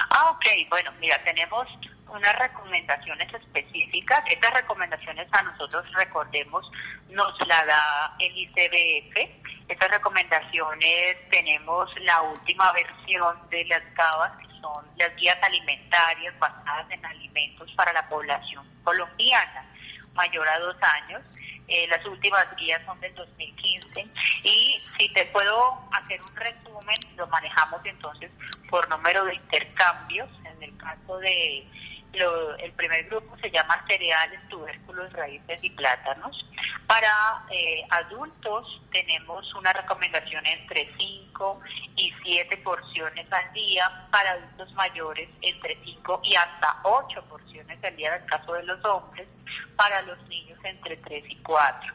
Ah, 0.09 0.31
ok. 0.31 0.45
Bueno, 0.69 0.91
mira, 0.99 1.23
tenemos 1.23 1.67
unas 2.09 2.39
recomendaciones 2.39 3.33
específicas. 3.33 4.23
Estas 4.29 4.53
recomendaciones 4.53 5.27
a 5.31 5.41
nosotros, 5.43 5.85
recordemos, 5.93 6.69
nos 7.09 7.47
la 7.47 7.65
da 7.65 8.15
el 8.19 8.37
ICBF. 8.37 9.69
Estas 9.69 9.91
recomendaciones 9.91 11.29
tenemos 11.29 11.89
la 12.01 12.21
última 12.21 12.71
versión 12.73 13.37
de 13.49 13.65
las 13.65 13.83
GABAS, 13.95 14.37
que 14.37 14.47
son 14.59 14.85
las 14.97 15.15
guías 15.15 15.37
alimentarias 15.41 16.37
basadas 16.39 16.89
en 16.91 17.05
alimentos 17.05 17.71
para 17.75 17.93
la 17.93 18.07
población 18.09 18.67
colombiana 18.83 19.65
mayor 20.13 20.47
a 20.47 20.59
dos 20.59 20.75
años. 20.81 21.21
Eh, 21.67 21.87
las 21.87 22.05
últimas 22.05 22.45
guías 22.57 22.81
son 22.85 22.99
del 22.99 23.15
2015 23.15 24.05
y 24.43 24.81
si 24.97 25.09
te 25.13 25.25
puedo 25.27 25.79
hacer 25.91 26.21
un 26.21 26.35
resumen, 26.35 26.97
lo 27.15 27.25
manejamos 27.27 27.79
entonces 27.85 28.29
por 28.69 28.87
número 28.89 29.23
de 29.25 29.35
intercambios. 29.35 30.29
En 30.45 30.63
el 30.63 30.77
caso 30.77 31.17
de 31.19 31.65
el 32.13 32.71
primer 32.73 33.05
grupo 33.05 33.35
se 33.39 33.49
llama 33.49 33.83
cereales, 33.87 34.39
tubérculos, 34.49 35.11
raíces 35.13 35.63
y 35.63 35.69
plátanos. 35.71 36.45
Para 36.87 37.45
eh, 37.49 37.83
adultos 37.89 38.81
tenemos 38.91 39.51
una 39.55 39.73
recomendación 39.73 40.45
entre 40.45 40.89
5 40.97 41.61
y 41.95 42.13
7 42.23 42.57
porciones 42.57 43.31
al 43.31 43.51
día, 43.53 44.07
para 44.11 44.31
adultos 44.31 44.71
mayores 44.73 45.27
entre 45.41 45.77
5 45.83 46.21
y 46.23 46.35
hasta 46.35 46.79
8 46.83 47.23
porciones 47.29 47.83
al 47.83 47.95
día 47.95 48.15
en 48.15 48.23
el 48.23 48.29
caso 48.29 48.53
de 48.53 48.63
los 48.63 48.83
hombres, 48.85 49.27
para 49.75 50.01
los 50.03 50.19
niños 50.27 50.59
entre 50.63 50.97
3 50.97 51.23
y 51.27 51.35
4. 51.37 51.93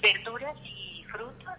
Verduras 0.00 0.56
y 0.64 1.04
frutas 1.10 1.58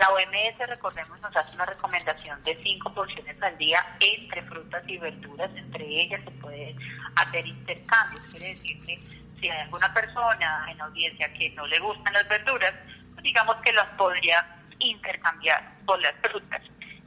la 0.00 0.08
OMS, 0.08 0.66
recordemos, 0.66 1.20
nos 1.20 1.36
hace 1.36 1.54
una 1.54 1.66
recomendación 1.66 2.42
de 2.42 2.58
cinco 2.62 2.92
porciones 2.94 3.40
al 3.42 3.56
día 3.58 3.84
entre 4.00 4.42
frutas 4.44 4.82
y 4.86 4.96
verduras. 4.96 5.50
Entre 5.54 5.84
ellas 5.84 6.22
se 6.24 6.30
puede 6.30 6.74
hacer 7.16 7.46
intercambios. 7.46 8.22
Quiere 8.30 8.48
decir 8.48 8.82
que 8.86 8.98
si 9.38 9.50
hay 9.50 9.60
alguna 9.60 9.92
persona 9.92 10.66
en 10.70 10.80
audiencia 10.80 11.30
que 11.34 11.50
no 11.50 11.66
le 11.66 11.78
gustan 11.80 12.14
las 12.14 12.26
verduras, 12.28 12.74
pues 13.12 13.22
digamos 13.22 13.56
que 13.56 13.74
las 13.74 13.88
podría 13.98 14.56
intercambiar 14.78 15.70
por 15.84 16.00
las 16.00 16.14
frutas. 16.22 16.62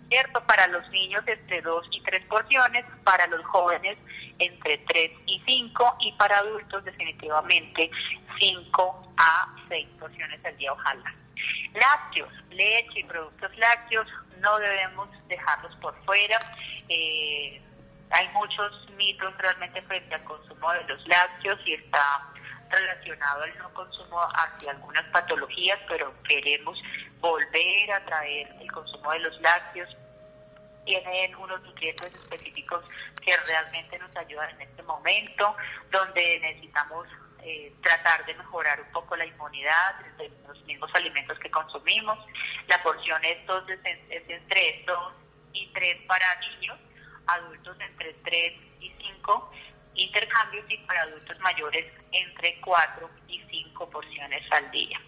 ¿Cierto? 0.10 0.44
Para 0.46 0.68
los 0.68 0.88
niños 0.90 1.24
entre 1.28 1.62
dos 1.62 1.88
y 1.92 2.02
tres 2.02 2.24
porciones, 2.26 2.86
para 3.04 3.26
los 3.28 3.44
jóvenes 3.46 3.98
entre 4.40 4.78
tres 4.80 5.12
y 5.26 5.42
cinco 5.46 5.96
y 6.02 6.12
para 6.14 6.38
adultos 6.38 6.84
definitivamente 6.84 7.90
cinco 8.40 9.14
a 9.18 9.56
seis 9.68 9.88
porciones 10.00 10.44
al 10.46 10.58
día, 10.58 10.74
ojalá. 10.74 11.14
Lácteos, 11.74 12.32
leche 12.52 13.00
y 13.00 13.04
productos 13.04 13.56
lácteos 13.58 14.08
no 14.40 14.58
debemos 14.60 15.10
dejarlos 15.28 15.76
por 15.78 15.96
fuera. 16.06 16.38
Eh, 16.90 17.62
hay 18.12 18.30
muchos 18.30 18.90
mitos 18.96 19.36
realmente 19.38 19.82
frente 19.84 20.14
al 20.14 20.24
consumo 20.24 20.72
de 20.74 20.84
los 20.84 21.08
lácteos 21.08 21.60
y 21.66 21.74
está 21.74 22.30
relacionado 22.74 23.44
al 23.44 23.58
no 23.58 23.74
consumo 23.74 24.20
hacia 24.36 24.72
algunas 24.72 25.06
patologías, 25.12 25.80
pero 25.88 26.14
queremos 26.24 26.82
volver 27.20 27.92
a 27.92 28.06
traer 28.06 28.48
el 28.60 28.72
consumo 28.72 29.12
de 29.12 29.20
los 29.20 29.42
lácteos 29.42 29.96
tienen 30.86 31.36
unos 31.36 31.62
nutrientes 31.64 32.14
específicos 32.14 32.84
que 33.24 33.36
realmente 33.38 33.98
nos 34.00 34.16
ayudan 34.16 34.50
en 34.52 34.62
este 34.62 34.84
momento, 34.84 35.56
donde 35.92 36.40
necesitamos 36.42 37.08
eh, 37.42 37.74
tratar 37.82 38.26
de 38.26 38.34
mejorar 38.36 38.82
un 38.82 38.92
poco 38.92 39.16
la 39.16 39.26
inmunidad 39.26 40.00
de 40.18 40.32
los 40.48 40.62
mismos 40.64 40.94
alimentos 40.94 41.38
que 41.40 41.52
consumimos. 41.52 42.18
La 42.68 42.82
porción 42.84 43.24
es, 43.24 43.40
entonces, 43.40 43.80
es 44.10 44.30
entre 44.30 44.84
2 44.86 45.14
y 45.54 45.68
3 45.68 46.06
para 46.08 46.40
niños, 46.40 46.80
adultos 47.28 47.78
entre 47.80 48.14
3 48.14 48.54
y 48.80 48.90
5 48.92 49.52
intercambios 49.96 50.66
y 50.70 50.78
para 50.80 51.02
adultos 51.04 51.40
mayores 51.40 51.86
entre 52.12 52.60
4 52.62 53.10
y 53.28 53.42
5 53.50 53.90
porciones 53.90 54.44
al 54.52 54.70
día. 54.72 55.00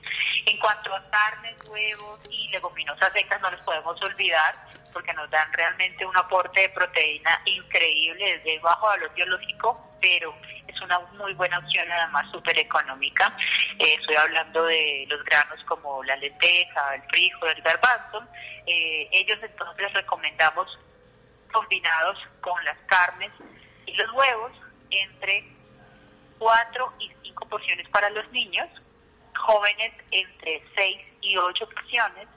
En 0.46 0.58
cuanto 0.60 0.94
a 0.94 1.10
carnes, 1.10 1.56
huevos 1.70 2.20
y 2.30 2.50
leguminosas 2.50 3.12
secas, 3.14 3.42
no 3.42 3.52
los 3.52 3.62
podemos 3.62 4.02
olvidar 4.02 4.56
porque 4.94 5.14
nos 5.14 5.30
dan 5.30 5.52
realmente 5.54 6.06
un 6.06 6.16
aporte 6.16 6.62
de 6.62 6.70
proteína 6.70 7.42
increíble 7.46 8.38
desde 8.38 8.60
bajo 8.60 8.88
valor 8.88 9.14
biológico, 9.14 9.98
pero 10.00 10.34
es 10.68 10.82
una 10.82 11.00
muy 11.18 11.34
buena 11.34 11.60
opción, 11.60 11.92
además 11.92 12.32
súper 12.32 12.58
económica. 12.60 13.36
Eh, 13.80 13.96
estoy 14.00 14.16
hablando 14.16 14.64
de 14.64 15.06
los 15.10 15.24
granos 15.26 15.62
como 15.66 16.04
la 16.04 16.16
lenteja, 16.16 16.96
el 16.96 17.04
frijol, 17.10 17.50
el 17.50 17.62
garbanzo. 17.62 18.24
Eh, 18.66 19.10
ellos 19.12 19.38
entonces 19.42 19.92
recomendamos 19.94 20.80
combinados 21.52 22.18
con 22.42 22.64
las 22.64 22.78
carnes 22.88 23.32
y 23.86 23.94
los 23.96 24.12
huevos 24.14 24.52
entre 25.04 25.44
4 26.40 26.94
y 27.00 27.12
5 27.24 27.48
porciones 27.48 27.88
para 27.90 28.10
los 28.10 28.30
niños, 28.32 28.70
jóvenes 29.38 29.94
entre 30.12 30.64
6 30.76 30.98
y 31.22 31.38
8 31.38 31.70
porciones 31.70 32.28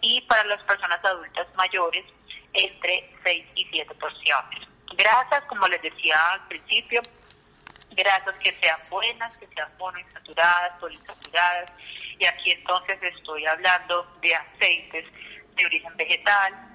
y 0.00 0.20
para 0.22 0.44
las 0.44 0.62
personas 0.64 1.04
adultas 1.04 1.46
mayores 1.56 2.04
entre 2.52 3.10
6 3.22 3.46
y 3.54 3.64
7 3.66 3.94
porciones. 3.94 4.68
Grasas, 4.96 5.44
como 5.46 5.66
les 5.68 5.82
decía 5.82 6.14
al 6.32 6.46
principio, 6.48 7.02
grasas 7.90 8.36
que 8.38 8.52
sean 8.52 8.80
buenas, 8.90 9.36
que 9.38 9.46
sean 9.48 9.68
monoinsaturadas, 9.78 10.78
poliinsaturadas, 10.78 11.72
y 12.18 12.26
aquí 12.26 12.52
entonces 12.52 13.02
estoy 13.02 13.46
hablando 13.46 14.06
de 14.20 14.34
aceites 14.34 15.06
de 15.56 15.66
origen 15.66 15.96
vegetal, 15.96 16.73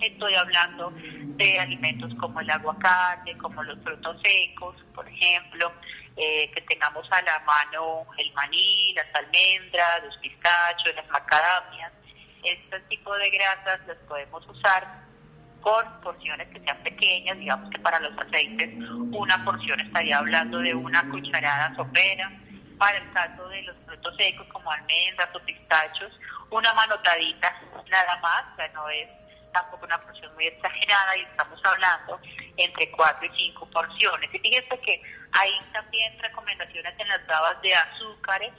Estoy 0.00 0.34
hablando 0.34 0.92
de 0.94 1.58
alimentos 1.58 2.12
como 2.20 2.40
el 2.40 2.50
aguacate, 2.50 3.36
como 3.38 3.62
los 3.62 3.78
frutos 3.82 4.16
secos, 4.22 4.76
por 4.94 5.08
ejemplo, 5.08 5.72
eh, 6.16 6.50
que 6.54 6.60
tengamos 6.62 7.06
a 7.10 7.22
la 7.22 7.38
mano 7.40 8.06
el 8.16 8.32
maní, 8.32 8.92
las 8.94 9.06
almendras, 9.14 10.04
los 10.04 10.16
pistachos, 10.18 10.94
las 10.94 11.08
macadamias. 11.08 11.92
Este 12.44 12.80
tipo 12.88 13.14
de 13.14 13.30
grasas 13.30 13.86
las 13.86 13.96
podemos 14.08 14.46
usar 14.46 15.08
con 15.60 16.00
porciones 16.00 16.48
que 16.48 16.60
sean 16.60 16.80
pequeñas, 16.82 17.36
digamos 17.38 17.68
que 17.70 17.78
para 17.80 17.98
los 17.98 18.16
aceites 18.18 18.70
una 19.12 19.44
porción 19.44 19.80
estaría 19.80 20.18
hablando 20.18 20.58
de 20.58 20.74
una 20.74 21.02
cucharada 21.10 21.74
sopera, 21.74 22.30
para 22.78 22.98
el 22.98 23.12
caso 23.12 23.48
de 23.48 23.62
los 23.62 23.76
frutos 23.84 24.16
secos 24.16 24.46
como 24.52 24.70
almendras 24.70 25.28
o 25.34 25.40
pistachos, 25.40 26.12
una 26.50 26.72
manotadita 26.74 27.52
nada 27.90 28.16
más, 28.20 28.44
o 28.52 28.56
sea, 28.56 28.68
no 28.68 28.88
es 28.88 29.08
tampoco 29.52 29.86
una 29.86 30.00
porción 30.00 30.34
muy 30.34 30.46
exagerada 30.46 31.16
y 31.16 31.22
estamos 31.22 31.60
hablando 31.64 32.20
entre 32.56 32.90
4 32.90 33.26
y 33.26 33.36
5 33.52 33.70
porciones. 33.70 34.34
Y 34.34 34.38
fíjense 34.38 34.80
que 34.80 35.02
hay 35.32 35.50
también 35.72 36.18
recomendaciones 36.18 36.94
en 36.98 37.08
las 37.08 37.26
babas 37.26 37.60
de 37.62 37.74
azúcares, 37.74 38.52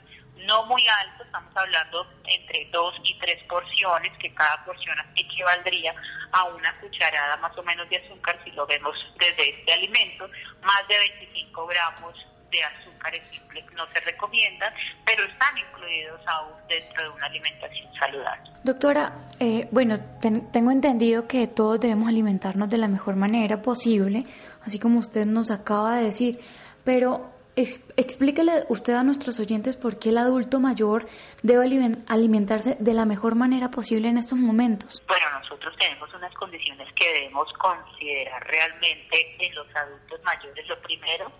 no 0.46 0.64
muy 0.64 0.86
altos, 0.86 1.26
estamos 1.26 1.54
hablando 1.56 2.06
entre 2.24 2.66
2 2.70 2.94
y 3.04 3.18
3 3.18 3.44
porciones, 3.44 4.16
que 4.18 4.32
cada 4.34 4.64
porción 4.64 4.96
equivaldría 5.16 5.94
a 6.32 6.44
una 6.44 6.74
cucharada 6.80 7.36
más 7.38 7.56
o 7.58 7.62
menos 7.62 7.88
de 7.90 7.96
azúcar 7.96 8.38
si 8.44 8.50
lo 8.52 8.66
vemos 8.66 8.96
desde 9.18 9.50
este 9.50 9.72
alimento, 9.72 10.28
más 10.62 10.86
de 10.88 10.98
25 10.98 11.66
gramos 11.66 12.14
de 12.50 12.62
azúcares 12.64 13.28
simples 13.28 13.64
no 13.76 13.86
se 13.92 14.00
recomiendan, 14.00 14.72
pero 15.04 15.24
están 15.24 15.56
incluidos 15.56 16.20
aún 16.26 16.52
dentro 16.68 17.04
de 17.04 17.10
una 17.16 17.26
alimentación 17.26 17.92
saludable. 17.94 18.50
Doctora, 18.62 19.12
eh, 19.38 19.68
bueno, 19.70 19.98
tengo 20.20 20.70
entendido 20.70 21.26
que 21.26 21.46
todos 21.46 21.80
debemos 21.80 22.08
alimentarnos 22.08 22.68
de 22.68 22.78
la 22.78 22.88
mejor 22.88 23.16
manera 23.16 23.62
posible, 23.62 24.24
así 24.66 24.78
como 24.78 24.98
usted 24.98 25.26
nos 25.26 25.50
acaba 25.50 25.96
de 25.96 26.04
decir, 26.04 26.38
pero 26.84 27.39
explíquele 27.56 28.64
usted 28.68 28.94
a 28.94 29.02
nuestros 29.02 29.38
oyentes 29.40 29.76
por 29.76 29.98
qué 29.98 30.10
el 30.10 30.18
adulto 30.18 30.60
mayor 30.60 31.06
debe 31.42 31.64
alimentarse 32.06 32.76
de 32.78 32.94
la 32.94 33.04
mejor 33.04 33.34
manera 33.34 33.70
posible 33.70 34.08
en 34.08 34.18
estos 34.18 34.38
momentos. 34.38 35.02
Bueno, 35.06 35.26
nosotros 35.38 35.74
tenemos 35.78 36.12
unas 36.14 36.34
condiciones 36.34 36.88
que 36.94 37.12
debemos 37.12 37.52
considerar 37.54 38.46
realmente 38.46 39.36
en 39.38 39.54
los 39.54 39.66
adultos 39.74 40.20
mayores. 40.24 40.66
Lo 40.68 40.80
primero 40.82 41.32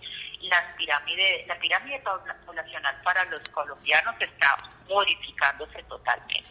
la 0.49 0.75
pirámide, 0.77 1.45
la 1.47 1.59
pirámide 1.59 2.03
poblacional 2.47 2.97
para 3.05 3.25
los 3.27 3.41
colombianos 3.51 4.15
está 4.19 4.57
modificándose 4.89 5.83
totalmente. 5.85 6.51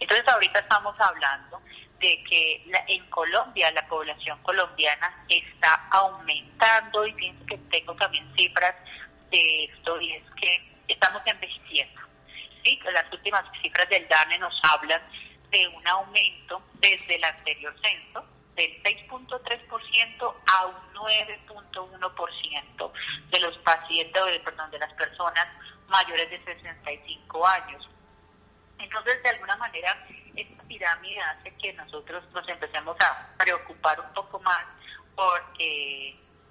Entonces 0.00 0.26
ahorita 0.28 0.60
estamos 0.60 0.94
hablando 0.98 1.60
de 2.04 2.22
que 2.24 2.62
en 2.88 3.06
Colombia 3.06 3.70
la 3.70 3.88
población 3.88 4.38
colombiana 4.42 5.24
está 5.26 5.88
aumentando 5.90 7.06
y 7.06 7.14
pienso 7.14 7.46
que 7.46 7.56
tengo 7.70 7.94
también 7.94 8.30
cifras 8.36 8.74
de 9.30 9.64
esto 9.64 9.98
y 10.02 10.12
es 10.12 10.22
que 10.38 10.70
estamos 10.88 11.22
envejeciendo. 11.24 12.02
¿sí? 12.62 12.78
Las 12.92 13.10
últimas 13.10 13.46
cifras 13.62 13.88
del 13.88 14.06
DANE 14.08 14.36
nos 14.38 14.54
hablan 14.70 15.00
de 15.50 15.66
un 15.68 15.86
aumento 15.86 16.62
desde 16.74 17.16
el 17.16 17.24
anterior 17.24 17.74
censo 17.80 18.22
del 18.54 18.82
6.3% 18.82 20.34
a 20.46 20.66
un 20.66 20.92
9.1% 20.92 22.92
de 23.30 23.40
los 23.40 23.56
pacientes, 23.58 24.22
perdón, 24.44 24.70
de 24.70 24.78
las 24.78 24.92
personas 24.92 25.46
mayores 25.88 26.28
de 26.28 26.44
65 26.44 27.46
años. 27.46 27.88
Entonces, 28.78 29.22
de 29.22 29.28
alguna 29.28 29.56
manera, 29.56 29.96
esta 30.36 30.62
pirámide 30.64 31.20
hace 31.20 31.54
que 31.56 31.72
nosotros 31.74 32.24
nos 32.32 32.48
empecemos 32.48 32.96
a 33.00 33.28
preocupar 33.38 34.00
un 34.00 34.12
poco 34.12 34.40
más 34.40 34.64
por 35.14 35.42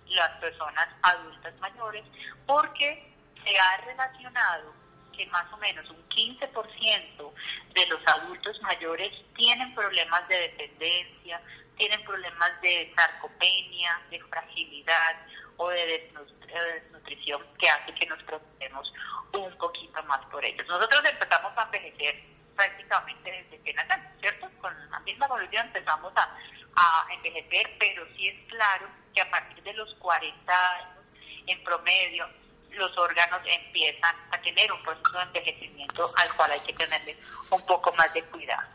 las 0.07 0.31
personas 0.39 0.87
adultas 1.01 1.53
mayores, 1.59 2.05
porque 2.45 3.11
se 3.43 3.57
ha 3.57 3.77
relacionado 3.85 4.73
que 5.15 5.25
más 5.27 5.51
o 5.53 5.57
menos 5.57 5.89
un 5.89 6.07
15% 6.09 7.33
de 7.73 7.85
los 7.87 8.07
adultos 8.07 8.61
mayores 8.61 9.11
tienen 9.35 9.73
problemas 9.75 10.27
de 10.27 10.35
dependencia, 10.35 11.41
tienen 11.77 12.03
problemas 12.03 12.61
de 12.61 12.93
sarcopenia, 12.95 14.01
de 14.09 14.19
fragilidad 14.21 15.15
o 15.57 15.69
de 15.69 16.09
desnutrición 16.51 17.41
que 17.59 17.69
hace 17.69 17.93
que 17.93 18.05
nos 18.05 18.21
preocupemos 18.23 18.93
un 19.33 19.57
poquito 19.57 20.03
más 20.03 20.23
por 20.25 20.43
ellos. 20.43 20.65
Nosotros 20.67 21.01
empezamos 21.05 21.57
a 21.57 21.63
envejecer 21.63 22.23
prácticamente 22.55 23.31
desde 23.31 23.63
que 23.63 23.73
nacemos, 23.73 24.07
¿cierto? 24.19 24.49
Con 24.61 24.91
la 24.91 24.99
misma 25.01 25.25
evolución 25.25 25.67
empezamos 25.67 26.13
a, 26.15 26.37
a 26.75 27.13
envejecer, 27.13 27.75
pero 27.79 28.05
sí 28.15 28.27
es 28.27 28.47
claro 28.49 28.87
que 29.13 29.21
a 29.21 29.29
partir 29.29 29.63
de 29.63 29.73
los 29.73 29.93
40 29.95 30.71
años, 30.75 31.03
en 31.47 31.63
promedio, 31.63 32.27
los 32.71 32.97
órganos 32.97 33.41
empiezan 33.45 34.15
a 34.31 34.41
tener 34.41 34.71
un 34.71 34.81
proceso 34.83 35.17
de 35.17 35.23
envejecimiento 35.23 36.09
al 36.15 36.33
cual 36.33 36.51
hay 36.51 36.59
que 36.61 36.73
tenerle 36.73 37.17
un 37.51 37.65
poco 37.65 37.93
más 37.93 38.13
de 38.13 38.23
cuidado. 38.23 38.67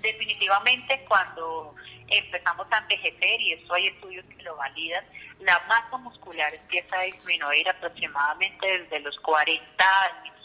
Definitivamente 0.00 1.04
cuando 1.08 1.74
empezamos 2.10 2.66
a 2.70 2.78
envejecer, 2.78 3.40
y 3.40 3.52
eso 3.52 3.74
hay 3.74 3.88
estudios 3.88 4.24
que 4.26 4.42
lo 4.42 4.56
validan, 4.56 5.04
la 5.40 5.58
masa 5.68 5.96
muscular 5.98 6.52
empieza 6.54 6.98
a 6.98 7.02
disminuir 7.02 7.68
aproximadamente 7.68 8.66
desde 8.66 9.00
los 9.00 9.18
40 9.20 10.02
años, 10.04 10.36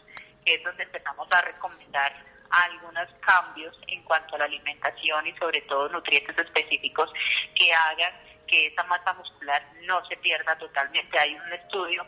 que 0.46 0.56
es 0.56 0.64
donde 0.64 0.84
empezamos 0.84 1.28
a 1.32 1.42
recomendar 1.42 2.14
algunos 2.50 3.10
cambios 3.22 3.76
en 3.88 4.04
cuanto 4.04 4.36
a 4.36 4.40
la 4.40 4.46
alimentación 4.46 5.26
y 5.26 5.34
sobre 5.38 5.62
todo 5.62 5.90
nutrientes 5.90 6.38
específicos 6.38 7.12
que 7.56 7.74
hagan 7.74 8.14
que 8.48 8.68
esa 8.68 8.84
masa 8.84 9.14
muscular 9.14 9.64
no 9.82 10.06
se 10.06 10.18
pierda 10.18 10.56
totalmente. 10.58 11.18
Hay 11.18 11.34
un 11.34 11.54
estudio 11.54 12.06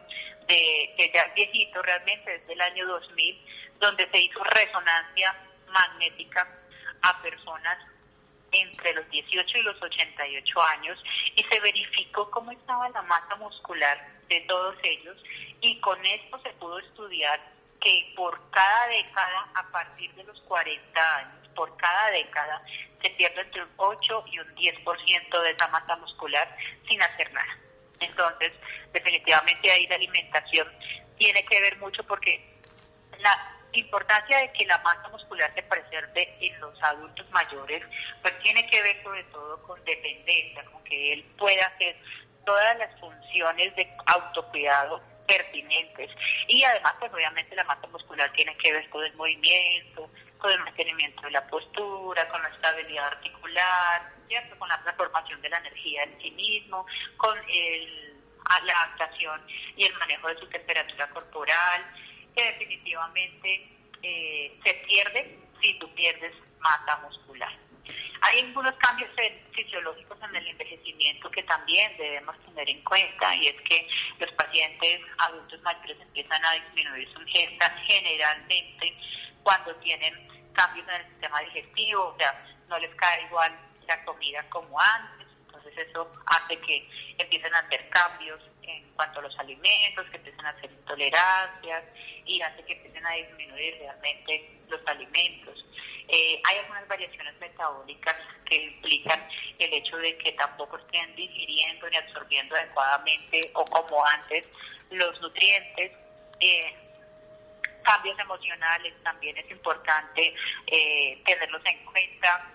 de 0.47 0.93
que 0.97 1.11
ya 1.13 1.21
es 1.21 1.33
viejito 1.33 1.81
realmente, 1.81 2.39
desde 2.39 2.53
el 2.53 2.61
año 2.61 2.85
2000, 2.85 3.45
donde 3.79 4.07
se 4.11 4.19
hizo 4.19 4.43
resonancia 4.43 5.35
magnética 5.67 6.47
a 7.01 7.21
personas 7.21 7.77
entre 8.61 8.93
los 8.93 9.09
18 9.09 9.57
y 9.57 9.61
los 9.63 9.81
88 9.81 10.61
años 10.63 11.03
y 11.35 11.43
se 11.43 11.59
verificó 11.59 12.29
cómo 12.31 12.51
estaba 12.51 12.89
la 12.89 13.01
masa 13.03 13.35
muscular 13.35 13.97
de 14.29 14.41
todos 14.41 14.75
ellos 14.83 15.17
y 15.61 15.79
con 15.81 16.03
esto 16.05 16.39
se 16.41 16.49
pudo 16.53 16.79
estudiar 16.79 17.39
que 17.81 18.13
por 18.15 18.39
cada 18.51 18.87
década, 18.87 19.47
a 19.53 19.71
partir 19.71 20.13
de 20.15 20.23
los 20.23 20.39
40 20.41 21.17
años, 21.17 21.47
por 21.55 21.75
cada 21.77 22.11
década, 22.11 22.61
se 23.01 23.09
pierde 23.11 23.41
entre 23.41 23.63
un 23.63 23.69
8 23.77 24.25
y 24.31 24.39
un 24.39 24.55
10% 24.55 25.41
de 25.41 25.51
esa 25.51 25.67
masa 25.67 25.95
muscular 25.97 26.57
sin 26.87 27.01
hacer 27.01 27.31
nada. 27.33 27.57
Entonces, 27.99 28.53
definitivamente 28.91 29.71
ahí 29.71 29.87
la 29.87 29.95
alimentación 29.95 30.67
tiene 31.17 31.45
que 31.45 31.61
ver 31.61 31.77
mucho 31.77 32.03
porque 32.03 32.43
la 33.19 33.54
importancia 33.79 34.39
de 34.39 34.51
que 34.53 34.65
la 34.65 34.77
masa 34.79 35.07
muscular 35.09 35.53
se 35.53 35.63
preserve 35.63 36.37
en 36.39 36.59
los 36.59 36.81
adultos 36.83 37.29
mayores, 37.31 37.83
pues 38.21 38.37
tiene 38.39 38.67
que 38.67 38.81
ver 38.81 39.01
sobre 39.03 39.23
todo 39.25 39.61
con 39.63 39.83
dependencia, 39.83 40.63
con 40.65 40.83
que 40.83 41.13
él 41.13 41.23
pueda 41.37 41.65
hacer 41.67 41.95
todas 42.45 42.77
las 42.77 42.99
funciones 42.99 43.75
de 43.75 43.87
autocuidado 44.05 45.01
pertinentes. 45.27 46.11
Y 46.47 46.63
además, 46.63 46.93
pues 46.99 47.11
obviamente 47.13 47.55
la 47.55 47.63
masa 47.63 47.87
muscular 47.87 48.31
tiene 48.33 48.55
que 48.57 48.71
ver 48.71 48.89
con 48.89 49.03
el 49.03 49.13
movimiento, 49.15 50.09
con 50.37 50.51
el 50.51 50.59
mantenimiento 50.59 51.21
de 51.23 51.31
la 51.31 51.47
postura, 51.47 52.27
con 52.29 52.41
la 52.41 52.49
estabilidad 52.49 53.07
articular, 53.07 54.11
¿cierto? 54.27 54.57
con 54.57 54.69
la 54.69 54.81
transformación 54.81 55.41
de 55.41 55.49
la 55.49 55.57
energía 55.59 56.03
en 56.03 56.21
sí 56.21 56.31
mismo, 56.31 56.85
con 57.17 57.37
el, 57.49 58.13
la 58.63 58.83
adaptación 58.83 59.41
y 59.75 59.85
el 59.85 59.93
manejo 59.95 60.27
de 60.27 60.37
su 60.37 60.47
temperatura 60.47 61.09
corporal, 61.09 61.85
que 62.35 62.43
definitivamente 62.43 63.67
eh, 64.03 64.59
se 64.63 64.73
pierde 64.87 65.39
si 65.61 65.73
tú 65.79 65.93
pierdes 65.95 66.33
masa 66.59 66.97
muscular. 66.97 67.51
Hay 68.21 68.39
algunos 68.39 68.73
cambios 68.75 69.11
fisiológicos 69.51 70.17
en 70.23 70.35
el 70.35 70.47
envejecimiento 70.47 71.29
que 71.29 71.43
también 71.43 71.95
debemos 71.97 72.35
tener 72.45 72.69
en 72.69 72.83
cuenta 72.83 73.35
y 73.35 73.47
es 73.47 73.61
que 73.61 73.87
los 74.19 74.31
pacientes 74.31 75.01
adultos 75.19 75.61
mayores 75.61 75.97
empiezan 76.01 76.43
a 76.43 76.53
disminuir 76.53 77.07
su 77.13 77.21
ingesta 77.21 77.69
generalmente 77.85 78.97
cuando 79.43 79.75
tienen 79.75 80.13
cambios 80.53 80.87
en 80.87 80.95
el 80.95 81.07
sistema 81.09 81.39
digestivo, 81.41 82.07
o 82.07 82.17
sea, 82.17 82.45
no 82.67 82.79
les 82.79 82.93
cae 82.95 83.25
igual 83.25 83.55
la 83.87 84.03
comida 84.05 84.43
como 84.49 84.79
antes, 84.79 85.27
entonces 85.45 85.77
eso 85.77 86.11
hace 86.25 86.57
que 86.61 86.89
empiecen 87.17 87.53
a 87.53 87.59
hacer 87.59 87.87
cambios 87.89 88.41
en 88.67 88.83
cuanto 88.95 89.19
a 89.19 89.23
los 89.23 89.39
alimentos, 89.39 90.05
que 90.09 90.17
empiecen 90.17 90.45
a 90.45 90.49
hacer 90.49 90.71
intolerancias 90.71 91.83
y 92.25 92.41
hace 92.41 92.63
que 92.63 92.73
empiecen 92.73 93.05
a 93.05 93.11
disminuir 93.11 93.77
realmente 93.79 94.59
los 94.69 94.81
alimentos. 94.87 95.65
Eh, 96.07 96.41
hay 96.43 96.57
algunas 96.59 96.87
variaciones 96.87 97.33
metabólicas 97.39 98.15
que 98.45 98.55
implican 98.55 99.27
el 99.57 99.73
hecho 99.73 99.97
de 99.97 100.17
que 100.17 100.31
tampoco 100.33 100.77
estén 100.77 101.15
digiriendo 101.15 101.89
ni 101.89 101.97
absorbiendo 101.97 102.55
adecuadamente 102.55 103.51
o 103.53 103.65
como 103.65 104.05
antes 104.05 104.47
los 104.91 105.19
nutrientes. 105.21 105.91
Eh, 106.39 106.75
cambios 107.83 108.17
emocionales 108.19 108.93
también 109.03 109.37
es 109.37 109.49
importante 109.49 110.33
eh, 110.67 111.21
tenerlos 111.25 111.61
en 111.65 111.85
cuenta. 111.85 112.51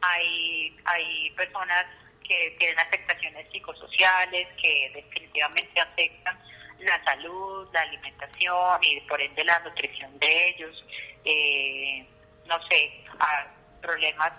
Hay, 0.00 0.76
hay 0.84 1.30
personas 1.30 1.86
que 2.28 2.54
tienen 2.58 2.78
afectaciones 2.78 3.46
psicosociales 3.50 4.48
que 4.60 4.90
definitivamente 4.94 5.80
afectan 5.80 6.38
la 6.80 7.02
salud, 7.04 7.68
la 7.72 7.80
alimentación 7.80 8.78
y 8.82 9.00
por 9.00 9.20
ende 9.20 9.44
la 9.44 9.58
nutrición 9.60 10.16
de 10.18 10.48
ellos, 10.48 10.84
eh, 11.24 12.06
no 12.46 12.62
sé, 12.68 13.04
problemas 13.80 14.32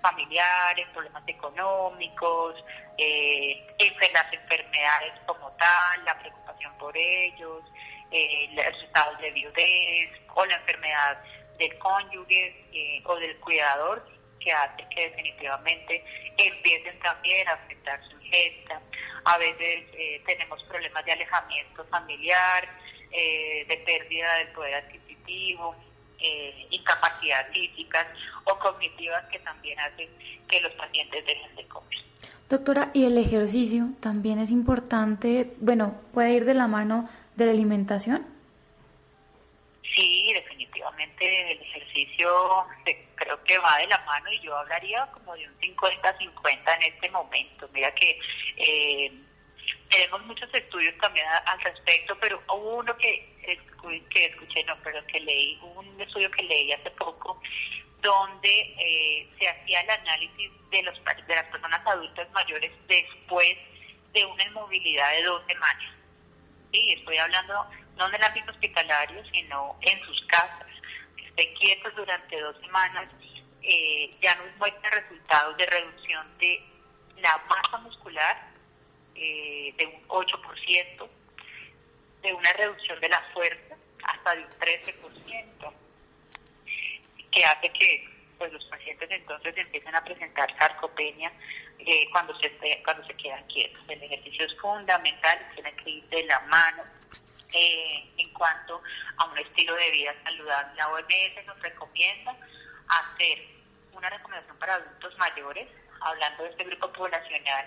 familiares, 0.00 0.86
problemas 0.92 1.22
económicos, 1.26 2.64
eh, 2.96 3.66
las 4.12 4.32
enfermedades 4.32 5.12
como 5.26 5.50
tal, 5.52 6.04
la 6.04 6.18
preocupación 6.18 6.72
por 6.78 6.96
ellos, 6.96 7.62
eh, 8.10 8.48
los 8.52 8.82
estados 8.84 9.18
de 9.18 9.30
viudez 9.32 10.10
o 10.34 10.44
la 10.46 10.56
enfermedad 10.56 11.18
del 11.58 11.76
cónyuge 11.78 12.64
eh, 12.72 13.02
o 13.04 13.16
del 13.16 13.36
cuidador 13.38 14.06
que 14.46 14.52
hace 14.52 14.86
que 14.94 15.10
definitivamente 15.10 16.04
empiecen 16.36 16.96
también 17.00 17.48
a 17.48 17.54
afectar 17.54 18.00
su 18.08 18.16
ingesta. 18.20 18.80
A 19.24 19.36
veces 19.38 19.84
eh, 19.92 20.22
tenemos 20.24 20.62
problemas 20.64 21.04
de 21.04 21.12
alejamiento 21.12 21.84
familiar, 21.86 22.68
eh, 23.10 23.66
de 23.66 23.76
pérdida 23.78 24.36
del 24.36 24.48
poder 24.48 24.74
adquisitivo, 24.74 25.74
eh, 26.20 26.66
incapacidad 26.70 27.50
físicas 27.50 28.06
o 28.44 28.56
cognitivas 28.60 29.24
que 29.32 29.40
también 29.40 29.80
hacen 29.80 30.08
que 30.48 30.60
los 30.60 30.72
pacientes 30.74 31.26
dejen 31.26 31.56
de 31.56 31.66
comer. 31.66 31.98
Doctora, 32.48 32.90
¿y 32.94 33.04
el 33.06 33.18
ejercicio 33.18 33.88
también 34.00 34.38
es 34.38 34.52
importante? 34.52 35.54
Bueno, 35.58 36.00
¿puede 36.14 36.34
ir 36.34 36.44
de 36.44 36.54
la 36.54 36.68
mano 36.68 37.10
de 37.34 37.46
la 37.46 37.50
alimentación? 37.50 38.24
Sí, 39.82 40.32
definitivamente 40.32 41.52
el 41.52 41.60
ejercicio 41.62 42.66
creo 43.26 43.42
que 43.44 43.58
va 43.58 43.78
de 43.78 43.88
la 43.88 43.98
mano 44.06 44.30
y 44.32 44.40
yo 44.40 44.56
hablaría 44.56 45.06
como 45.12 45.34
de 45.34 45.48
un 45.48 45.58
50-50 45.58 46.76
en 46.76 46.82
este 46.94 47.10
momento. 47.10 47.68
Mira 47.72 47.92
que 47.94 48.18
eh, 48.56 49.12
tenemos 49.90 50.24
muchos 50.26 50.52
estudios 50.54 50.96
también 50.98 51.26
al 51.26 51.60
respecto, 51.60 52.16
pero 52.20 52.40
hubo 52.48 52.76
uno 52.76 52.96
que, 52.96 53.36
que 54.10 54.24
escuché, 54.26 54.62
no, 54.64 54.76
pero 54.82 55.04
que 55.06 55.20
leí, 55.20 55.58
un 55.62 56.00
estudio 56.00 56.30
que 56.30 56.42
leí 56.44 56.72
hace 56.72 56.90
poco 56.92 57.40
donde 58.00 58.74
eh, 58.78 59.28
se 59.38 59.48
hacía 59.48 59.80
el 59.80 59.90
análisis 59.90 60.52
de, 60.70 60.82
los, 60.82 60.94
de 61.26 61.34
las 61.34 61.46
personas 61.46 61.84
adultas 61.84 62.30
mayores 62.30 62.70
después 62.86 63.56
de 64.12 64.24
una 64.24 64.44
inmovilidad 64.44 65.10
de 65.12 65.24
dos 65.24 65.42
semanas. 65.46 65.92
Sí, 66.72 66.92
estoy 66.92 67.16
hablando 67.16 67.66
no 67.96 68.08
en 68.08 68.14
el 68.14 68.24
ámbito 68.24 68.50
hospitalario, 68.50 69.24
sino 69.32 69.76
en 69.80 70.00
sus 70.04 70.22
casas, 70.26 70.65
esté 71.36 71.52
quietos 71.54 71.94
durante 71.94 72.40
dos 72.40 72.56
semanas, 72.60 73.08
eh, 73.62 74.10
ya 74.22 74.34
nos 74.36 74.56
muestra 74.56 74.90
resultados 74.90 75.56
de 75.56 75.66
reducción 75.66 76.38
de 76.38 76.62
la 77.18 77.38
masa 77.48 77.78
muscular 77.78 78.48
eh, 79.14 79.74
de 79.76 79.86
un 79.86 80.08
8%, 80.08 81.08
de 82.22 82.32
una 82.32 82.52
reducción 82.54 83.00
de 83.00 83.08
la 83.08 83.20
fuerza 83.34 83.76
hasta 84.04 84.34
de 84.34 84.44
un 84.44 84.50
13%, 84.50 85.72
que 87.30 87.44
hace 87.44 87.68
que 87.70 88.08
pues 88.38 88.52
los 88.52 88.64
pacientes 88.66 89.10
entonces 89.10 89.56
empiecen 89.56 89.94
a 89.94 90.04
presentar 90.04 90.54
sarcopenia 90.58 91.32
eh, 91.78 92.06
cuando 92.12 92.38
se 92.38 92.50
cuando 92.82 93.06
se 93.06 93.14
quedan 93.14 93.44
quietos. 93.46 93.80
El 93.88 94.02
ejercicio 94.02 94.44
es 94.44 94.56
fundamental, 94.58 95.38
tiene 95.54 95.72
que 95.76 95.90
ir 95.90 96.04
de 96.08 96.24
la 96.24 96.40
mano 96.40 96.82
eh, 97.52 98.10
en 98.18 98.32
cuanto 98.32 98.82
a 99.16 99.24
un 99.26 99.38
estilo 99.38 99.74
de 99.76 99.90
vida 99.90 100.14
saludable. 100.24 100.74
La 100.76 100.88
OMS 100.88 101.46
nos 101.46 101.60
recomienda 101.60 102.36
hacer 102.88 103.38
una 103.92 104.10
recomendación 104.10 104.56
para 104.58 104.74
adultos 104.74 105.16
mayores, 105.18 105.68
hablando 106.00 106.44
de 106.44 106.50
este 106.50 106.64
grupo 106.64 106.92
poblacional, 106.92 107.66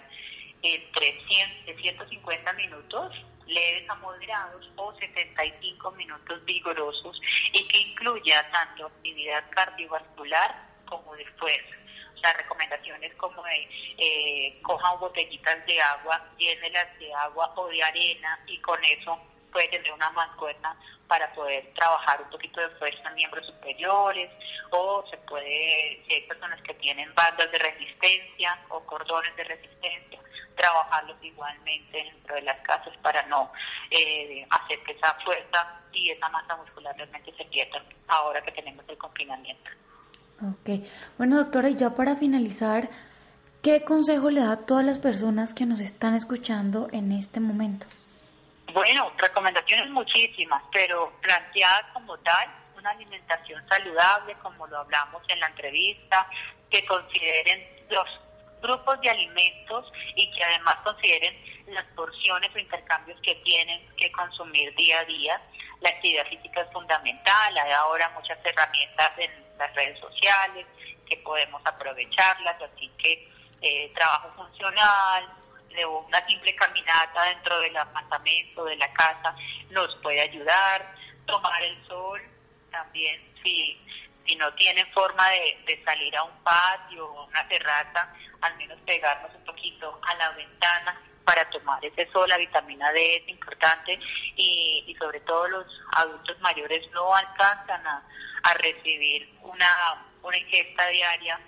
entre 0.62 1.20
100, 1.28 1.78
150 1.78 2.54
minutos 2.54 3.16
leves 3.50 3.90
a 3.90 3.96
moderados 3.96 4.70
o 4.76 4.94
75 4.94 5.92
minutos 5.92 6.46
vigorosos 6.46 7.20
y 7.52 7.68
que 7.68 7.78
incluya 7.80 8.48
tanto 8.52 8.86
actividad 8.86 9.44
cardiovascular 9.50 10.70
como 10.86 11.16
de 11.16 11.26
fuerza. 11.38 11.76
O 12.16 12.18
sea, 12.20 12.34
recomendaciones 12.34 13.14
como 13.16 13.42
de 13.44 13.68
eh, 13.98 14.60
cojan 14.62 15.00
botellitas 15.00 15.66
de 15.66 15.82
agua, 15.82 16.22
llénelas 16.38 17.00
de 17.00 17.14
agua 17.14 17.52
o 17.56 17.68
de 17.70 17.82
arena 17.82 18.40
y 18.46 18.60
con 18.60 18.84
eso 18.84 19.20
puede 19.52 19.68
tener 19.70 19.92
una 19.92 20.10
mancuerna 20.12 20.76
para 21.08 21.34
poder 21.34 21.72
trabajar 21.76 22.22
un 22.22 22.30
poquito 22.30 22.62
de 22.62 22.70
fuerza 22.78 23.10
en 23.10 23.16
miembros 23.16 23.46
superiores 23.46 24.30
o 24.72 25.04
se 25.10 25.18
puede, 25.18 26.04
si 26.08 26.14
hay 26.14 26.22
personas 26.28 26.62
que 26.62 26.74
tienen 26.76 27.14
bandas 27.16 27.52
de 27.52 27.58
resistencia 27.58 28.60
o 28.70 28.80
cordones 28.86 29.36
de 29.36 29.44
resistencia, 29.44 30.20
trabajarlos 30.56 31.18
igualmente 31.24 32.04
dentro 32.04 32.36
de 32.36 32.42
las 32.42 32.60
casas 32.62 32.96
para 33.02 33.26
no 33.28 33.52
eh, 33.90 34.46
hacer 34.50 34.80
que 34.84 34.92
esa 34.92 35.14
fuerza 35.26 35.82
y 35.94 36.12
esa 36.12 36.30
masa 36.30 36.56
muscular 36.58 36.96
realmente 36.96 37.34
se 37.36 37.46
pierdan 37.46 37.84
ahora 38.08 38.42
que 38.42 38.52
tenemos 38.52 38.86
el 38.88 38.98
confinamiento. 38.98 39.70
Ok, 40.42 40.86
bueno 41.18 41.38
doctora, 41.38 41.70
y 41.70 41.76
ya 41.76 41.96
para 41.96 42.16
finalizar, 42.16 42.90
¿qué 43.62 43.84
consejo 43.84 44.30
le 44.30 44.42
da 44.42 44.54
a 44.54 44.66
todas 44.66 44.86
las 44.86 45.00
personas 45.00 45.54
que 45.54 45.66
nos 45.66 45.80
están 45.80 46.14
escuchando 46.14 46.88
en 46.92 47.12
este 47.12 47.40
momento? 47.40 47.88
Bueno, 48.74 49.12
recomendaciones 49.18 49.90
muchísimas, 49.90 50.62
pero 50.72 51.12
planteadas 51.22 51.86
como 51.94 52.18
tal, 52.20 52.50
una 52.76 52.92
alimentación 52.92 53.68
saludable, 53.68 54.36
como 54.44 54.68
lo 54.68 54.80
hablamos 54.80 55.24
en 55.28 55.40
la 55.40 55.48
entrevista, 55.48 56.28
que 56.70 56.86
consideren 56.86 57.68
los 57.90 58.08
grupos 58.62 59.02
de 59.02 59.10
alimentos 59.10 59.92
y 60.16 60.30
que 60.32 60.44
además 60.44 60.76
consideren 60.84 61.36
las 61.68 61.86
porciones 61.96 62.54
o 62.54 62.60
intercambios 62.60 63.20
que 63.22 63.36
tienen 63.36 63.88
que 63.96 64.12
consumir 64.12 64.76
día 64.76 65.00
a 65.00 65.06
día. 65.06 65.42
La 65.82 65.90
actividad 65.90 66.28
física 66.28 66.62
es 66.62 66.72
fundamental, 66.72 67.58
hay 67.58 67.72
ahora 67.72 68.10
muchas 68.10 68.38
herramientas 68.44 69.12
en 69.18 69.32
las 69.58 69.74
redes 69.74 70.00
sociales 70.00 70.68
que 71.08 71.18
podemos 71.18 71.62
aprovecharlas, 71.66 72.62
así 72.62 72.92
que 72.98 73.30
eh, 73.62 73.92
trabajo 73.96 74.32
funcional, 74.36 75.28
de 75.76 75.86
una 75.86 76.26
simple 76.28 76.56
caminata 76.56 77.24
dentro 77.24 77.60
del 77.60 77.76
apartamento, 77.78 78.66
de 78.66 78.76
la 78.76 78.92
casa, 78.94 79.36
nos 79.70 79.96
puede 79.98 80.22
ayudar. 80.22 80.94
Tomar 81.26 81.62
el 81.64 81.88
sol 81.88 82.22
también, 82.72 83.22
si, 83.44 83.80
si 84.26 84.36
no 84.36 84.52
tienen 84.56 84.88
forma 84.94 85.30
de, 85.30 85.64
de 85.66 85.84
salir 85.84 86.16
a 86.18 86.24
un 86.24 86.44
patio 86.44 87.06
o 87.06 87.28
una 87.28 87.48
terraza, 87.48 88.14
al 88.42 88.56
menos 88.58 88.80
pegarnos 88.82 89.34
un 89.36 89.44
poquito 89.44 90.00
a 90.04 90.16
la 90.16 90.32
ventana 90.32 91.00
para 91.24 91.48
tomar 91.52 91.84
ese 91.86 92.10
sol, 92.12 92.28
la 92.28 92.38
vitamina 92.38 92.92
D 92.92 93.18
es 93.18 93.30
importante 93.30 94.00
y, 94.36 94.84
y 94.88 94.96
sobre 94.96 95.20
todo 95.22 95.48
los 95.48 95.66
adultos 95.96 96.40
mayores 96.40 96.90
no 96.92 97.14
alcanzan 97.14 97.86
a, 97.86 98.04
a 98.44 98.54
recibir 98.56 99.32
una, 99.42 100.06
una 100.24 100.38
ingesta 100.38 100.88
diaria 100.88 101.40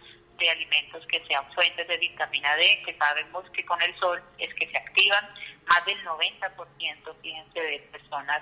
de 0.42 0.50
alimentos 0.50 1.06
que 1.08 1.24
sean 1.28 1.46
fuentes 1.54 1.88
de 1.88 1.98
vitamina 1.98 2.56
D, 2.56 2.82
que 2.86 2.98
sabemos 2.98 3.50
que 3.52 3.66
con 3.66 3.82
el 3.82 3.98
sol 4.00 4.22
es 4.38 4.54
que 4.56 4.70
se 4.70 4.78
activan. 4.78 5.30
Más 5.68 5.86
del 5.86 6.04
90%, 6.04 7.16
fíjense, 7.22 7.62
de 7.62 7.80
personas 7.92 8.42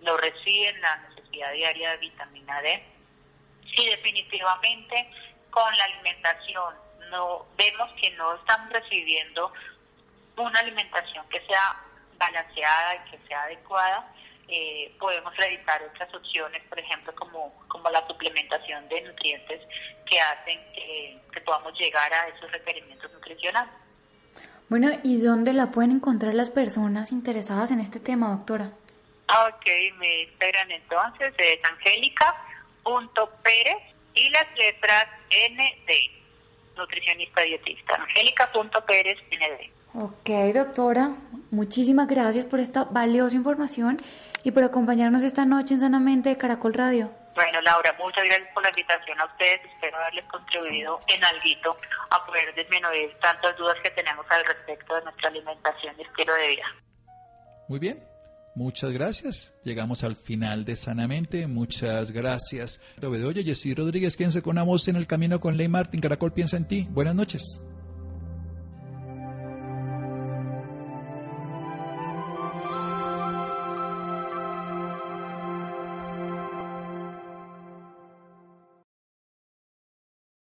no 0.00 0.16
reciben 0.16 0.80
la 0.80 0.96
necesidad 1.08 1.52
diaria 1.52 1.90
de 1.92 1.96
vitamina 1.96 2.62
D. 2.62 2.84
Sí, 3.74 3.86
definitivamente 3.86 5.10
con 5.50 5.76
la 5.76 5.84
alimentación 5.84 6.74
no 7.10 7.46
vemos 7.56 7.90
que 8.00 8.10
no 8.10 8.34
están 8.34 8.70
recibiendo 8.70 9.52
una 10.36 10.60
alimentación 10.60 11.26
que 11.30 11.40
sea 11.46 11.82
balanceada 12.18 12.96
y 12.96 13.10
que 13.10 13.18
sea 13.26 13.44
adecuada, 13.44 14.12
eh, 14.50 14.94
podemos 14.98 15.36
realizar 15.36 15.82
otras 15.82 16.14
opciones, 16.14 16.62
por 16.70 16.78
ejemplo, 16.78 17.14
como, 17.14 17.52
como 17.68 17.90
la 17.90 18.06
suplementación 18.06 18.88
de 18.88 19.02
nutrientes 19.02 19.60
que 20.08 20.18
hacen 20.18 20.58
que, 20.72 21.20
podamos 21.44 21.78
llegar 21.78 22.12
a 22.12 22.28
esos 22.28 22.50
requerimientos 22.50 23.12
nutricionales. 23.12 23.72
Bueno, 24.68 24.90
¿y 25.02 25.20
dónde 25.20 25.52
la 25.54 25.70
pueden 25.70 25.92
encontrar 25.92 26.34
las 26.34 26.50
personas 26.50 27.12
interesadas 27.12 27.70
en 27.70 27.80
este 27.80 28.00
tema, 28.00 28.28
doctora? 28.30 28.72
Ok, 29.28 29.66
me 29.98 30.24
esperan 30.24 30.70
entonces, 30.70 31.32
es 31.38 31.64
angélica.pérez 31.64 32.16
y 34.14 34.28
las 34.30 34.46
letras 34.58 35.04
ND, 35.30 35.90
nutricionista 36.76 37.42
dietista, 37.42 37.94
angélica.pérez 37.94 39.18
ND. 39.30 39.70
Ok, 39.94 40.28
doctora, 40.54 41.12
muchísimas 41.50 42.08
gracias 42.08 42.44
por 42.44 42.60
esta 42.60 42.84
valiosa 42.84 43.36
información 43.36 43.96
y 44.42 44.50
por 44.50 44.64
acompañarnos 44.64 45.22
esta 45.22 45.44
noche 45.44 45.74
en 45.74 45.80
Sanamente 45.80 46.28
de 46.30 46.36
Caracol 46.36 46.74
Radio. 46.74 47.10
Bueno, 47.34 47.60
Laura, 47.62 47.94
muchas 47.98 48.24
gracias 48.24 48.48
por 48.52 48.64
la 48.64 48.70
invitación 48.70 49.20
a 49.20 49.26
ustedes. 49.26 49.60
Espero 49.64 49.96
haberles 49.98 50.24
contribuido 50.26 50.98
en 51.06 51.24
algo 51.24 51.76
a 52.10 52.26
poder 52.26 52.52
disminuir 52.54 53.16
tantas 53.20 53.56
dudas 53.56 53.76
que 53.82 53.90
tenemos 53.90 54.26
al 54.28 54.44
respecto 54.44 54.96
de 54.96 55.02
nuestra 55.02 55.28
alimentación 55.28 55.94
y 55.98 56.02
estilo 56.02 56.34
de 56.34 56.48
vida. 56.48 56.66
Muy 57.68 57.78
bien. 57.78 58.02
Muchas 58.56 58.90
gracias. 58.90 59.54
Llegamos 59.62 60.02
al 60.02 60.16
final 60.16 60.64
de 60.64 60.74
Sanamente. 60.74 61.46
Muchas 61.46 62.10
gracias. 62.10 62.80
Oye, 63.00 63.44
Jessy 63.44 63.72
Rodríguez, 63.72 64.16
quédense 64.16 64.42
con 64.42 64.56
una 64.56 64.64
voz 64.64 64.88
en 64.88 64.96
el 64.96 65.06
camino 65.06 65.38
con 65.38 65.56
Ley 65.56 65.68
Martín. 65.68 66.00
Caracol 66.00 66.32
piensa 66.32 66.56
en 66.56 66.66
ti. 66.66 66.88
Buenas 66.90 67.14
noches. 67.14 67.60